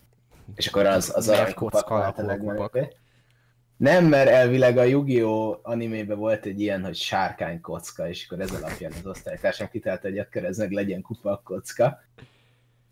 [0.54, 2.70] És akkor az, az Miért arany kupak kocka volt a alapú a legmenőbb.
[2.70, 2.94] kupak?
[3.76, 5.58] Nem, mert elvileg a Yu-Gi-Oh!
[5.62, 10.18] animében volt egy ilyen, hogy sárkány kocka, és akkor ez alapján az osztálytársam kitalálta, hogy
[10.18, 11.98] akkor ez meg legyen kupak kocka.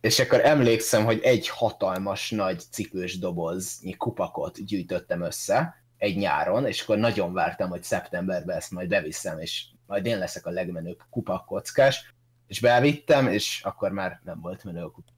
[0.00, 6.82] És akkor emlékszem, hogy egy hatalmas nagy ciklus doboznyi kupakot gyűjtöttem össze egy nyáron, és
[6.82, 12.13] akkor nagyon vártam, hogy szeptemberben ezt majd beviszem, és majd én leszek a legmenőbb kupakkockás,
[12.46, 15.14] és bevittem, és akkor már nem volt menő a kupak.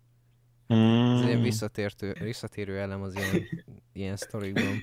[0.69, 1.43] Ez ilyen Mm.
[1.43, 3.45] visszatértő, visszatérő elem az ilyen,
[3.93, 4.83] ilyen sztorikban.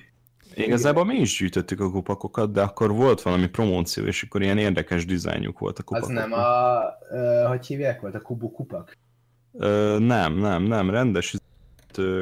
[0.54, 5.04] Igazából mi is gyűjtöttük a kupakokat, de akkor volt valami promóció, és akkor ilyen érdekes
[5.04, 6.28] dizájnjuk volt a Az kupakoknak.
[6.28, 6.80] nem a,
[7.10, 8.96] ö, hogy hívják volt, a kubu kupak?
[9.52, 11.34] Ö, nem, nem, nem, rendes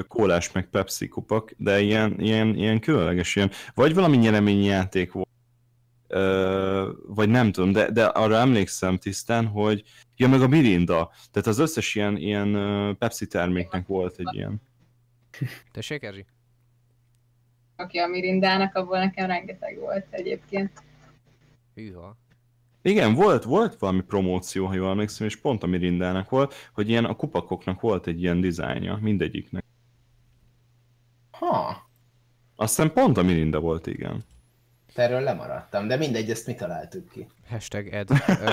[0.09, 5.29] kólás meg Pepsi kupak, de ilyen, ilyen, ilyen különleges, ilyen, vagy valami nyereményi játék volt,
[7.07, 9.83] vagy nem tudom, de, de arra emlékszem tisztán, hogy
[10.17, 12.53] ja, meg a Mirinda, tehát az összes ilyen, ilyen
[12.99, 14.63] Pepsi terméknek volt egy ilyen.
[15.73, 16.27] Tessék, Erzsi?
[17.77, 20.83] Aki a Mirindának, abból nekem rengeteg volt egyébként.
[21.75, 22.17] Hűha.
[22.83, 27.05] Igen, volt, volt valami promóció, ha jól emlékszem, és pont a Mirindának volt, hogy ilyen
[27.05, 29.65] a kupakoknak volt egy ilyen dizájnja, mindegyiknek.
[31.31, 31.91] Ha,
[32.57, 34.25] Aztán pont a Mirinda volt, igen.
[34.99, 37.27] Erről lemaradtam, de mindegy, ezt mi találtuk ki.
[37.49, 38.09] Hashtag Ed.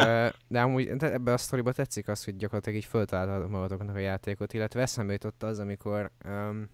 [0.47, 4.53] De amúgy de ebbe a sztoriba tetszik az, hogy gyakorlatilag így föltaláltatok magatoknak a játékot,
[4.53, 6.69] illetve eszembe jutott az, amikor um,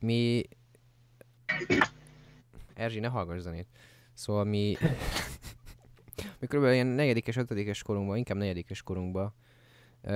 [0.00, 0.42] mi...
[2.74, 3.68] Erzsi, ne hallgass zenét.
[4.12, 4.76] Szóval mi...
[6.40, 6.64] mi kb.
[6.64, 9.34] ilyen negyedikes, ötödikes korunkban, inkább negyedikes korunkban
[10.04, 10.12] ö,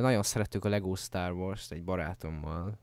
[0.00, 2.78] nagyon szerettük a Lego Star Wars-t egy barátommal,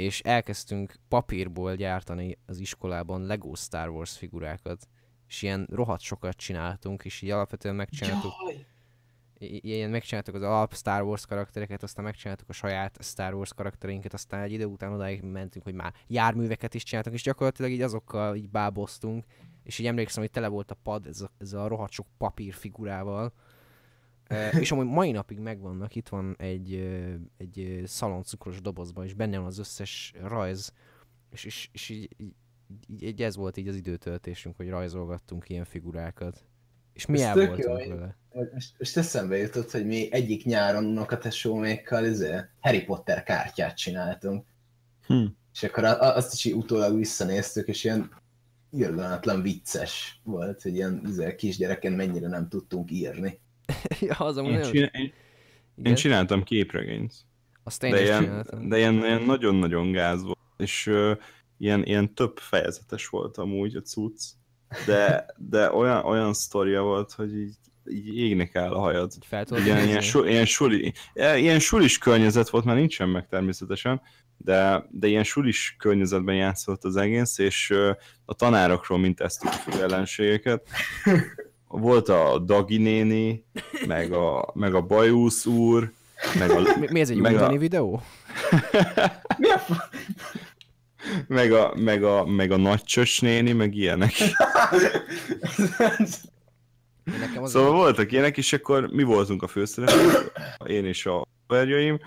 [0.00, 4.88] és elkezdtünk papírból gyártani az iskolában Lego Star Wars figurákat
[5.28, 8.66] és ilyen rohadt sokat csináltunk, és így alapvetően megcsináltuk, Jaj!
[9.60, 14.42] ilyen megcsináltuk az alap Star Wars karaktereket, aztán megcsináltuk a saját Star Wars karaktereinket, aztán
[14.42, 18.50] egy idő után odáig mentünk, hogy már járműveket is csináltunk, és gyakorlatilag így azokkal így
[18.50, 19.24] báboztunk,
[19.62, 23.24] és így emlékszem, hogy tele volt a pad ez a, ez a rohadt sok papírfigurával,
[23.24, 23.49] Ö,
[24.60, 26.74] és amúgy mai napig megvannak, itt van egy,
[27.36, 30.72] egy szaloncukros dobozban, és benne van az összes rajz,
[31.30, 32.34] és, és, és így, így,
[32.88, 36.44] így, így, ez volt így az időtöltésünk, hogy rajzolgattunk ilyen figurákat.
[36.92, 38.16] És mi Ez el voltunk jó, vele.
[38.52, 44.46] Most, most eszembe jutott, hogy mi egyik nyáron unokatesómékkal izé, Harry Potter kártyát csináltunk.
[45.06, 45.24] Hm.
[45.52, 48.10] És akkor azt is így utólag visszanéztük, és ilyen
[48.70, 53.40] irgalmatlan vicces volt, hogy ilyen izé, kisgyereken mennyire nem tudtunk írni.
[54.08, 54.72] ja, az amúgy Én, nagyon...
[54.72, 55.12] csinál, én,
[55.76, 57.14] Igen, én csináltam képregényt.
[57.64, 58.68] azt én de is ilyen, csináltam.
[58.68, 61.12] de ilyen, ilyen nagyon-nagyon gáz volt, és ö,
[61.58, 64.22] ilyen, ilyen több fejezetes volt amúgy a cucc,
[64.86, 67.56] de, de olyan, olyan sztoria volt, hogy így,
[67.90, 69.12] így égnek áll a hajad.
[69.44, 74.00] Tudod Ilyen, su, ilyen, suli, ilyen sulis környezet volt, már nincsen meg természetesen,
[74.36, 77.92] de, de ilyen sulis környezetben játszott az egész, és ö,
[78.24, 80.68] a tanárokról mint ezt az ellenségeket.
[81.72, 83.44] Volt a Dagi néni,
[83.86, 85.92] meg a, meg a Bajusz úr,
[86.38, 88.02] meg a, Mi, mi ez egy Meg a- videó?
[89.38, 89.60] Mi a
[91.26, 94.12] meg a, meg a, meg a nagy csös néni, meg ilyenek.
[97.04, 100.32] Nekem az Szóval voltak ilyenek, és akkor mi voltunk a főszereplők,
[100.66, 101.98] én és a verjaim,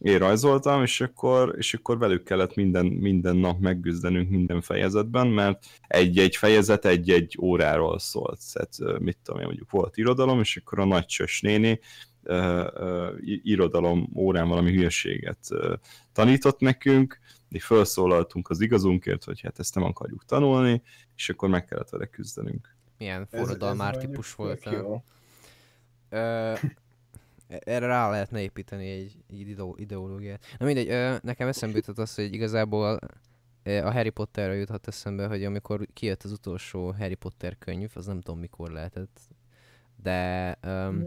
[0.00, 5.64] én rajzoltam, és akkor, és akkor velük kellett minden, minden nap megküzdenünk minden fejezetben, mert
[5.86, 8.40] egy-egy fejezet egy-egy óráról szólt.
[8.52, 11.80] Tehát, mit tudom én, mondjuk volt irodalom, és akkor a nagy csös néni
[12.22, 15.74] ö, ö, i- irodalom órán valami hülyeséget ö,
[16.12, 17.18] tanított nekünk,
[17.48, 20.82] mi felszólaltunk az igazunkért, hogy hát ezt nem akarjuk tanulni,
[21.16, 22.74] és akkor meg kellett vele küzdenünk.
[22.98, 24.36] milyen forradalmár típus
[24.70, 25.02] jó.
[26.10, 26.52] Ö,
[27.58, 30.44] erre rá lehetne építeni egy, egy ideo- ideológiát.
[30.58, 32.98] Na mindegy, ö, nekem eszembe jutott az, hogy igazából
[33.64, 38.20] a Harry Potterra juthat eszembe, hogy amikor kijött az utolsó Harry Potter könyv, az nem
[38.20, 39.20] tudom mikor lehetett,
[40.02, 41.06] de um,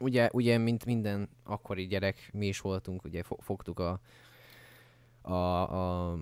[0.00, 4.00] ugye, ugye, mint minden akkori gyerek, mi is voltunk, ugye fo- fogtuk a,
[5.22, 6.18] a, a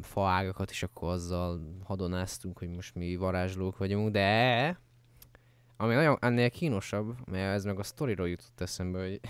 [0.00, 4.78] faágakat, és akkor azzal hadonáztunk, hogy most mi varázslók vagyunk, de
[5.80, 9.20] ami nagyon ennél kínosabb, mert ez meg a sztoriról jutott eszembe, hogy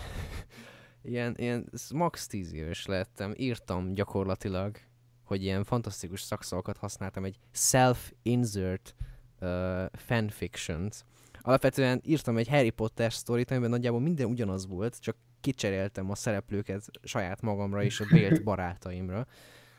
[1.12, 4.78] ilyen, ilyen max 10 éves lettem, írtam gyakorlatilag,
[5.24, 8.94] hogy ilyen fantasztikus szakszavakat használtam, egy self-insert
[9.40, 11.04] uh, fanfiction-t.
[11.40, 16.84] Alapvetően írtam egy Harry Potter sztorit, amiben nagyjából minden ugyanaz volt, csak kicseréltem a szereplőket
[17.02, 19.26] saját magamra és a vélt barátaimra.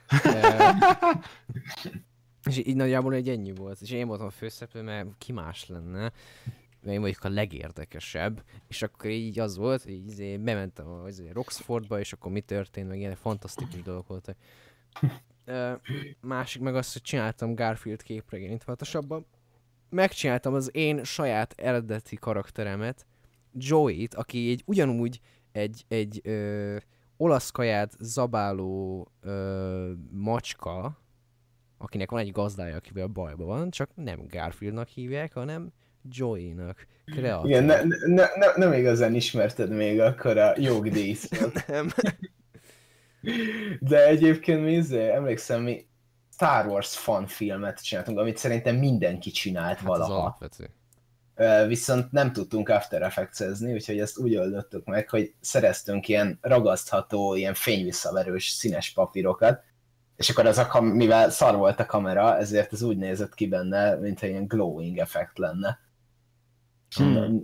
[2.45, 3.81] és így nagyjából egy ennyi volt.
[3.81, 6.11] És én voltam a főszereplő, mert ki más lenne.
[6.81, 8.43] Mert én vagyok a legérdekesebb.
[8.67, 12.87] És akkor így az volt, hogy izé bementem a izé Roxfordba, és akkor mi történt,
[12.87, 14.35] meg ilyen fantasztikus dolgok voltak.
[16.21, 19.25] Másik meg az, hogy csináltam Garfield képregényt Photoshopban.
[19.89, 23.05] Megcsináltam az én saját eredeti karakteremet,
[23.53, 25.19] Joey-t, aki egy ugyanúgy
[25.51, 26.77] egy, egy ö,
[27.17, 31.00] olasz kaját zabáló ö, macska,
[31.83, 35.71] akinek van egy gazdája, akivel bajban van, csak nem Garfieldnak hívják, hanem
[36.09, 36.87] Joey-nak.
[37.05, 37.49] Kreatív.
[37.49, 41.65] Igen, ne, ne, ne, nem igazán ismerted még akkor a jogdíszot.
[41.67, 41.91] Nem.
[43.79, 45.85] De egyébként mi izé, emlékszem, mi
[46.33, 50.37] Star Wars fan filmet csináltunk, amit szerintem mindenki csinált Hát az valaha.
[51.35, 57.35] Ö, Viszont nem tudtunk After Effects-ezni, úgyhogy ezt úgy oldottuk meg, hogy szereztünk ilyen ragasztható,
[57.35, 59.63] ilyen fényvisszaverős színes papírokat,
[60.21, 63.47] és akkor az a kam- mivel szar volt a kamera, ezért ez úgy nézett ki
[63.47, 65.79] benne, mintha ilyen glowing effekt lenne.
[66.95, 67.43] Hmm.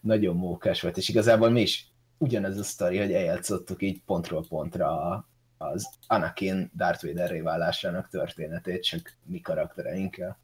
[0.00, 5.14] Nagyon mókás volt, és igazából mi is ugyanez a sztori, hogy eljátszottuk így pontról pontra
[5.58, 10.38] az Anakin Darth Vader válásának történetét, csak mi karaktereinkkel.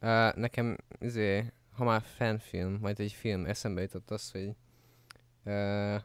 [0.00, 4.50] Uh, nekem, izé, ha már fanfilm, majd egy film, eszembe jutott az, hogy
[5.44, 6.00] uh,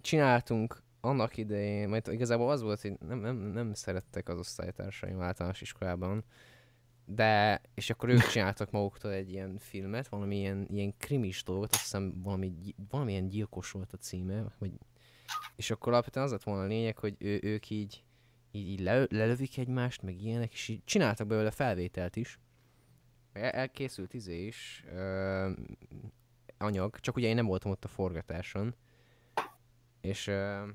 [0.00, 5.60] csináltunk annak idején, majd igazából az volt, hogy nem, nem, nem szerettek az osztálytársaim általános
[5.60, 6.24] iskolában,
[7.04, 11.82] de, és akkor ők csináltak maguktól egy ilyen filmet, valami ilyen, ilyen krimis dolgot, azt
[11.82, 12.52] hiszem valami,
[12.88, 14.72] valamilyen gyilkos volt a címe, vagy,
[15.56, 18.04] és akkor alapvetően az lett volna a lényeg, hogy ő, ők így,
[18.50, 22.38] így, így le, lelövik egymást, meg ilyenek, és így csináltak belőle felvételt is,
[23.32, 25.50] El- elkészült izé is, ö,
[26.58, 28.74] anyag, csak ugye én nem voltam ott a forgatáson,
[30.00, 30.66] és ö,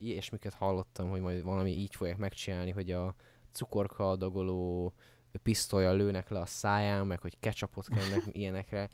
[0.00, 3.14] ilyesmiket hallottam, hogy majd valami így fogják megcsinálni, hogy a
[3.52, 4.94] cukorka adagoló
[5.42, 8.88] pisztolya lőnek le a száján, meg hogy ketchupot kennek ilyenekre.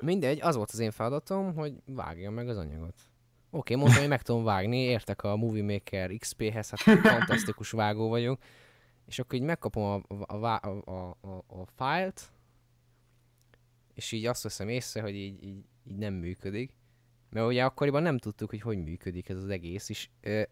[0.00, 2.94] Mindegy, az volt az én feladatom, hogy vágjam meg az anyagot.
[3.50, 8.40] Oké, mondtam, hogy meg tudom vágni, értek a Movie Maker XP-hez, hát fantasztikus vágó vagyok.
[9.06, 12.32] És akkor így megkapom a, a, a, a, a, a fájlt,
[13.94, 16.76] és így azt veszem észre, hogy így, így, így nem működik.
[17.32, 20.42] Mert ugye akkoriban nem tudtuk, hogy hogy működik ez az egész, és ö,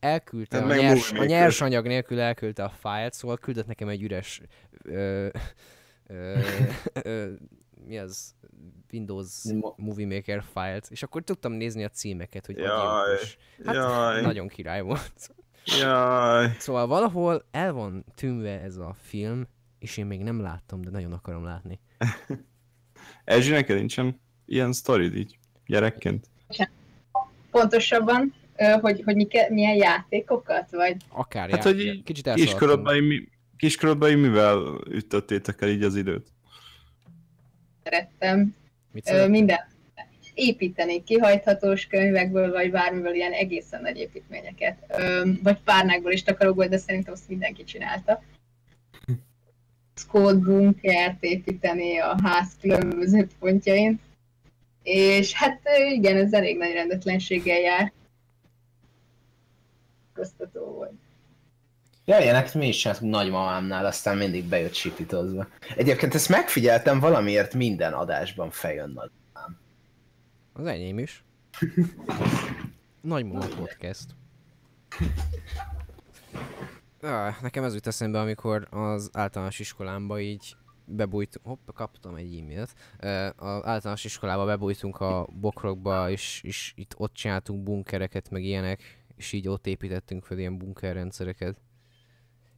[0.00, 1.28] elküldte Hát a nyers, a Movie Maker.
[1.28, 4.40] nyers anyag nélkül elküldte a fájlt, szóval küldött nekem egy üres
[4.84, 5.28] ö,
[6.06, 6.38] ö,
[7.02, 7.32] ö,
[7.86, 8.34] mi az?
[8.92, 13.16] Windows Mo- Movie Maker fájlt, és akkor tudtam nézni a címeket, hogy Jaj.
[13.64, 15.30] Hát Jaj, nagyon király volt.
[15.80, 16.56] jaj.
[16.58, 19.46] Szóval valahol el van tűnve ez a film,
[19.78, 21.80] és én még nem láttam, de nagyon akarom látni.
[23.24, 25.38] Erzsi, neked nincsen ilyen sztorid így,
[25.70, 26.26] gyerekként?
[27.50, 28.34] Pontosabban,
[28.80, 29.16] hogy, hogy
[29.48, 32.34] milyen játékokat, vagy Akár Hát, já- hogy kicsit.
[32.34, 36.32] Kiskorodban, mi, kiskorodban mivel ütöttétek el így az időt?
[37.90, 38.54] szerettem
[38.92, 39.30] Mit ö, szerettél?
[39.30, 39.58] minden
[40.34, 44.76] építeni kihajthatós könyvekből, vagy bármiből ilyen egészen nagy építményeket.
[45.42, 48.22] Vagy párnákból is takarókból, de szerintem azt mindenki csinálta.
[49.94, 54.00] Scout bunkert építeni a ház különböző pontjain.
[54.92, 55.60] És hát
[55.92, 57.92] igen, ez elég nagy rendetlenséggel jár.
[60.12, 60.92] Köztató volt.
[62.04, 65.48] Ja, ilyenek mi is hát nagymamámnál, aztán mindig bejött sipitozva.
[65.76, 69.10] Egyébként ezt megfigyeltem, valamiért minden adásban fejön nagy.
[70.52, 71.24] Az enyém is.
[73.00, 74.06] Nagy Mama Podcast.
[77.00, 80.56] Ah, nekem ez jut eszembe, amikor az általános iskolámba így
[80.90, 82.74] bebújt, hopp, kaptam egy e-mailt.
[83.36, 89.32] Az általános iskolába bebújtunk a bokrokba, és, és itt ott csináltunk bunkereket, meg ilyenek, és
[89.32, 91.56] így ott építettünk fel ilyen bunkerrendszereket.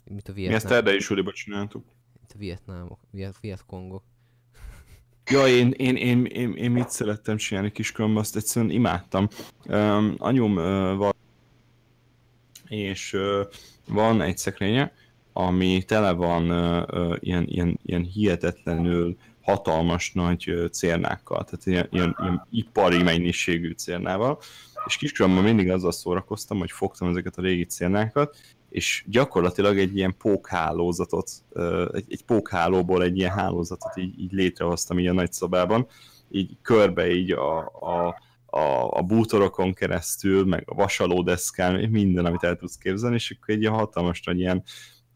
[0.04, 1.84] Mint a Mi ezt Vietnám, erdei suliba csináltuk.
[2.18, 4.02] mint a vietnámok, viet, vietkongok.
[5.30, 9.28] Ja, én, én, én, én, én mit szerettem csinálni kiskoromban, azt egyszerűen imádtam.
[9.66, 11.12] Um, anyum uh, van,
[12.68, 13.46] és uh,
[13.88, 14.92] van egy szekrénye,
[15.32, 22.46] ami tele van uh, ilyen, ilyen, ilyen hihetetlenül hatalmas nagy cérnákkal, tehát ilyen, ilyen, ilyen
[22.50, 24.38] ipari mennyiségű cérnával,
[24.86, 28.36] és kiskoromban mindig azzal szórakoztam, hogy fogtam ezeket a régi cérnákat,
[28.70, 31.30] és gyakorlatilag egy ilyen pókhálózatot,
[31.92, 35.86] egy, egy pókhálóból egy ilyen hálózatot így, így létrehoztam így a nagy szobában,
[36.30, 42.56] így körbe így a, a, a, a bútorokon keresztül, meg a vasalódeszkán, minden, amit el
[42.56, 44.62] tudsz képzelni, és akkor egy ilyen hatalmas nagy ilyen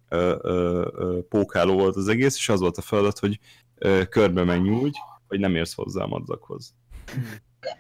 [0.08, 3.38] ö, ö, ö, pókháló volt az egész, és az volt a feladat, hogy
[3.74, 4.96] ö, körbe menj úgy,
[5.28, 6.74] hogy nem érsz hozzá a madzakhoz.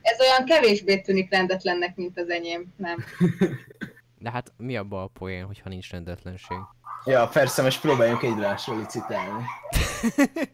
[0.02, 3.04] Ez olyan kevésbé tűnik rendetlennek, mint az enyém, nem?
[4.18, 6.56] De hát mi abban a poén, hogyha nincs rendetlenség?
[7.04, 9.44] Ja, persze, most próbáljunk egymásról licitálni.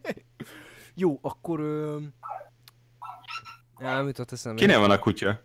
[0.95, 1.59] Jó, akkor...
[1.59, 1.97] Ö...
[3.77, 4.61] Nem jutott eszembe.
[4.61, 5.41] Kinél van a kutya?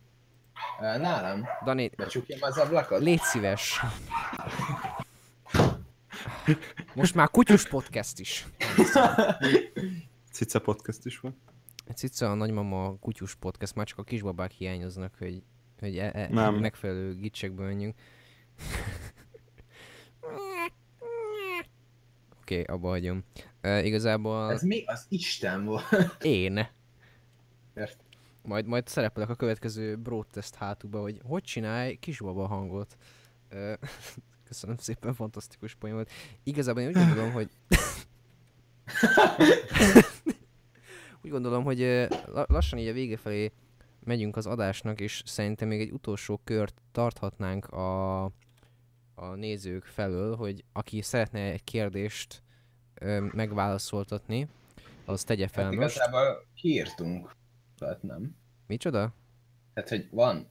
[0.80, 1.46] Nálam?
[1.64, 3.00] Dani, Becsukjam az ablakot?
[3.00, 3.80] légy szíves.
[6.94, 8.46] Most már kutyus podcast is.
[10.32, 11.36] Cica podcast is van.
[11.94, 15.42] Cica a nagymama kutyus podcast, már csak a kisbabák hiányoznak, hogy,
[15.80, 16.54] hogy e, e, Nem.
[16.54, 17.94] megfelelő gicsekbe menjünk.
[22.40, 23.24] Oké, okay, abba hagyom.
[23.62, 25.84] Uh, igazából Ez mi az Isten volt?
[26.22, 26.68] én.
[27.74, 28.04] Ért.
[28.42, 32.96] Majd, majd szerepelek a következő broadcast hátukba, hogy hogy csinálj kisbaba hangot.
[33.48, 33.72] Ö,
[34.48, 36.10] Köszönöm szépen, fantasztikus poén volt.
[36.42, 37.50] Igazából én úgy gondolom, hogy...
[41.22, 42.06] úgy gondolom, hogy
[42.46, 43.52] lassan így a vége felé
[44.04, 48.24] megyünk az adásnak, és szerintem még egy utolsó kört tarthatnánk a,
[49.14, 52.42] a nézők felől, hogy aki szeretne egy kérdést
[52.94, 54.48] ö, megválaszoltatni,
[55.04, 55.96] az tegye fel Hát most.
[55.96, 57.34] igazából kiírtunk.
[57.78, 58.36] Tehát nem.
[58.66, 59.14] Micsoda?
[59.74, 60.48] Tehát, hogy van.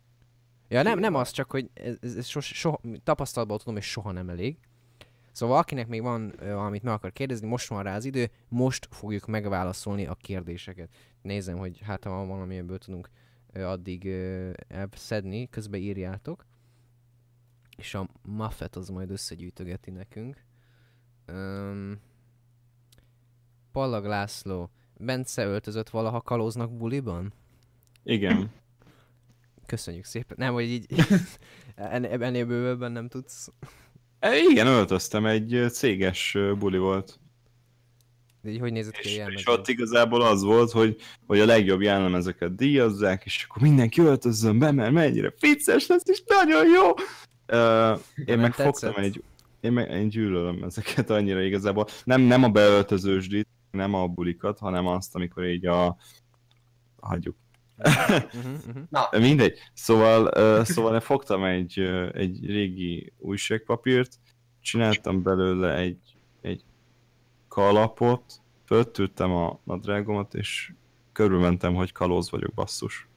[0.68, 4.12] Ja, nem, nem az, csak hogy ez, ez, ez sos, soha, tapasztalatból tudom, és soha
[4.12, 4.58] nem elég.
[5.32, 8.88] Szóval akinek még van ö, valamit meg akar kérdezni, most van rá az idő, most
[8.92, 10.90] fogjuk megválaszolni a kérdéseket.
[11.22, 13.10] Nézem, hogy hát ha van valami, ebből tudunk
[13.54, 16.46] addig ö, elszedni, közben írjátok.
[17.78, 20.46] És a Muffet az majd összegyűjtögeti nekünk.
[21.28, 22.00] Um,
[23.72, 27.34] Pallag László, Bence öltözött valaha kalóznak buliban?
[28.04, 28.52] Igen.
[29.68, 30.38] Köszönjük szépen.
[30.40, 30.86] Nem, hogy így
[31.76, 33.52] ennél, ennél bővebben nem tudsz.
[34.20, 37.20] E, igen, öltöztem, egy céges buli volt.
[38.42, 41.46] De így hogy nézett ki a És, és ott igazából az volt, hogy, hogy a
[41.46, 46.90] legjobb jellemezeket díjazzák, és akkor mindenki öltözzön be, mert mennyire vicces lesz, és nagyon jó!
[47.60, 49.24] Uh, én meg fogtam egy...
[49.60, 51.88] Én, meg, én gyűlölöm ezeket annyira igazából.
[52.04, 55.98] Nem, nem a beöltözősdit, nem a bulikat, hanem azt, amikor így a...
[57.00, 57.36] Hagyjuk.
[57.78, 58.24] Uh-huh,
[58.92, 59.22] uh-huh.
[59.22, 59.60] Mindegy.
[59.74, 64.20] Szóval, uh, szóval én fogtam egy, uh, egy régi újságpapírt,
[64.62, 66.64] csináltam belőle egy, egy
[67.48, 68.24] kalapot,
[68.66, 70.74] föltűrtem a nadrágomat, és
[71.12, 73.08] körülmentem, hogy kalóz vagyok, basszus.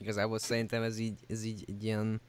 [0.00, 2.20] Igazából szerintem ez így, ez így egy ilyen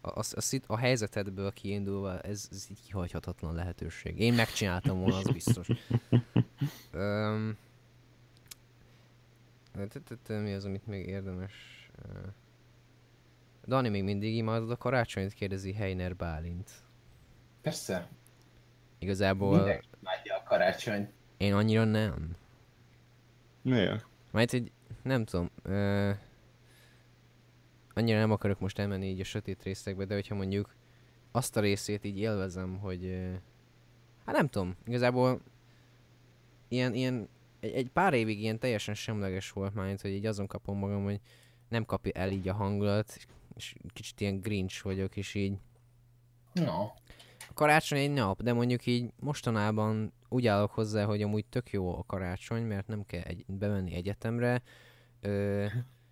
[0.00, 4.20] a, a, a, a helyzetedből kiindulva ez, ez így kihagyhatatlan lehetőség.
[4.20, 5.66] Én megcsináltam volna, az biztos.
[6.90, 7.67] T-
[10.26, 11.52] mi az, amit még érdemes?
[13.66, 16.70] Dani még mindig imádod a karácsonyt, kérdezi Heiner Bálint.
[17.62, 18.08] Persze.
[18.98, 21.12] Igazából Mindenki imádja a karácsony.
[21.36, 22.36] én annyira nem.
[23.62, 24.06] Miért?
[24.30, 24.72] Majd egy,
[25.02, 26.10] nem tudom, ö,
[27.94, 30.74] annyira nem akarok most elmenni így a sötét részekbe, de hogyha mondjuk
[31.30, 33.32] azt a részét így élvezem, hogy ö,
[34.24, 35.40] hát nem tudom, igazából
[36.68, 37.28] ilyen, ilyen
[37.60, 41.20] egy, egy pár évig ilyen teljesen semleges volt már, hogy így azon kapom magam, hogy
[41.68, 43.18] nem kapja el így a hangulat,
[43.56, 45.52] és kicsit ilyen grinch vagyok, és így
[46.52, 46.80] No.
[47.48, 51.98] a karácsony egy nap, de mondjuk így mostanában úgy állok hozzá, hogy amúgy tök jó
[51.98, 54.62] a karácsony, mert nem kell egy, bemenni egyetemre,
[55.20, 55.66] Ö,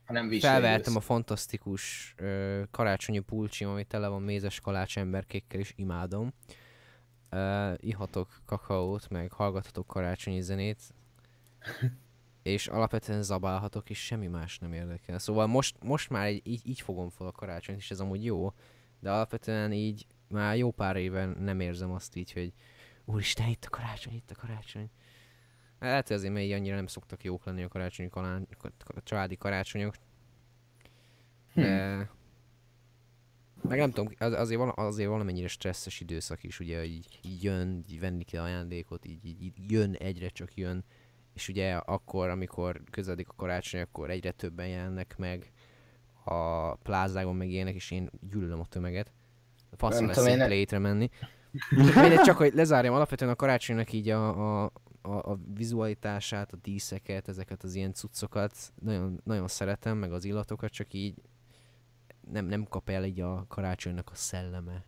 [0.04, 0.60] Ha nem viselősz.
[0.60, 6.32] felvertem a fantasztikus ö, karácsonyi pulcsim, ami tele van mézes kalács emberkékkel, és imádom.
[7.30, 10.82] Ö, ihatok kakaót, meg hallgathatok karácsonyi zenét,
[12.42, 15.18] és alapvetően zabálhatok, és semmi más nem érdekel.
[15.18, 18.52] Szóval most, most már így, így, így fogom fel a karácsonyt, és ez amúgy jó,
[19.00, 22.52] de alapvetően így már jó pár éve nem érzem azt így, hogy
[23.04, 24.90] úristen, itt a karácsony, itt a karácsony.
[25.78, 28.48] Lehet, hogy azért, mert így annyira nem szoktak jók lenni a karácsonyi kalán,
[28.78, 29.94] a családi karácsonyok.
[31.54, 32.10] De...
[33.62, 37.42] Meg nem tudom, az, azért, vala, azért valamennyire stresszes időszak is, ugye, hogy így, így
[37.42, 40.84] jön, így venni kell ajándékot, így, így, így jön, egyre csak jön.
[41.36, 45.52] És ugye akkor, amikor közeledik a karácsony, akkor egyre többen jelennek meg
[46.24, 49.12] a plázágon meg ilyenek, és én gyűlölöm a tömeget.
[49.76, 51.10] Faszom Nem lesz én létre menni.
[51.94, 54.72] Mindegy, csak hogy lezárjam alapvetően a karácsonynak így a, a,
[55.02, 58.52] a, a vizualitását, a díszeket, ezeket az ilyen cuccokat
[58.82, 61.14] nagyon, nagyon szeretem, meg az illatokat, csak így
[62.32, 64.84] nem, nem kap el így a karácsonynak a szelleme.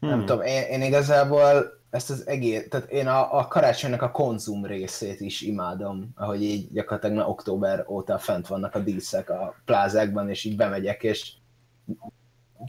[0.00, 0.26] Nem Hmm.
[0.26, 5.20] tudom, én, én igazából ezt az egész, tehát én a, a karácsonynak a konzum részét
[5.20, 10.44] is imádom, ahogy így gyakorlatilag már október óta fent vannak a díszek a plázákban, és
[10.44, 11.32] így bemegyek, és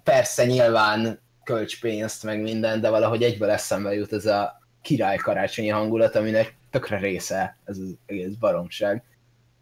[0.04, 5.70] persze nyilván kölcs pénzt, meg minden, de valahogy egyből eszembe jut ez a király karácsonyi
[5.70, 9.04] hangulat, aminek tökre része ez az egész baromság.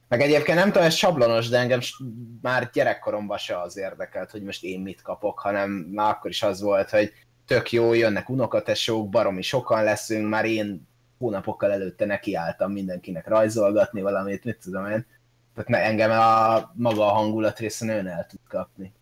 [0.07, 1.79] Meg egyébként nem tudom, ez sablonos, de engem
[2.41, 6.61] már gyerekkoromban se az érdekelt, hogy most én mit kapok, hanem már akkor is az
[6.61, 7.11] volt, hogy
[7.45, 10.87] tök jó, jönnek unokatesók, baromi sokan leszünk, már én
[11.17, 15.05] hónapokkal előtte nekiálltam mindenkinek rajzolgatni valamit, mit tudom én.
[15.53, 18.93] Tehát ne, engem a maga a hangulat része nagyon el tud kapni.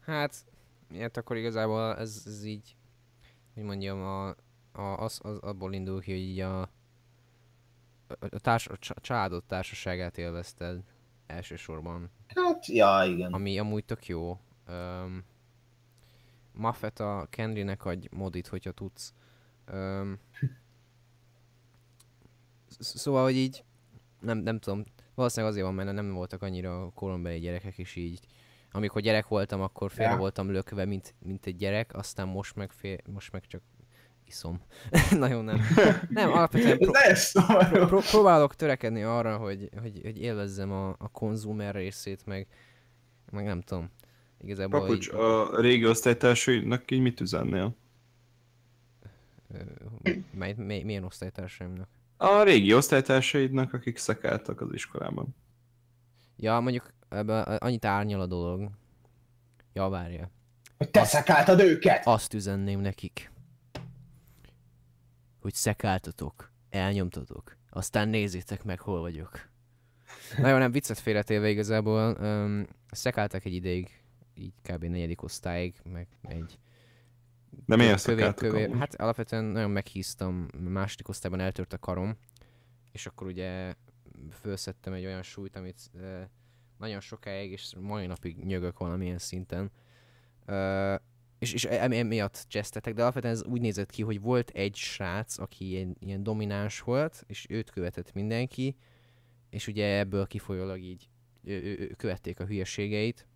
[0.00, 0.34] Hát,
[0.98, 2.76] hát akkor igazából ez, ez így,
[3.54, 4.28] hogy mondjam, a,
[4.72, 6.60] a, az, az abból indul ki, hogy így a,
[8.18, 10.80] a, társ, a csa- családod társaságát élvezted
[11.26, 13.32] elsősorban, Hát, ja, igen.
[13.32, 14.38] ami amúgy tök jó.
[14.68, 15.24] Um,
[16.56, 19.14] Maffet a Kendrinek adj modit, hogyha tudsz.
[19.72, 20.18] Um,
[22.78, 23.64] szóval, hogy így,
[24.20, 24.84] nem, nem tudom,
[25.14, 28.20] valószínűleg azért van, mert nem voltak annyira korombeli gyerekek, és így
[28.72, 30.16] amikor gyerek voltam, akkor félre Ja.
[30.18, 33.62] voltam lökve, mint, mint egy gyerek, aztán most meg, fél, most meg csak
[34.24, 34.60] iszom.
[35.10, 35.60] Nagyon nem.
[36.08, 37.86] Nem, alapvetően pró- szomorú.
[37.86, 42.46] pró- próbálok törekedni arra, hogy, hogy, hogy élvezzem a, a konzumer részét, meg,
[43.30, 43.90] meg nem tudom.
[44.46, 47.76] Igazából Papucs, így, a régi osztálytársainak így mit üzennél?
[50.30, 51.88] mely, mely, milyen osztálytársaimnak?
[52.16, 55.34] A régi osztálytársaidnak, akik szekáltak az iskolában.
[56.36, 58.70] Ja, mondjuk ebben annyit árnyal a dolog.
[59.72, 60.30] Ja, várja.
[60.78, 62.06] Hogy te szekáltad őket!
[62.06, 63.30] Azt üzenném nekik,
[65.40, 69.48] hogy szekáltatok, elnyomtatok, aztán nézzétek meg, hol vagyok.
[70.38, 74.05] Na jó, nem viccet félretéve igazából, um, szekáltak egy ideig,
[74.36, 74.84] így kb.
[74.84, 76.58] negyedik osztályig, meg egy
[77.66, 78.76] De miért kövér, kövér?
[78.76, 82.16] Hát alapvetően nagyon meghíztam, második osztályban eltört a karom,
[82.92, 83.74] és akkor ugye
[84.30, 85.90] felszettem egy olyan súlyt, amit
[86.78, 89.70] nagyon sokáig, és mai napig nyögök valamilyen szinten.
[90.46, 90.94] Uh,
[91.38, 95.38] és, és em- emiatt csesztetek, de alapvetően ez úgy nézett ki, hogy volt egy srác,
[95.38, 98.76] aki ilyen, ilyen domináns volt, és őt követett mindenki,
[99.50, 101.08] és ugye ebből kifolyólag így
[101.44, 103.26] ő, ő, ő, követték a hülyeségeit,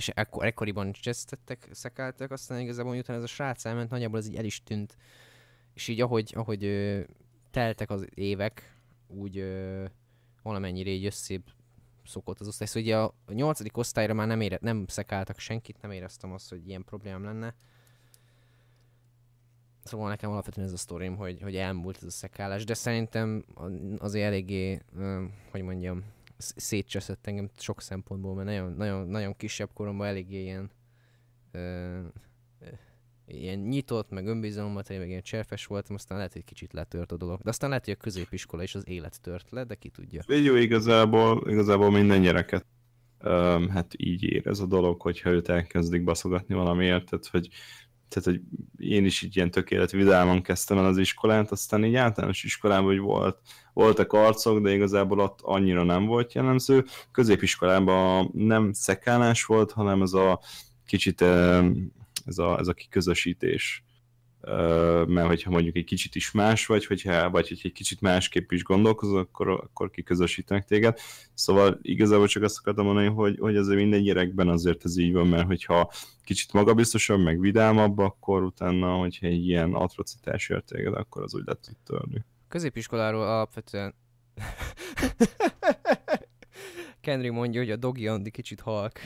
[0.00, 4.36] és ekkor, ekkoriban csesztettek, szekáltak, aztán igazából miután ez a srác elment, nagyjából ez így
[4.36, 4.96] el is tűnt,
[5.74, 7.00] és így ahogy, ahogy ö,
[7.50, 9.84] teltek az évek, úgy ö,
[10.42, 11.42] valamennyire így összébb
[12.04, 12.66] szokott az osztály.
[12.66, 16.50] Szóval ugye a, a nyolcadik osztályra már nem, ére, nem szekáltak senkit, nem éreztem azt,
[16.50, 17.54] hogy ilyen problémám lenne.
[19.84, 23.44] Szóval nekem alapvetően ez a sztorim, hogy, hogy elmúlt ez a szekálás, de szerintem
[23.98, 26.04] azért eléggé, ö, hogy mondjam,
[26.40, 30.70] szétcseszett engem sok szempontból, mert nagyon, nagyon, nagyon kisebb koromban eléggé ilyen
[31.52, 31.98] ö,
[33.26, 37.16] ilyen nyitott, meg önbizalommal teli, meg ilyen cserfes voltam, aztán lehet, hogy kicsit letört a
[37.16, 37.40] dolog.
[37.42, 40.22] De aztán lehet, hogy a középiskola is az élet tört le, de ki tudja.
[40.26, 42.66] Jó, igazából, igazából minden gyereket
[43.24, 47.48] um, hát így érez a dolog, hogyha őt elkezdik baszogatni valamiért, tehát hogy,
[48.10, 48.40] tehát, hogy
[48.88, 52.98] én is így ilyen tökélet vidáman kezdtem el az iskolát, aztán így általános iskolában hogy
[52.98, 53.38] volt,
[53.72, 56.84] voltak arcok, de igazából ott annyira nem volt jellemző.
[57.12, 60.40] Középiskolában nem szekálás volt, hanem ez a
[60.86, 61.92] kicsit em,
[62.24, 63.84] ez a, ez a kiközösítés.
[65.06, 68.62] Mert hogyha mondjuk egy kicsit is más vagy, hogyha, vagy hogyha egy kicsit másképp is
[68.62, 70.98] gondolkozol, akkor, akkor kiközösítenek téged.
[71.34, 75.26] Szóval igazából csak azt akartam mondani, hogy, hogy azért minden gyerekben azért ez így van,
[75.26, 75.92] mert hogyha
[76.24, 81.44] kicsit magabiztosabb, meg vidámabb, akkor utána, hogyha egy ilyen atrocitás ért téged, akkor az úgy
[81.46, 82.24] le tud törni.
[82.48, 83.94] Középiskoláról alapvetően...
[87.00, 89.00] Kenry mondja, hogy a Dogi Andi kicsit halk.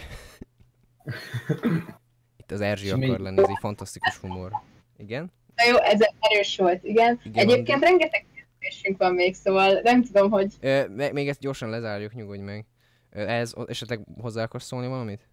[2.36, 4.52] Itt az Erzsi akar lenni, ez egy fantasztikus humor.
[4.96, 5.32] Igen?
[5.54, 7.20] Na jó, ez erős volt, igen.
[7.24, 12.14] Igen, Egyébként rengeteg kérdésünk van még, szóval nem tudom, hogy Ö, még ezt gyorsan lezárjuk,
[12.14, 12.64] nyugodj meg.
[13.10, 15.28] Ez esetleg hozzá akarsz szólni valamit?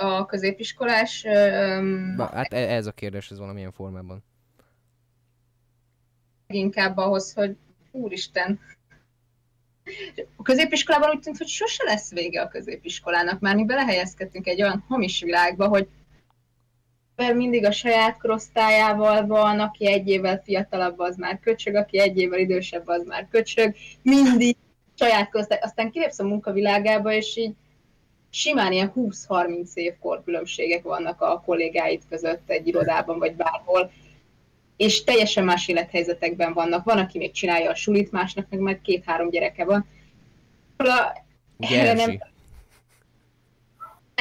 [0.00, 4.24] a középiskolás öm, Ba, hát e- ez a kérdés, ez valamilyen formában.
[6.46, 7.56] inkább ahhoz, hogy
[7.90, 8.60] úristen,
[10.36, 14.84] a középiskolában úgy tűnt, hogy sose lesz vége a középiskolának, már mi belehelyezkedtünk egy olyan
[14.88, 15.88] hamis világba, hogy
[17.22, 22.18] ember mindig a saját korosztályával van, aki egy évvel fiatalabb, az már köcsög, aki egy
[22.18, 24.56] évvel idősebb, az már köcsög, mindig
[24.98, 27.52] saját korosztály, aztán kilépsz a munkavilágába, és így
[28.30, 33.90] simán ilyen 20-30 év korkülönbségek vannak a kollégáid között egy irodában, vagy bárhol,
[34.76, 36.84] és teljesen más élethelyzetekben vannak.
[36.84, 39.86] Van, aki még csinálja a sulit, másnak meg már két-három gyereke van.
[40.76, 41.20] A
[41.56, 42.31] Ugye Erre nem-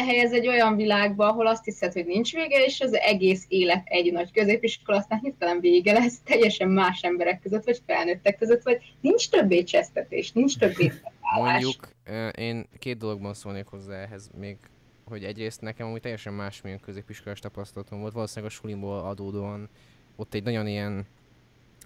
[0.02, 0.16] Erzsi?
[0.16, 4.12] helyez egy olyan világba, ahol azt hiszed, hogy nincs vége, és az egész élet egy
[4.12, 9.30] nagy középiskola, aztán hirtelen vége lesz, teljesen más emberek között, vagy felnőttek között, vagy nincs
[9.30, 11.64] többé csesztetés, nincs többé felállás.
[11.64, 11.90] Mondjuk,
[12.38, 14.58] én két dologban szólnék hozzá ehhez még,
[15.06, 19.70] hogy egyrészt nekem amúgy teljesen másmilyen középiskolás tapasztalatom volt, valószínűleg a sulimból adódóan
[20.16, 21.06] ott egy nagyon ilyen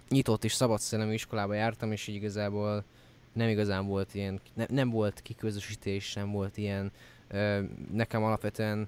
[0.09, 2.83] nyitott és szabad szellemű iskolába jártam, és így igazából
[3.33, 6.91] nem igazán volt ilyen, ne, nem volt kiközösítés, nem volt ilyen,
[7.91, 8.87] nekem alapvetően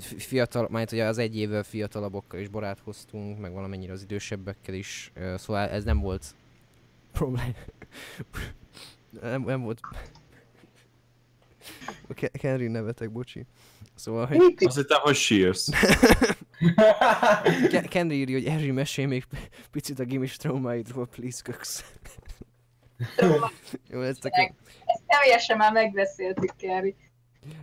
[0.00, 5.68] fiatal, majd ugye az egy évvel fiatalabbokkal is barátkoztunk, meg valamennyire az idősebbekkel is, szóval
[5.68, 6.34] ez nem volt
[7.12, 7.54] problém.
[9.20, 9.80] nem, nem volt...
[12.32, 13.46] Kenry nevetek, bocsi.
[13.94, 15.68] Szóval, hogy Azt hittem, hogy sírsz.
[17.88, 19.24] Kenry írja, hogy Erzsi mesélj még
[19.70, 21.84] picit a gimis traumáidról, please, köksz.
[23.90, 24.28] Jó, a Ezt
[25.06, 26.94] teljesen már megbeszéltük, Kerry.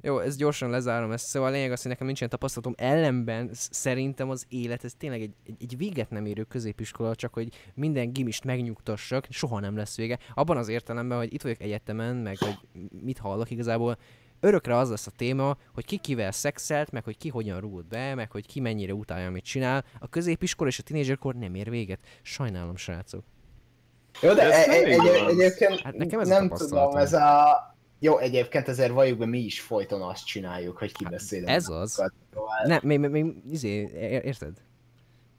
[0.02, 1.26] Jó, ezt gyorsan lezárom ezt.
[1.26, 2.74] Szóval a lényeg az, hogy nekem nincsen tapasztalatom.
[2.78, 7.34] Ellenben sz- szerintem az élet, ez tényleg egy, egy, egy véget nem érő középiskola, csak
[7.34, 10.18] hogy minden gimist megnyugtassak, soha nem lesz vége.
[10.34, 12.58] Abban az értelemben, hogy itt vagyok egyetemen, meg hogy
[13.02, 13.98] mit hallok igazából,
[14.40, 18.16] örökre az lesz a téma, hogy ki kivel szexelt, meg hogy ki hogyan rúgott be,
[18.16, 19.86] meg hogy ki mennyire utálja, amit csinál.
[20.00, 22.00] A középiskola és a tínézserkor nem ér véget.
[22.22, 23.24] Sajnálom, srácok.
[24.22, 25.32] Jó, de Ez e- nem e- egy, igaz.
[25.32, 27.58] egyébként Hát nekem ez a nem tudom, ez a...
[28.00, 31.50] Jó, egyébként ezért valljuk be, mi is folyton azt csináljuk, hogy kibeszélünk.
[31.50, 31.92] Ez az.
[31.92, 32.14] Szóval-
[32.66, 34.52] Nem, még, még, izé, ér- érted?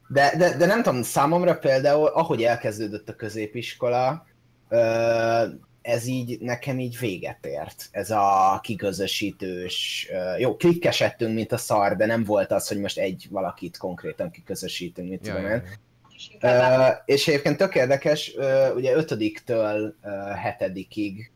[0.09, 4.27] De, de, de nem tudom, számomra például, ahogy elkezdődött a középiskola,
[5.83, 7.89] ez így nekem így véget ért.
[7.91, 13.27] Ez a kiközösítős, jó, klikkesettünk, mint a szar, de nem volt az, hogy most egy
[13.31, 15.63] valakit konkrétan kiközösítünk, mit tudom én.
[16.41, 17.03] Ja.
[17.05, 21.31] És egyébként tök érdekes, ö, ugye ötödiktől ö, hetedikig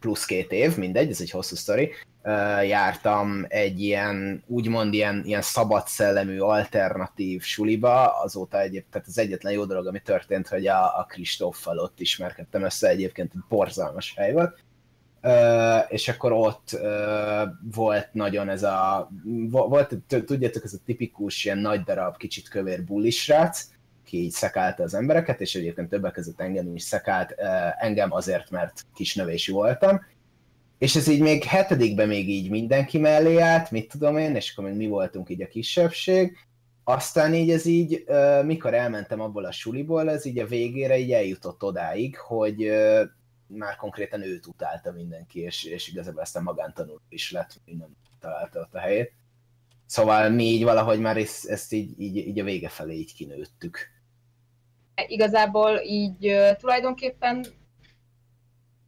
[0.00, 1.90] plusz két év, mindegy, ez egy hosszú sztori,
[2.22, 9.18] ö, jártam egy ilyen, úgymond ilyen, ilyen szabad szellemű, alternatív suliba, azóta egyébként, tehát az
[9.18, 14.14] egyetlen jó dolog, ami történt, hogy a, a Kristóffal ott ismerkedtem össze, egyébként egy borzalmas
[14.16, 14.62] hely volt,
[15.26, 17.42] Ö, és akkor ott ö,
[17.74, 22.84] volt nagyon ez a, vo- volt, tudjátok, ez a tipikus ilyen nagy darab, kicsit kövér
[22.84, 23.68] bullisrác,
[24.14, 27.34] ki így szekálta az embereket, és egyébként többek között engem is szekált,
[27.78, 30.00] engem azért, mert kisnövésű voltam.
[30.78, 34.64] És ez így még hetedikben még így mindenki mellé állt, mit tudom én, és akkor
[34.64, 36.36] még mi voltunk így a kisebbség.
[36.84, 38.04] Aztán így ez így,
[38.44, 42.70] mikor elmentem abból a suliból, ez így a végére így eljutott odáig, hogy
[43.46, 48.60] már konkrétan őt utálta mindenki, és, és igazából aztán magántanul is lett, hogy nem találta
[48.60, 49.12] ott a helyét.
[49.86, 53.92] Szóval mi így valahogy már ezt, ezt így, így, így a vége felé így kinőttük.
[55.06, 57.44] Igazából így tulajdonképpen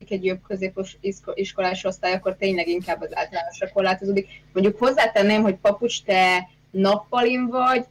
[0.09, 4.29] egy jobb középos isko- iskolás osztály, akkor tényleg inkább az általánosra korlátozódik.
[4.53, 7.85] Mondjuk hozzátenném, hogy papucs, te nappalin vagy,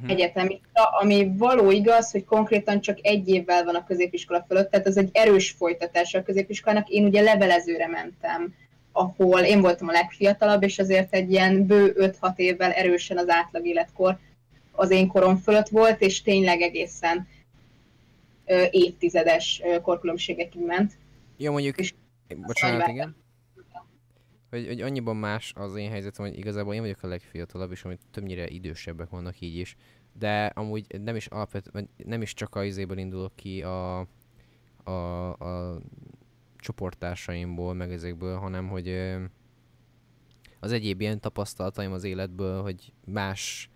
[0.00, 0.10] Mhm.
[0.10, 4.96] egyetemista, ami való igaz, hogy konkrétan csak egy évvel van a középiskola fölött, tehát ez
[4.96, 6.88] egy erős folytatása a középiskolának.
[6.88, 8.54] Én ugye levelezőre mentem,
[8.92, 13.66] ahol én voltam a legfiatalabb, és azért egy ilyen bő 5-6 évvel erősen az átlag
[13.66, 14.18] életkor
[14.78, 17.28] az én korom fölött volt, és tényleg egészen
[18.46, 20.98] ö, évtizedes ö, korkülönbségekig ment.
[21.36, 21.94] Jó, mondjuk, És-
[22.46, 23.16] bocsánat, igen.
[24.50, 27.98] Hogy, hogy annyiban más az én helyzetem, hogy igazából én vagyok a legfiatalabb, és amúgy
[28.10, 29.76] többnyire idősebbek vannak így is.
[30.18, 33.98] De amúgy nem is alapvetően, nem is csak a izéből indulok ki a,
[34.84, 35.80] a, a
[36.56, 38.88] csoporttársaimból, meg ezekből, hanem hogy
[40.60, 43.70] az egyéb ilyen tapasztalataim az életből, hogy más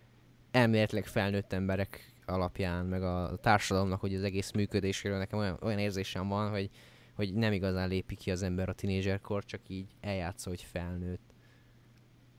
[0.52, 6.28] elméletileg felnőtt emberek alapján, meg a társadalomnak, hogy az egész működéséről nekem olyan, olyan érzésem
[6.28, 6.70] van, hogy,
[7.16, 11.30] hogy nem igazán lépi ki az ember a tinédzserkor, csak így eljátsza, hogy felnőtt.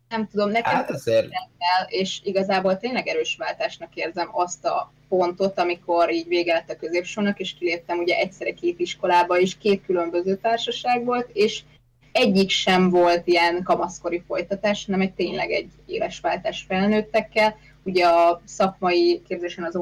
[0.09, 1.27] Nem tudom, nekem Hát azért
[1.57, 6.75] el, és igazából tényleg erős váltásnak érzem azt a pontot, amikor így vége lett a
[6.75, 11.63] középsónak, és kiléptem ugye egyszerre két iskolába, és két különböző társaság volt, és
[12.11, 17.55] egyik sem volt ilyen kamaszkori folytatás, hanem egy tényleg egy éles váltás felnőttekkel.
[17.83, 19.75] Ugye a szakmai képzésen az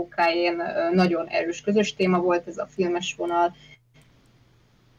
[0.60, 3.56] ö, nagyon erős közös téma volt, ez a filmes vonal,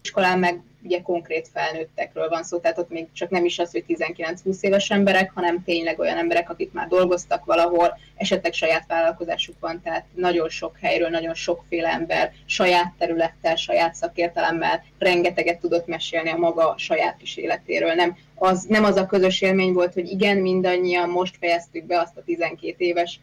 [0.03, 3.85] iskolán meg ugye konkrét felnőttekről van szó, tehát ott még csak nem is az, hogy
[3.89, 9.81] 19-20 éves emberek, hanem tényleg olyan emberek, akik már dolgoztak valahol, esetleg saját vállalkozásuk van,
[9.83, 16.37] tehát nagyon sok helyről, nagyon sokféle ember, saját területtel, saját szakértelemmel rengeteget tudott mesélni a
[16.37, 17.95] maga saját kis életéről.
[17.95, 22.17] Nem az, nem az a közös élmény volt, hogy igen, mindannyian most fejeztük be azt
[22.17, 23.21] a 12 éves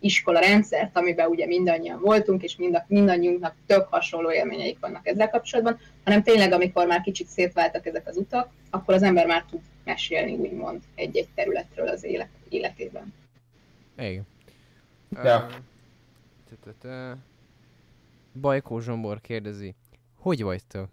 [0.00, 5.78] iskola rendszert, amiben ugye mindannyian voltunk, és mind, mindannyiunknak tök hasonló élményeik vannak ezzel kapcsolatban,
[6.04, 10.34] hanem tényleg, amikor már kicsit szétváltak ezek az utak, akkor az ember már tud mesélni,
[10.34, 13.14] úgymond, egy-egy területről az élet, életében.
[13.98, 14.26] Igen.
[15.10, 15.46] Ja.
[18.40, 19.74] Bajkó Zsombor kérdezi,
[20.14, 20.88] hogy vagytok?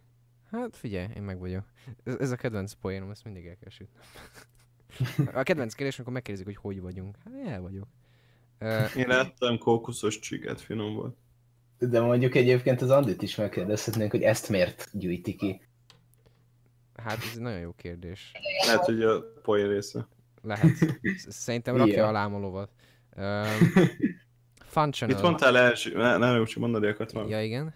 [0.52, 1.64] Hát figyelj, én meg vagyok.
[2.04, 4.00] Ez, ez a kedvenc poénom, ezt mindig el kell sütni.
[5.40, 7.18] A kedvenc kérdés, amikor megkérdezik, hogy hogy vagyunk.
[7.24, 7.88] Hát el vagyok.
[8.96, 11.16] Én ettem kókuszos csiget, finom volt.
[11.80, 15.62] De mondjuk egyébként az Andit is megkérdezhetnénk, hogy ezt miért gyűjti ki.
[16.96, 18.32] hát ez egy nagyon jó kérdés.
[18.66, 20.08] Lehet, hogy a poén része.
[20.42, 20.76] Lehet.
[20.76, 22.08] Sz- Szerintem rakja Ja.
[22.08, 22.70] alám a lovat.
[23.16, 23.44] Ö,
[24.78, 25.16] Functional.
[25.16, 25.98] Mit mondtál első?
[25.98, 27.28] Ne, ne, csak mondani van.
[27.30, 27.74] Ja, igen.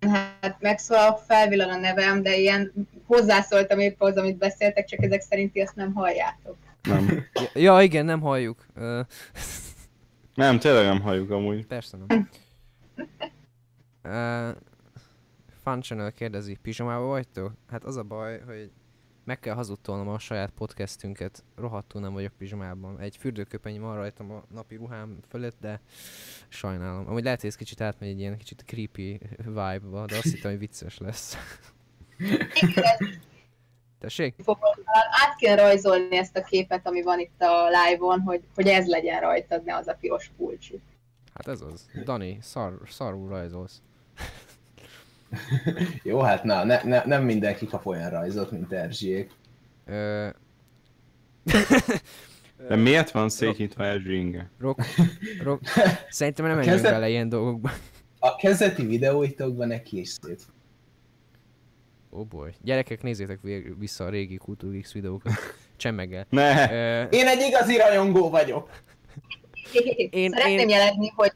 [0.00, 2.72] Hát megszólal, felvillan a nevem, de ilyen
[3.04, 6.56] hozzászóltam épp az, amit beszéltek, csak ezek szerint ezt nem halljátok.
[6.82, 7.24] Nem.
[7.54, 8.66] Ja, igen, nem halljuk.
[10.34, 11.66] Nem, tényleg nem halljuk amúgy.
[11.66, 12.28] persze nem.
[14.02, 14.50] Ö,
[15.62, 17.52] Functional kérdezi, pizsomába vagytok?
[17.70, 18.70] Hát az a baj, hogy
[19.24, 21.44] meg kell hazudtolnom a saját podcastünket.
[21.56, 23.00] Rohadtul nem vagyok pizsomában.
[23.00, 25.80] Egy fürdőköpeny van rajtam a napi ruhám fölött, de
[26.48, 27.08] sajnálom.
[27.08, 30.60] Amúgy lehet, hogy ez kicsit átmegy egy ilyen kicsit creepy vibe-ba, de azt hittem, hogy
[30.60, 31.36] vicces lesz.
[34.02, 34.34] Tessék?
[35.24, 39.20] Át kéne rajzolni ezt a képet, ami van itt a live-on, hogy, hogy ez legyen
[39.20, 40.80] rajtad, ne az a piros pulcsú.
[41.34, 41.86] Hát ez az.
[42.04, 43.82] Dani, szar, szarul rajzolsz.
[46.02, 49.30] Jó, hát na, ne, ne, nem mindenki kap olyan rajzot, mint Erzsiék.
[49.86, 50.28] Ö...
[52.68, 54.50] De miért van szétnyitva Erzsi inge?
[54.58, 54.84] Rock,
[55.42, 55.62] rock.
[56.08, 57.70] Szerintem nem menjünk Kezdet- bele ilyen dolgokba.
[58.18, 60.42] A kezdeti videóitokban neki is szét.
[62.14, 62.54] Ó oh boy.
[62.62, 63.40] Gyerekek, nézzétek
[63.78, 65.32] vissza a régi Kultúr X videókat.
[65.76, 66.26] Csemmeggel.
[66.28, 66.72] Ne!
[66.72, 68.70] Ö, Én egy igazi rajongó vagyok!
[70.10, 71.32] Én- Szeretném én- jelezni, hogy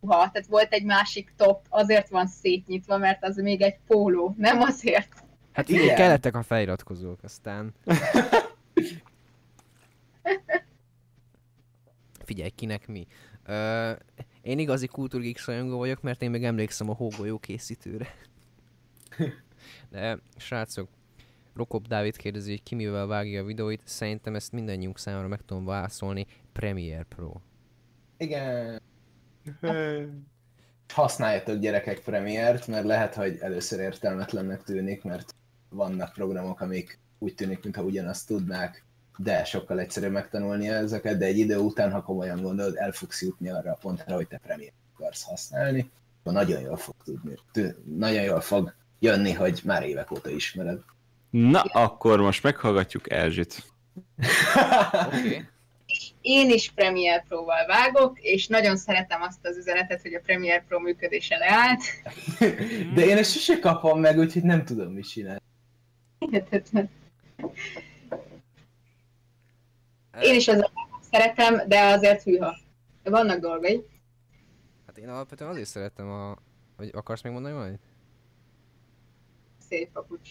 [0.00, 4.60] ha, tehát volt egy másik top, azért van szétnyitva, mert az még egy póló, nem
[4.60, 5.08] azért.
[5.52, 5.96] hát igen, Igen.
[5.96, 7.74] kellettek a feliratkozók, aztán...
[12.24, 13.06] Figyelj, kinek mi.
[13.46, 13.90] Ö,
[14.42, 18.14] én igazi Kultúrgix rajongó vagyok, mert én még emlékszem a hógolyó készítőre.
[19.94, 20.88] De, srácok,
[21.54, 23.80] Rokop Dávid kérdezi, hogy ki mivel vágja a videóit.
[23.84, 26.26] Szerintem ezt mindannyiunk számára meg tudom válaszolni.
[26.52, 27.32] Premiere Pro.
[28.16, 28.80] Igen.
[30.92, 35.34] Használjatok gyerekek Premiere-t, mert lehet, hogy először értelmetlennek tűnik, mert
[35.68, 38.84] vannak programok, amik úgy tűnik, mintha ugyanazt tudnák,
[39.16, 43.48] de sokkal egyszerűbb megtanulni ezeket, de egy idő után, ha komolyan gondolod, el fogsz jutni
[43.50, 45.90] arra a pontra, hogy te Premiere akarsz használni,
[46.20, 48.74] akkor nagyon jól fog tudni, tű- nagyon jól fog
[49.04, 50.80] jönni, hogy már évek óta ismered.
[51.30, 53.62] Na, akkor most meghallgatjuk Erzsit.
[55.06, 55.44] Okay.
[56.20, 60.80] Én is Premiere Pro-val vágok, és nagyon szeretem azt az üzenetet, hogy a Premiere Pro
[60.80, 61.82] működése leállt.
[62.94, 65.40] De én ezt sose kapom meg, úgyhogy nem tudom, mit csinálni.
[66.18, 66.90] Hihetetlen.
[70.20, 70.70] Én is ezzel
[71.10, 72.56] szeretem, de azért hűha.
[73.02, 73.84] Vannak dolgai.
[74.86, 76.36] Hát én alapvetően azért szerettem a...
[76.76, 77.80] Vagy akarsz még mondani valamit?
[79.74, 80.30] Szép papucs.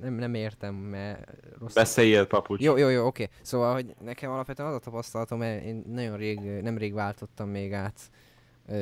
[0.00, 1.74] Nem, nem értem, mert rossz...
[1.74, 2.60] Beszéljél, papucs.
[2.60, 3.28] Jó, jó, jó, oké.
[3.42, 7.72] Szóval, hogy nekem alapvetően az a tapasztalatom, mert én nagyon rég, nem rég váltottam még
[7.72, 8.10] át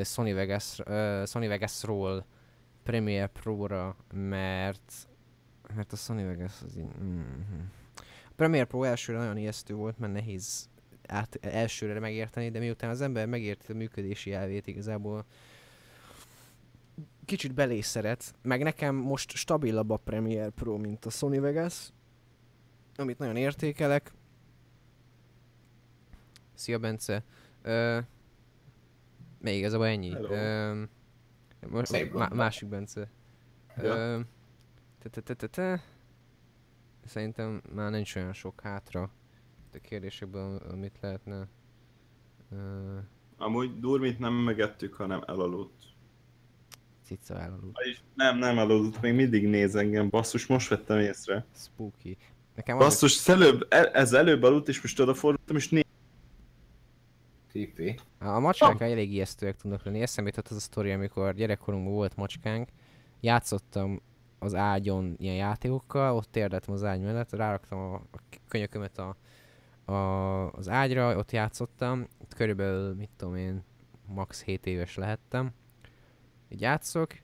[0.05, 0.81] Sony Vegas,
[1.27, 2.27] Sony Vegas-ról
[2.83, 4.93] Premiere Pro-ra, mert
[5.75, 6.85] mert a Sony Vegas az így...
[7.03, 7.21] Mm,
[8.27, 10.69] a Premiere Pro elsőre nagyon ijesztő volt, mert nehéz
[11.07, 15.25] át, elsőre megérteni, de miután az ember megérti a működési elvét igazából
[17.29, 21.93] kicsit belé szeret, meg nekem most stabilabb a Premiere Pro, mint a Sony Vegas,
[22.97, 24.13] amit nagyon értékelek.
[26.55, 27.25] Szia Bence!
[27.63, 27.99] Ö,
[29.39, 30.15] még igazából ennyi.
[30.15, 30.83] Ö,
[31.69, 33.11] most, má, másik Bence.
[33.77, 34.21] Ö,
[34.99, 35.83] te, te, te, te, te.
[37.05, 39.11] Szerintem már nincs olyan sok hátra
[39.75, 41.49] a kérdésekből, amit lehetne.
[42.51, 42.99] Ö,
[43.37, 45.88] Amúgy Durmit nem megettük, hanem elaludt.
[47.09, 47.77] Cica elaludt.
[47.77, 50.09] Vagyis nem, nem elaludt, még mindig néz engem.
[50.09, 51.45] Basszus, most vettem észre.
[51.55, 52.17] Spooky.
[52.55, 55.85] Nekem az, Basszus, ez előbb, e- ez előbb aludt, és most odafordultam, és néz.
[57.53, 57.99] Tipi.
[58.19, 60.01] A macskák elég ijesztőek tudnak lenni.
[60.01, 62.69] Eszembe jutott az a sztori, amikor gyerekkorunkban volt macskánk,
[63.21, 64.03] játszottam
[64.39, 68.19] az ágyon ilyen játékokkal, ott térdettem az ágy mellett, ráraktam a, a
[68.49, 69.17] könyökömet a,
[69.93, 73.65] a, az ágyra, ott játszottam, körülbelül, mit tudom én,
[74.07, 75.53] max 7 éves lehettem.
[76.49, 77.15] Így játszok,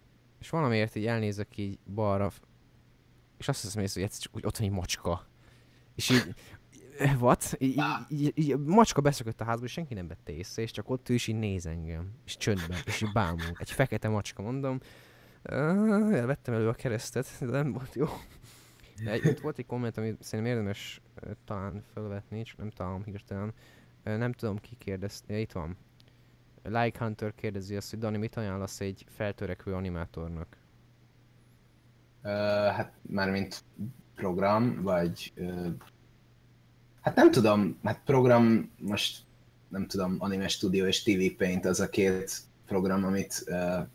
[0.40, 2.30] és valamiért így elnézek így balra,
[3.38, 5.26] és azt hiszem észre, hogy egyszer csak úgy ott van egy macska.
[5.94, 6.34] És így,
[7.20, 7.55] what?
[7.59, 11.09] Így, így, így, macska beszökött a házba, és senki nem vette észre, és csak ott
[11.09, 13.52] ő is így néz engem, és csöndben, és így bámul.
[13.59, 14.80] Egy fekete macska, mondom.
[15.42, 18.06] Elvettem elő a keresztet, de nem volt jó.
[19.05, 21.01] De itt volt egy komment, amit szerintem érdemes
[21.44, 23.55] talán felvetni, csak nem találom hirtelen.
[24.02, 25.76] Nem tudom ki kérdezte, ja, itt van.
[26.65, 30.57] Like Hunter kérdezi azt, hogy Dani, mit ajánlasz egy feltörekvő animátornak?
[32.23, 32.31] Uh,
[32.66, 33.65] hát mármint
[34.15, 35.32] program, vagy...
[35.36, 35.73] Uh,
[37.01, 39.23] hát nem tudom, hát program most
[39.69, 43.86] nem tudom, Anime Studio és TV Paint az a két program, amit uh,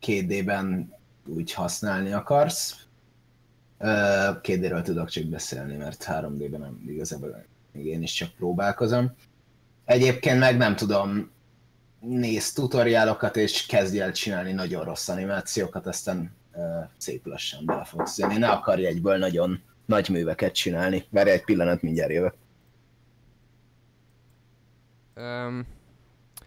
[0.00, 0.94] 2D-ben
[1.26, 2.86] úgy használni akarsz.
[3.78, 3.88] Uh,
[4.42, 9.12] 2D-ről tudok csak beszélni, mert 3D-ben nem igazából még én is csak próbálkozom.
[9.84, 11.30] Egyébként meg nem tudom,
[12.08, 16.64] néz tutoriálokat és kezdj el csinálni nagyon rossz animációkat, aztán uh,
[16.96, 18.38] szép lassan bele fogsz jönni.
[18.38, 21.04] Ne akarj egyből nagyon nagy műveket csinálni.
[21.10, 22.34] Várj egy pillanat, mindjárt jövök.
[25.16, 25.66] Um,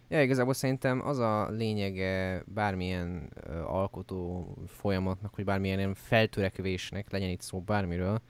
[0.08, 7.30] ja, igazából szerintem az a lényege bármilyen uh, alkotó folyamatnak, hogy bármilyen ilyen feltörekvésnek, legyen
[7.30, 8.22] itt szó bármiről,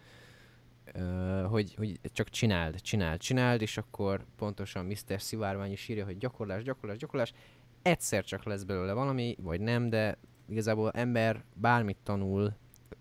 [1.50, 5.22] hogy, hogy csak csináld, csináld, csináld, és akkor pontosan Mr.
[5.22, 7.34] Szivárvány is írja, hogy gyakorlás, gyakorlás, gyakorlás,
[7.82, 10.18] egyszer csak lesz belőle valami, vagy nem, de
[10.50, 12.54] igazából ember bármit tanul,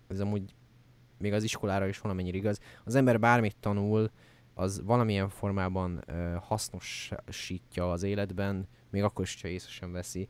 [0.07, 0.55] ez amúgy
[1.17, 4.11] még az iskolára is valamennyire igaz, az ember bármit tanul,
[4.53, 10.27] az valamilyen formában ö, hasznosítja az életben, még akkor is, ha észre sem veszi.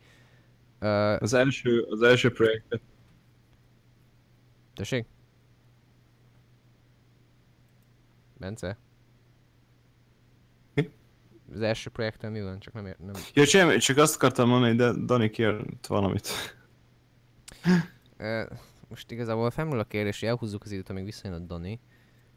[0.80, 2.82] Ö, Az első, az első projektet
[4.74, 5.06] tessék?
[8.40, 8.78] Bence?
[10.74, 10.90] Mi?
[11.54, 12.60] Az első projekten mi van?
[12.60, 13.14] Csak nem, ér, nem...
[13.34, 16.30] Ja, semmi, csak azt akartam mondani, de Dani kért valamit.
[18.90, 21.80] Most igazából felmerül a kérdés, hogy elhúzzuk az időt, amíg visszajön a Dani,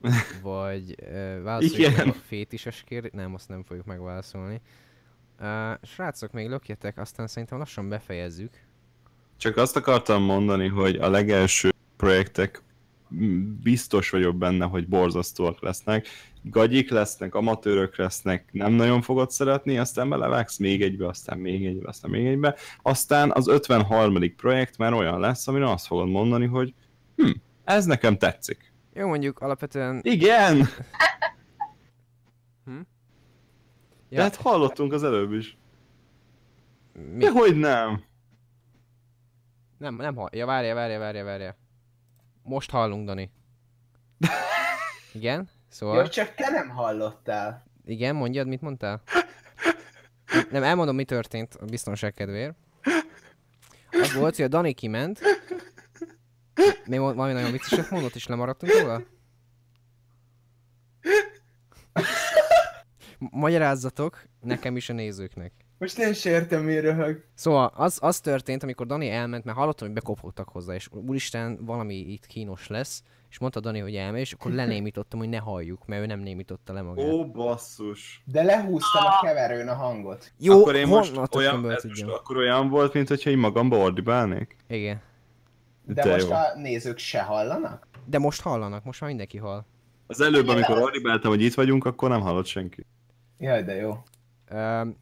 [0.43, 0.95] vagy
[1.43, 3.15] válaszoljuk a fétises kérdést.
[3.15, 4.61] Nem, azt nem fogjuk megválaszolni.
[5.41, 8.61] Uh, srácok, még lökjetek, aztán szerintem lassan befejezzük.
[9.37, 12.63] Csak azt akartam mondani, hogy a legelső projektek
[13.63, 16.07] biztos vagyok benne, hogy borzasztóak lesznek.
[16.43, 21.89] Gagyik lesznek, amatőrök lesznek, nem nagyon fogod szeretni, aztán belevágsz még egybe, aztán még egybe,
[21.89, 22.57] aztán még egybe.
[22.83, 24.35] Aztán az 53.
[24.37, 26.75] projekt már olyan lesz, amire azt fogod mondani, hogy
[27.17, 27.31] hm,
[27.65, 28.73] ez nekem tetszik.
[28.95, 30.01] Jó, mondjuk alapvetően...
[30.03, 30.69] Igen!
[34.11, 34.17] Ja.
[34.17, 35.57] De hát hallottunk az előbb is.
[36.93, 37.19] Mi?
[37.19, 38.03] De hogy nem?
[39.79, 40.29] Nem, nem hall...
[40.33, 41.57] Ja, várja, várja, várja, várja.
[42.43, 43.31] Most hallunk, Dani.
[45.13, 45.49] Igen?
[45.69, 45.97] Szóval...
[45.97, 47.65] Jó, csak te nem hallottál.
[47.85, 49.03] Igen, mondjad, mit mondtál?
[50.51, 52.55] Nem, elmondom, mi történt a biztonság kedvéért.
[53.91, 55.21] Az volt, hogy a Dani kiment.
[56.87, 59.03] Val- valami nagyon vicceset mondott, és lemaradtunk róla?
[63.19, 65.53] Magyarázzatok nekem is a nézőknek.
[65.81, 67.25] Most nem is értem, mi röhög.
[67.35, 71.95] Szóval az, az történt, amikor Dani elment, mert hallottam, hogy bekopogtak hozzá, és úristen, valami
[71.95, 76.03] itt kínos lesz, és mondta Dani, hogy elmegy, és akkor lenémítottam, hogy ne halljuk, mert
[76.03, 77.07] ő nem némította le magát.
[77.07, 78.23] Ó, basszus.
[78.25, 80.33] De lehúztam a keverőn a hangot.
[80.39, 84.57] Jó, akkor én most olyan, ez most akkor olyan volt, mint hogyha én magamba ordibálnék?
[84.69, 85.01] Igen.
[85.87, 86.33] De, De most jó.
[86.35, 87.89] a nézők se hallanak?
[88.05, 89.65] De most hallanak, most már mindenki hall.
[90.07, 92.87] Az előbb, amikor ordibáltam, hogy itt vagyunk, akkor nem hallott senki.
[93.39, 94.03] Jaj, de jó.
[94.53, 94.97] Um,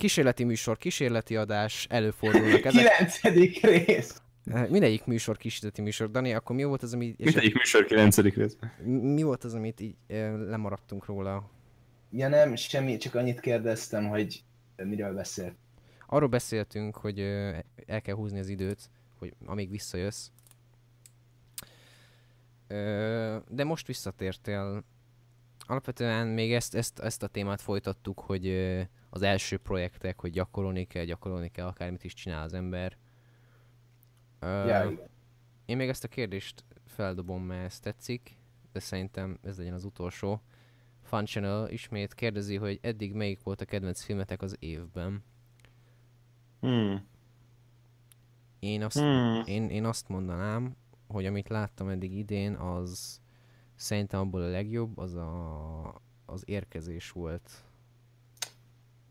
[0.00, 2.70] kísérleti műsor, kísérleti adás, előfordulnak ezek.
[2.70, 4.22] Kilencedik rész.
[4.46, 6.10] Uh, mindegyik műsor kísérleti műsor.
[6.10, 7.14] Dani, akkor mi volt az, ami...
[7.18, 8.16] Mindegyik műsor 9.
[8.16, 8.56] rész.
[8.84, 10.16] mi volt az, amit így uh,
[10.48, 11.50] lemaradtunk róla?
[12.10, 14.42] Ja nem, semmi, csak annyit kérdeztem, hogy
[14.76, 15.54] miről beszélt.
[16.06, 20.28] Arról beszéltünk, hogy uh, el kell húzni az időt, hogy amíg visszajössz.
[23.48, 24.84] De most visszatértél.
[25.66, 28.48] Alapvetően még ezt, ezt, ezt a témát folytattuk, hogy
[29.10, 32.96] az első projektek, hogy gyakorolni kell, gyakorolni kell, akármit is csinál az ember.
[34.40, 35.00] Igen.
[35.64, 38.36] Én még ezt a kérdést feldobom, mert ez tetszik,
[38.72, 40.42] de szerintem ez legyen az utolsó.
[41.02, 45.24] Fun Channel ismét kérdezi, hogy eddig melyik volt a kedvenc filmetek az évben.
[46.60, 47.06] Hmm.
[48.58, 49.42] Én azt, Hmm.
[49.44, 50.76] én, én azt mondanám,
[51.08, 53.20] hogy amit láttam eddig idén, az
[53.80, 57.50] szerintem abból a legjobb, az a, az érkezés volt.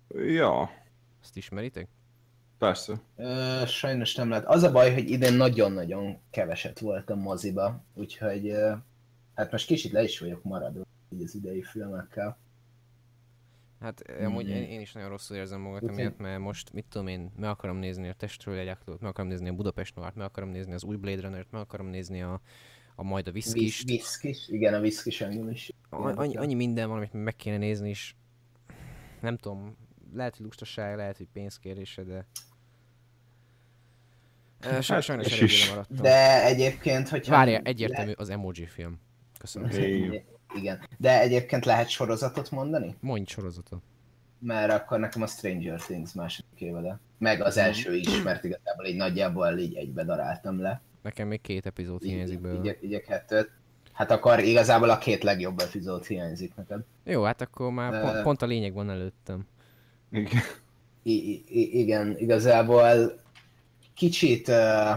[0.10, 0.70] Ja,
[1.22, 1.88] Azt ismeritek?
[2.58, 3.00] persze.
[3.16, 4.46] Ö, sajnos nem lehet.
[4.46, 8.74] Az a baj, hogy idén nagyon-nagyon keveset voltam moziba, úgyhogy ö,
[9.36, 12.38] hát most kicsit le is vagyok maradva így az idei filmekkel.
[13.80, 14.26] Hát mm.
[14.26, 14.54] amúgy Mhm.
[14.56, 17.50] én, én is nagyon rosszul érzem magam Úgyhogy- miatt, mert most, mit tudom én, meg
[17.50, 20.74] akarom nézni a Testről egy aktót, meg akarom nézni a Budapest Noir-t, meg akarom nézni
[20.74, 22.42] az új Blade Runner-t, meg akarom nézni a,
[23.00, 23.88] a majd a Viszkist.
[23.88, 25.72] Viszkis, igen, a viszkis engem is.
[25.90, 28.16] Annyi, annyi minden van, amit meg kéne nézni, és
[29.22, 29.78] nem tudom,
[30.14, 32.26] lehet, hogy lustaság, lehet, hogy pénzkérése, de...
[34.60, 35.66] Hát, sajnos is.
[35.66, 35.98] lemaradtam.
[35.98, 37.32] De egyébként, hogyha...
[37.32, 39.00] Várja, egyértelmű az emoji film.
[39.38, 39.70] Köszönöm.
[40.56, 40.88] Igen.
[40.98, 42.96] De egyébként lehet sorozatot mondani?
[43.00, 43.84] Mondj sorozatot.
[44.40, 47.00] Mert akkor nekem a Stranger Things második évade.
[47.18, 50.82] Meg az első is, mert igazából így nagyjából így egybe daráltam le.
[51.02, 52.70] Nekem még két epizód hiányzik Így, belőle.
[52.70, 53.50] így, így a kettőt.
[53.94, 56.80] Hát akkor igazából a két legjobb epizód hiányzik neked.
[57.04, 58.00] Jó, hát akkor már Ö.
[58.02, 59.48] pont, pont a lényeg van előttem.
[60.12, 60.42] Igen.
[61.04, 63.20] I- i- igen, igazából
[63.96, 64.48] kicsit...
[64.48, 64.96] Uh,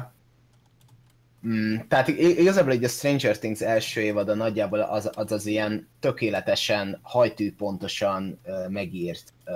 [1.46, 6.98] mm, tehát igazából egy a Stranger Things első évada nagyjából az az, az ilyen tökéletesen,
[7.02, 9.54] hajtű pontosan uh, megírt uh,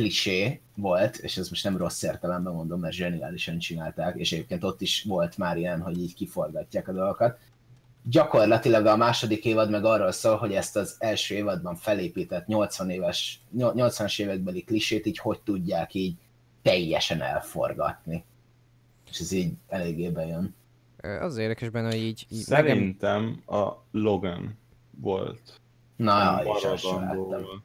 [0.00, 4.80] klisé volt, és ez most nem rossz értelemben mondom, mert zseniálisan csinálták, és egyébként ott
[4.80, 7.38] is volt már ilyen, hogy így kiforgatják a dolgokat.
[8.02, 13.40] Gyakorlatilag a második évad meg arról szól, hogy ezt az első évadban felépített 80 éves,
[13.56, 16.14] 80-as évekbeli klisét így hogy tudják így
[16.62, 18.24] teljesen elforgatni.
[19.10, 20.54] És ez így eléggé bejön.
[21.20, 24.58] Az érdekes benne, hogy így, így megem- Szerintem a Logan
[24.90, 25.60] volt.
[25.96, 27.62] Na, és azt sem.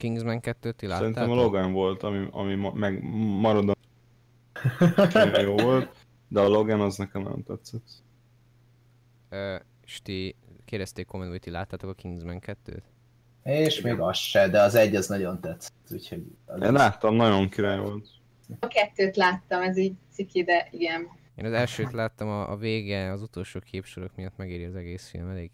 [0.00, 1.34] Kingsman 2-t ti Szerintem a láttátok?
[1.34, 3.02] Logan volt, ami, ami ma- meg
[3.40, 3.74] maradandó
[5.40, 5.96] jó volt,
[6.28, 7.88] de a Logan az nekem nem tetszett.
[9.28, 12.82] Ö, és ti kérdezték kommentben, hogy ti láttátok a Kingsman 2-t?
[13.42, 16.24] És még az se, de az egy az nagyon tetszett, úgyhogy...
[16.46, 18.08] Az Én láttam, nagyon király volt.
[18.60, 21.08] A kettőt láttam, ez így ciki, de igen.
[21.34, 25.28] Én az elsőt láttam, a, a vége, az utolsó képsorok miatt megéri az egész film,
[25.28, 25.50] elég.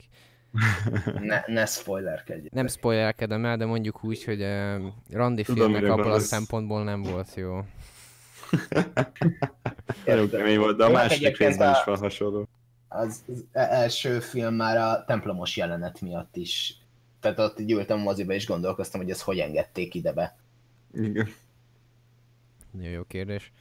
[1.21, 2.47] Ne, ne spoilerkedj.
[2.51, 6.85] Nem spoilerkedem el, de mondjuk úgy, hogy uh, randi Tudom, filmek mire abból a szempontból
[6.85, 7.61] nem volt jó.
[10.07, 12.49] Nagyon kemény volt, de a második részben is van hasonló.
[12.89, 16.77] Az, az első film már a templomos jelenet miatt is.
[17.21, 20.37] Tehát ott így ültem a moziba és gondolkoztam, hogy ezt hogy engedték ide be.
[20.95, 21.29] Igen.
[22.71, 23.53] Nagyon jó kérdés.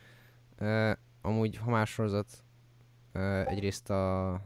[0.60, 0.92] Uh,
[1.22, 2.28] amúgy, ha más sorozat,
[3.14, 4.42] uh, egyrészt a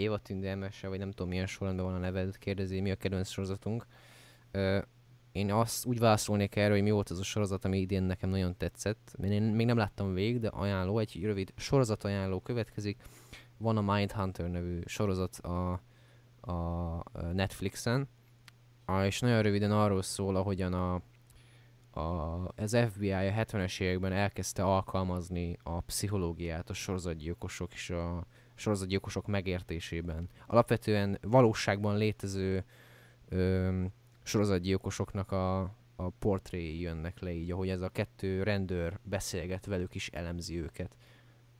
[0.00, 3.86] Éva Tündelmese, vagy nem tudom milyen sorrendben van a neved, kérdezi, mi a kedvenc sorozatunk.
[4.52, 4.82] Uh,
[5.32, 8.56] én azt úgy válaszolnék erre, hogy mi volt az a sorozat, ami idén nekem nagyon
[8.56, 9.16] tetszett.
[9.22, 13.02] Én még nem láttam végig, de ajánló, egy rövid sorozat ajánló következik.
[13.58, 15.72] Van a Mindhunter nevű sorozat a,
[16.52, 17.02] a
[17.32, 18.08] Netflixen,
[19.04, 20.94] és nagyon röviden arról szól, ahogyan a,
[22.00, 28.26] a, az FBI a 70-es években elkezdte alkalmazni a pszichológiát a sorozatgyilkosok és a
[28.60, 30.28] sorozatgyilkosok megértésében.
[30.46, 32.64] Alapvetően valóságban létező
[33.28, 33.84] ö,
[34.22, 35.60] sorozatgyilkosoknak a,
[35.96, 40.96] a portréi jönnek le így, ahogy ez a kettő rendőr beszélget velük is elemzi őket.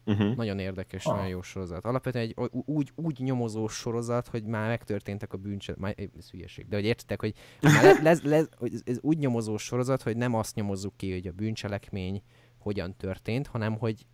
[0.06, 0.34] Uh-huh.
[0.36, 1.14] Nagyon érdekes, Ah.
[1.14, 1.84] nagyon jó sorozat.
[1.84, 6.76] Alapvetően egy úgy, úgy nyomozó sorozat, hogy már megtörténtek a bűncselekmények, már ez hülyeség, de
[6.76, 10.34] hogy értitek, hogy, már le, le, le, hogy ez- ez úgy nyomozó sorozat, hogy nem
[10.34, 12.22] azt nyomozzuk ki, hogy a bűncselekmény
[12.58, 14.06] hogyan történt, hanem hogy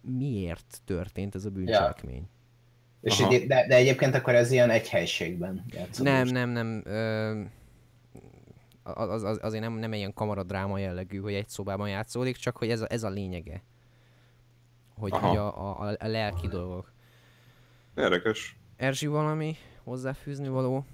[0.00, 2.28] miért történt ez a bűncselekmény.
[3.00, 3.32] És Aha.
[3.32, 6.12] így, de, de egyébként akkor ez ilyen egy helységben játszódik.
[6.12, 6.82] Nem, nem, nem.
[6.84, 7.40] Ö,
[8.82, 12.80] az, az, azért nem, nem ilyen kamaradráma jellegű, hogy egy szobában játszódik, csak hogy ez
[12.80, 13.62] a, ez a lényege.
[14.98, 15.28] Hogy, Aha.
[15.28, 16.92] hogy a, a, a lelki dolgok.
[17.96, 18.56] Érdekes.
[18.76, 20.84] Erzsi valami hozzáfűzni való?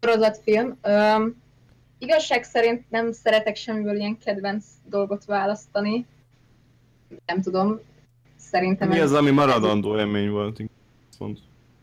[0.00, 0.78] Sorozatfilm.
[0.82, 1.42] Öm,
[1.98, 6.06] igazság szerint nem szeretek semmiből ilyen kedvenc dolgot választani.
[7.26, 7.80] Nem tudom.
[8.36, 10.60] Szerintem Mi az, ami maradandó élmény volt?
[11.18, 11.36] Mondd.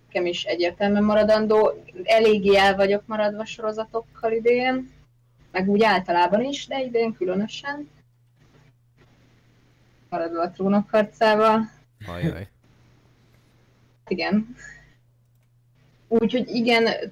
[0.05, 1.83] nekem is egyértelműen maradandó.
[2.03, 4.91] Eléggé el vagyok maradva sorozatokkal idén.
[5.51, 7.89] Meg úgy általában is, de idén különösen.
[10.09, 11.69] Maradva a trónok harcával.
[12.07, 12.47] Ajaj.
[14.07, 14.55] Igen.
[16.07, 17.11] Úgyhogy igen,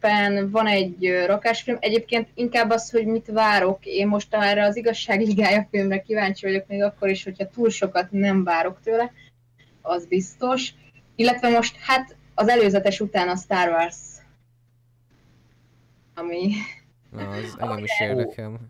[0.00, 1.76] tulajdonképpen van egy rakásfilm.
[1.80, 3.86] Egyébként inkább az, hogy mit várok.
[3.86, 8.44] Én most erre az igazságligája filmre kíváncsi vagyok, még akkor is, hogyha túl sokat nem
[8.44, 9.12] várok tőle,
[9.82, 10.74] az biztos.
[11.14, 13.96] Illetve most, hát az előzetes után a Star Wars,
[16.14, 16.50] ami
[17.10, 18.60] Na, az engem is érdekel.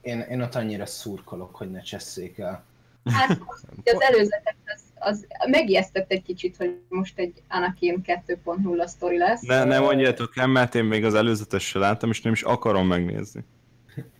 [0.00, 2.64] Én, én ott annyira szurkolok, hogy ne csesszék el.
[3.04, 3.40] Hát
[3.84, 9.40] az előzetes az, az megijesztett egy kicsit, hogy most egy Anakin 2.0 sztori lesz.
[9.40, 13.44] Ne, ne mondjátok el, mert én még az előzetessel láttam, és nem is akarom megnézni.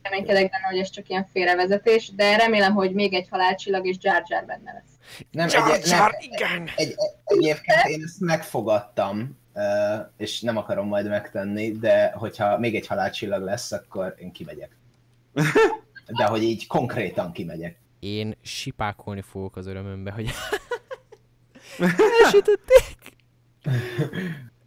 [0.02, 4.23] Reménykedek benne, hogy ez csak ilyen félrevezetés, de remélem, hogy még egy halálcsillag és Jar
[4.27, 5.24] Jar benne lesz.
[5.31, 6.69] Nem, Jar egy, Jar, nem, igen!
[6.77, 6.94] egy, egy,
[7.24, 9.39] egyébként én ezt megfogadtam,
[10.16, 14.77] és nem akarom majd megtenni, de hogyha még egy halálcsillag lesz, akkor én kimegyek.
[16.19, 17.78] De hogy így konkrétan kimegyek.
[18.01, 20.31] Én sipákolni fogok az örömömbe, hogy
[22.22, 23.18] elsütötték!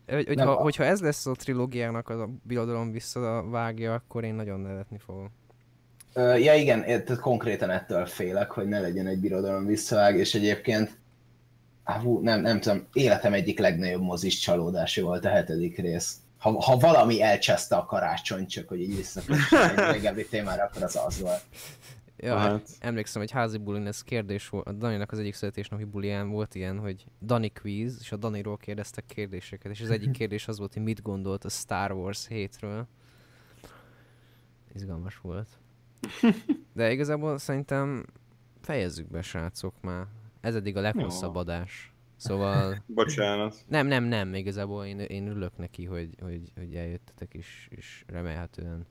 [0.08, 0.56] Hogy, hogyha, Nem.
[0.56, 5.32] hogyha ez lesz a trilógiának az a birodalom visszavágja, akkor én nagyon nevetni fogok.
[6.14, 10.98] Ö, ja igen, tehát konkrétan ettől félek, hogy ne legyen egy birodalom visszavág, és egyébként
[11.84, 16.16] hú, nem, nem tudom, életem egyik legnagyobb mozis csalódása volt a hetedik rész.
[16.38, 21.00] Ha, ha valami elcseszte a karácsony, csak hogy így visszakössek egy régebbi témára, akkor az
[21.06, 21.42] az volt.
[22.24, 22.70] Ja, Hát.
[22.80, 26.80] emlékszem, hogy házi bulin ez kérdés volt, a Daninak az egyik születésnapi bulián volt ilyen,
[26.80, 30.84] hogy Dani quiz, és a Daniról kérdeztek kérdéseket, és az egyik kérdés az volt, hogy
[30.84, 32.84] mit gondolt a Star Wars 7-ről.
[34.74, 35.50] Izgalmas volt.
[36.74, 38.06] De igazából szerintem
[38.62, 40.06] fejezzük be, srácok már.
[40.42, 41.40] Ez eddig a leghosszabb Jó.
[41.40, 41.94] adás.
[42.16, 43.66] Szóval Bocsánat.
[43.68, 48.86] nem, nem, nem, igazából én, én örülök neki, hogy, hogy, hogy eljöttetek, és, és remélhetően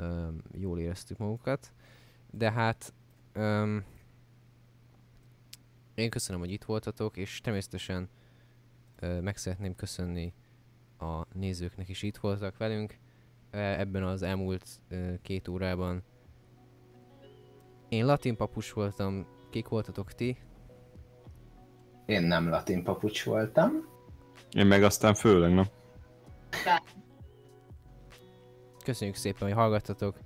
[0.00, 1.72] um, jól éreztük magukat.
[2.36, 2.92] De hát
[3.36, 3.84] um,
[5.94, 8.08] én köszönöm, hogy itt voltatok, és természetesen
[9.02, 10.32] uh, meg szeretném köszönni
[10.98, 12.98] a nézőknek is itt voltak velünk
[13.52, 16.02] uh, ebben az elmúlt uh, két órában.
[17.88, 20.38] Én latin papus voltam, kik voltatok ti?
[22.06, 23.70] Én nem latin papucs voltam.
[24.50, 25.66] Én meg aztán főleg, nem?
[28.84, 30.25] Köszönjük szépen, hogy hallgattatok.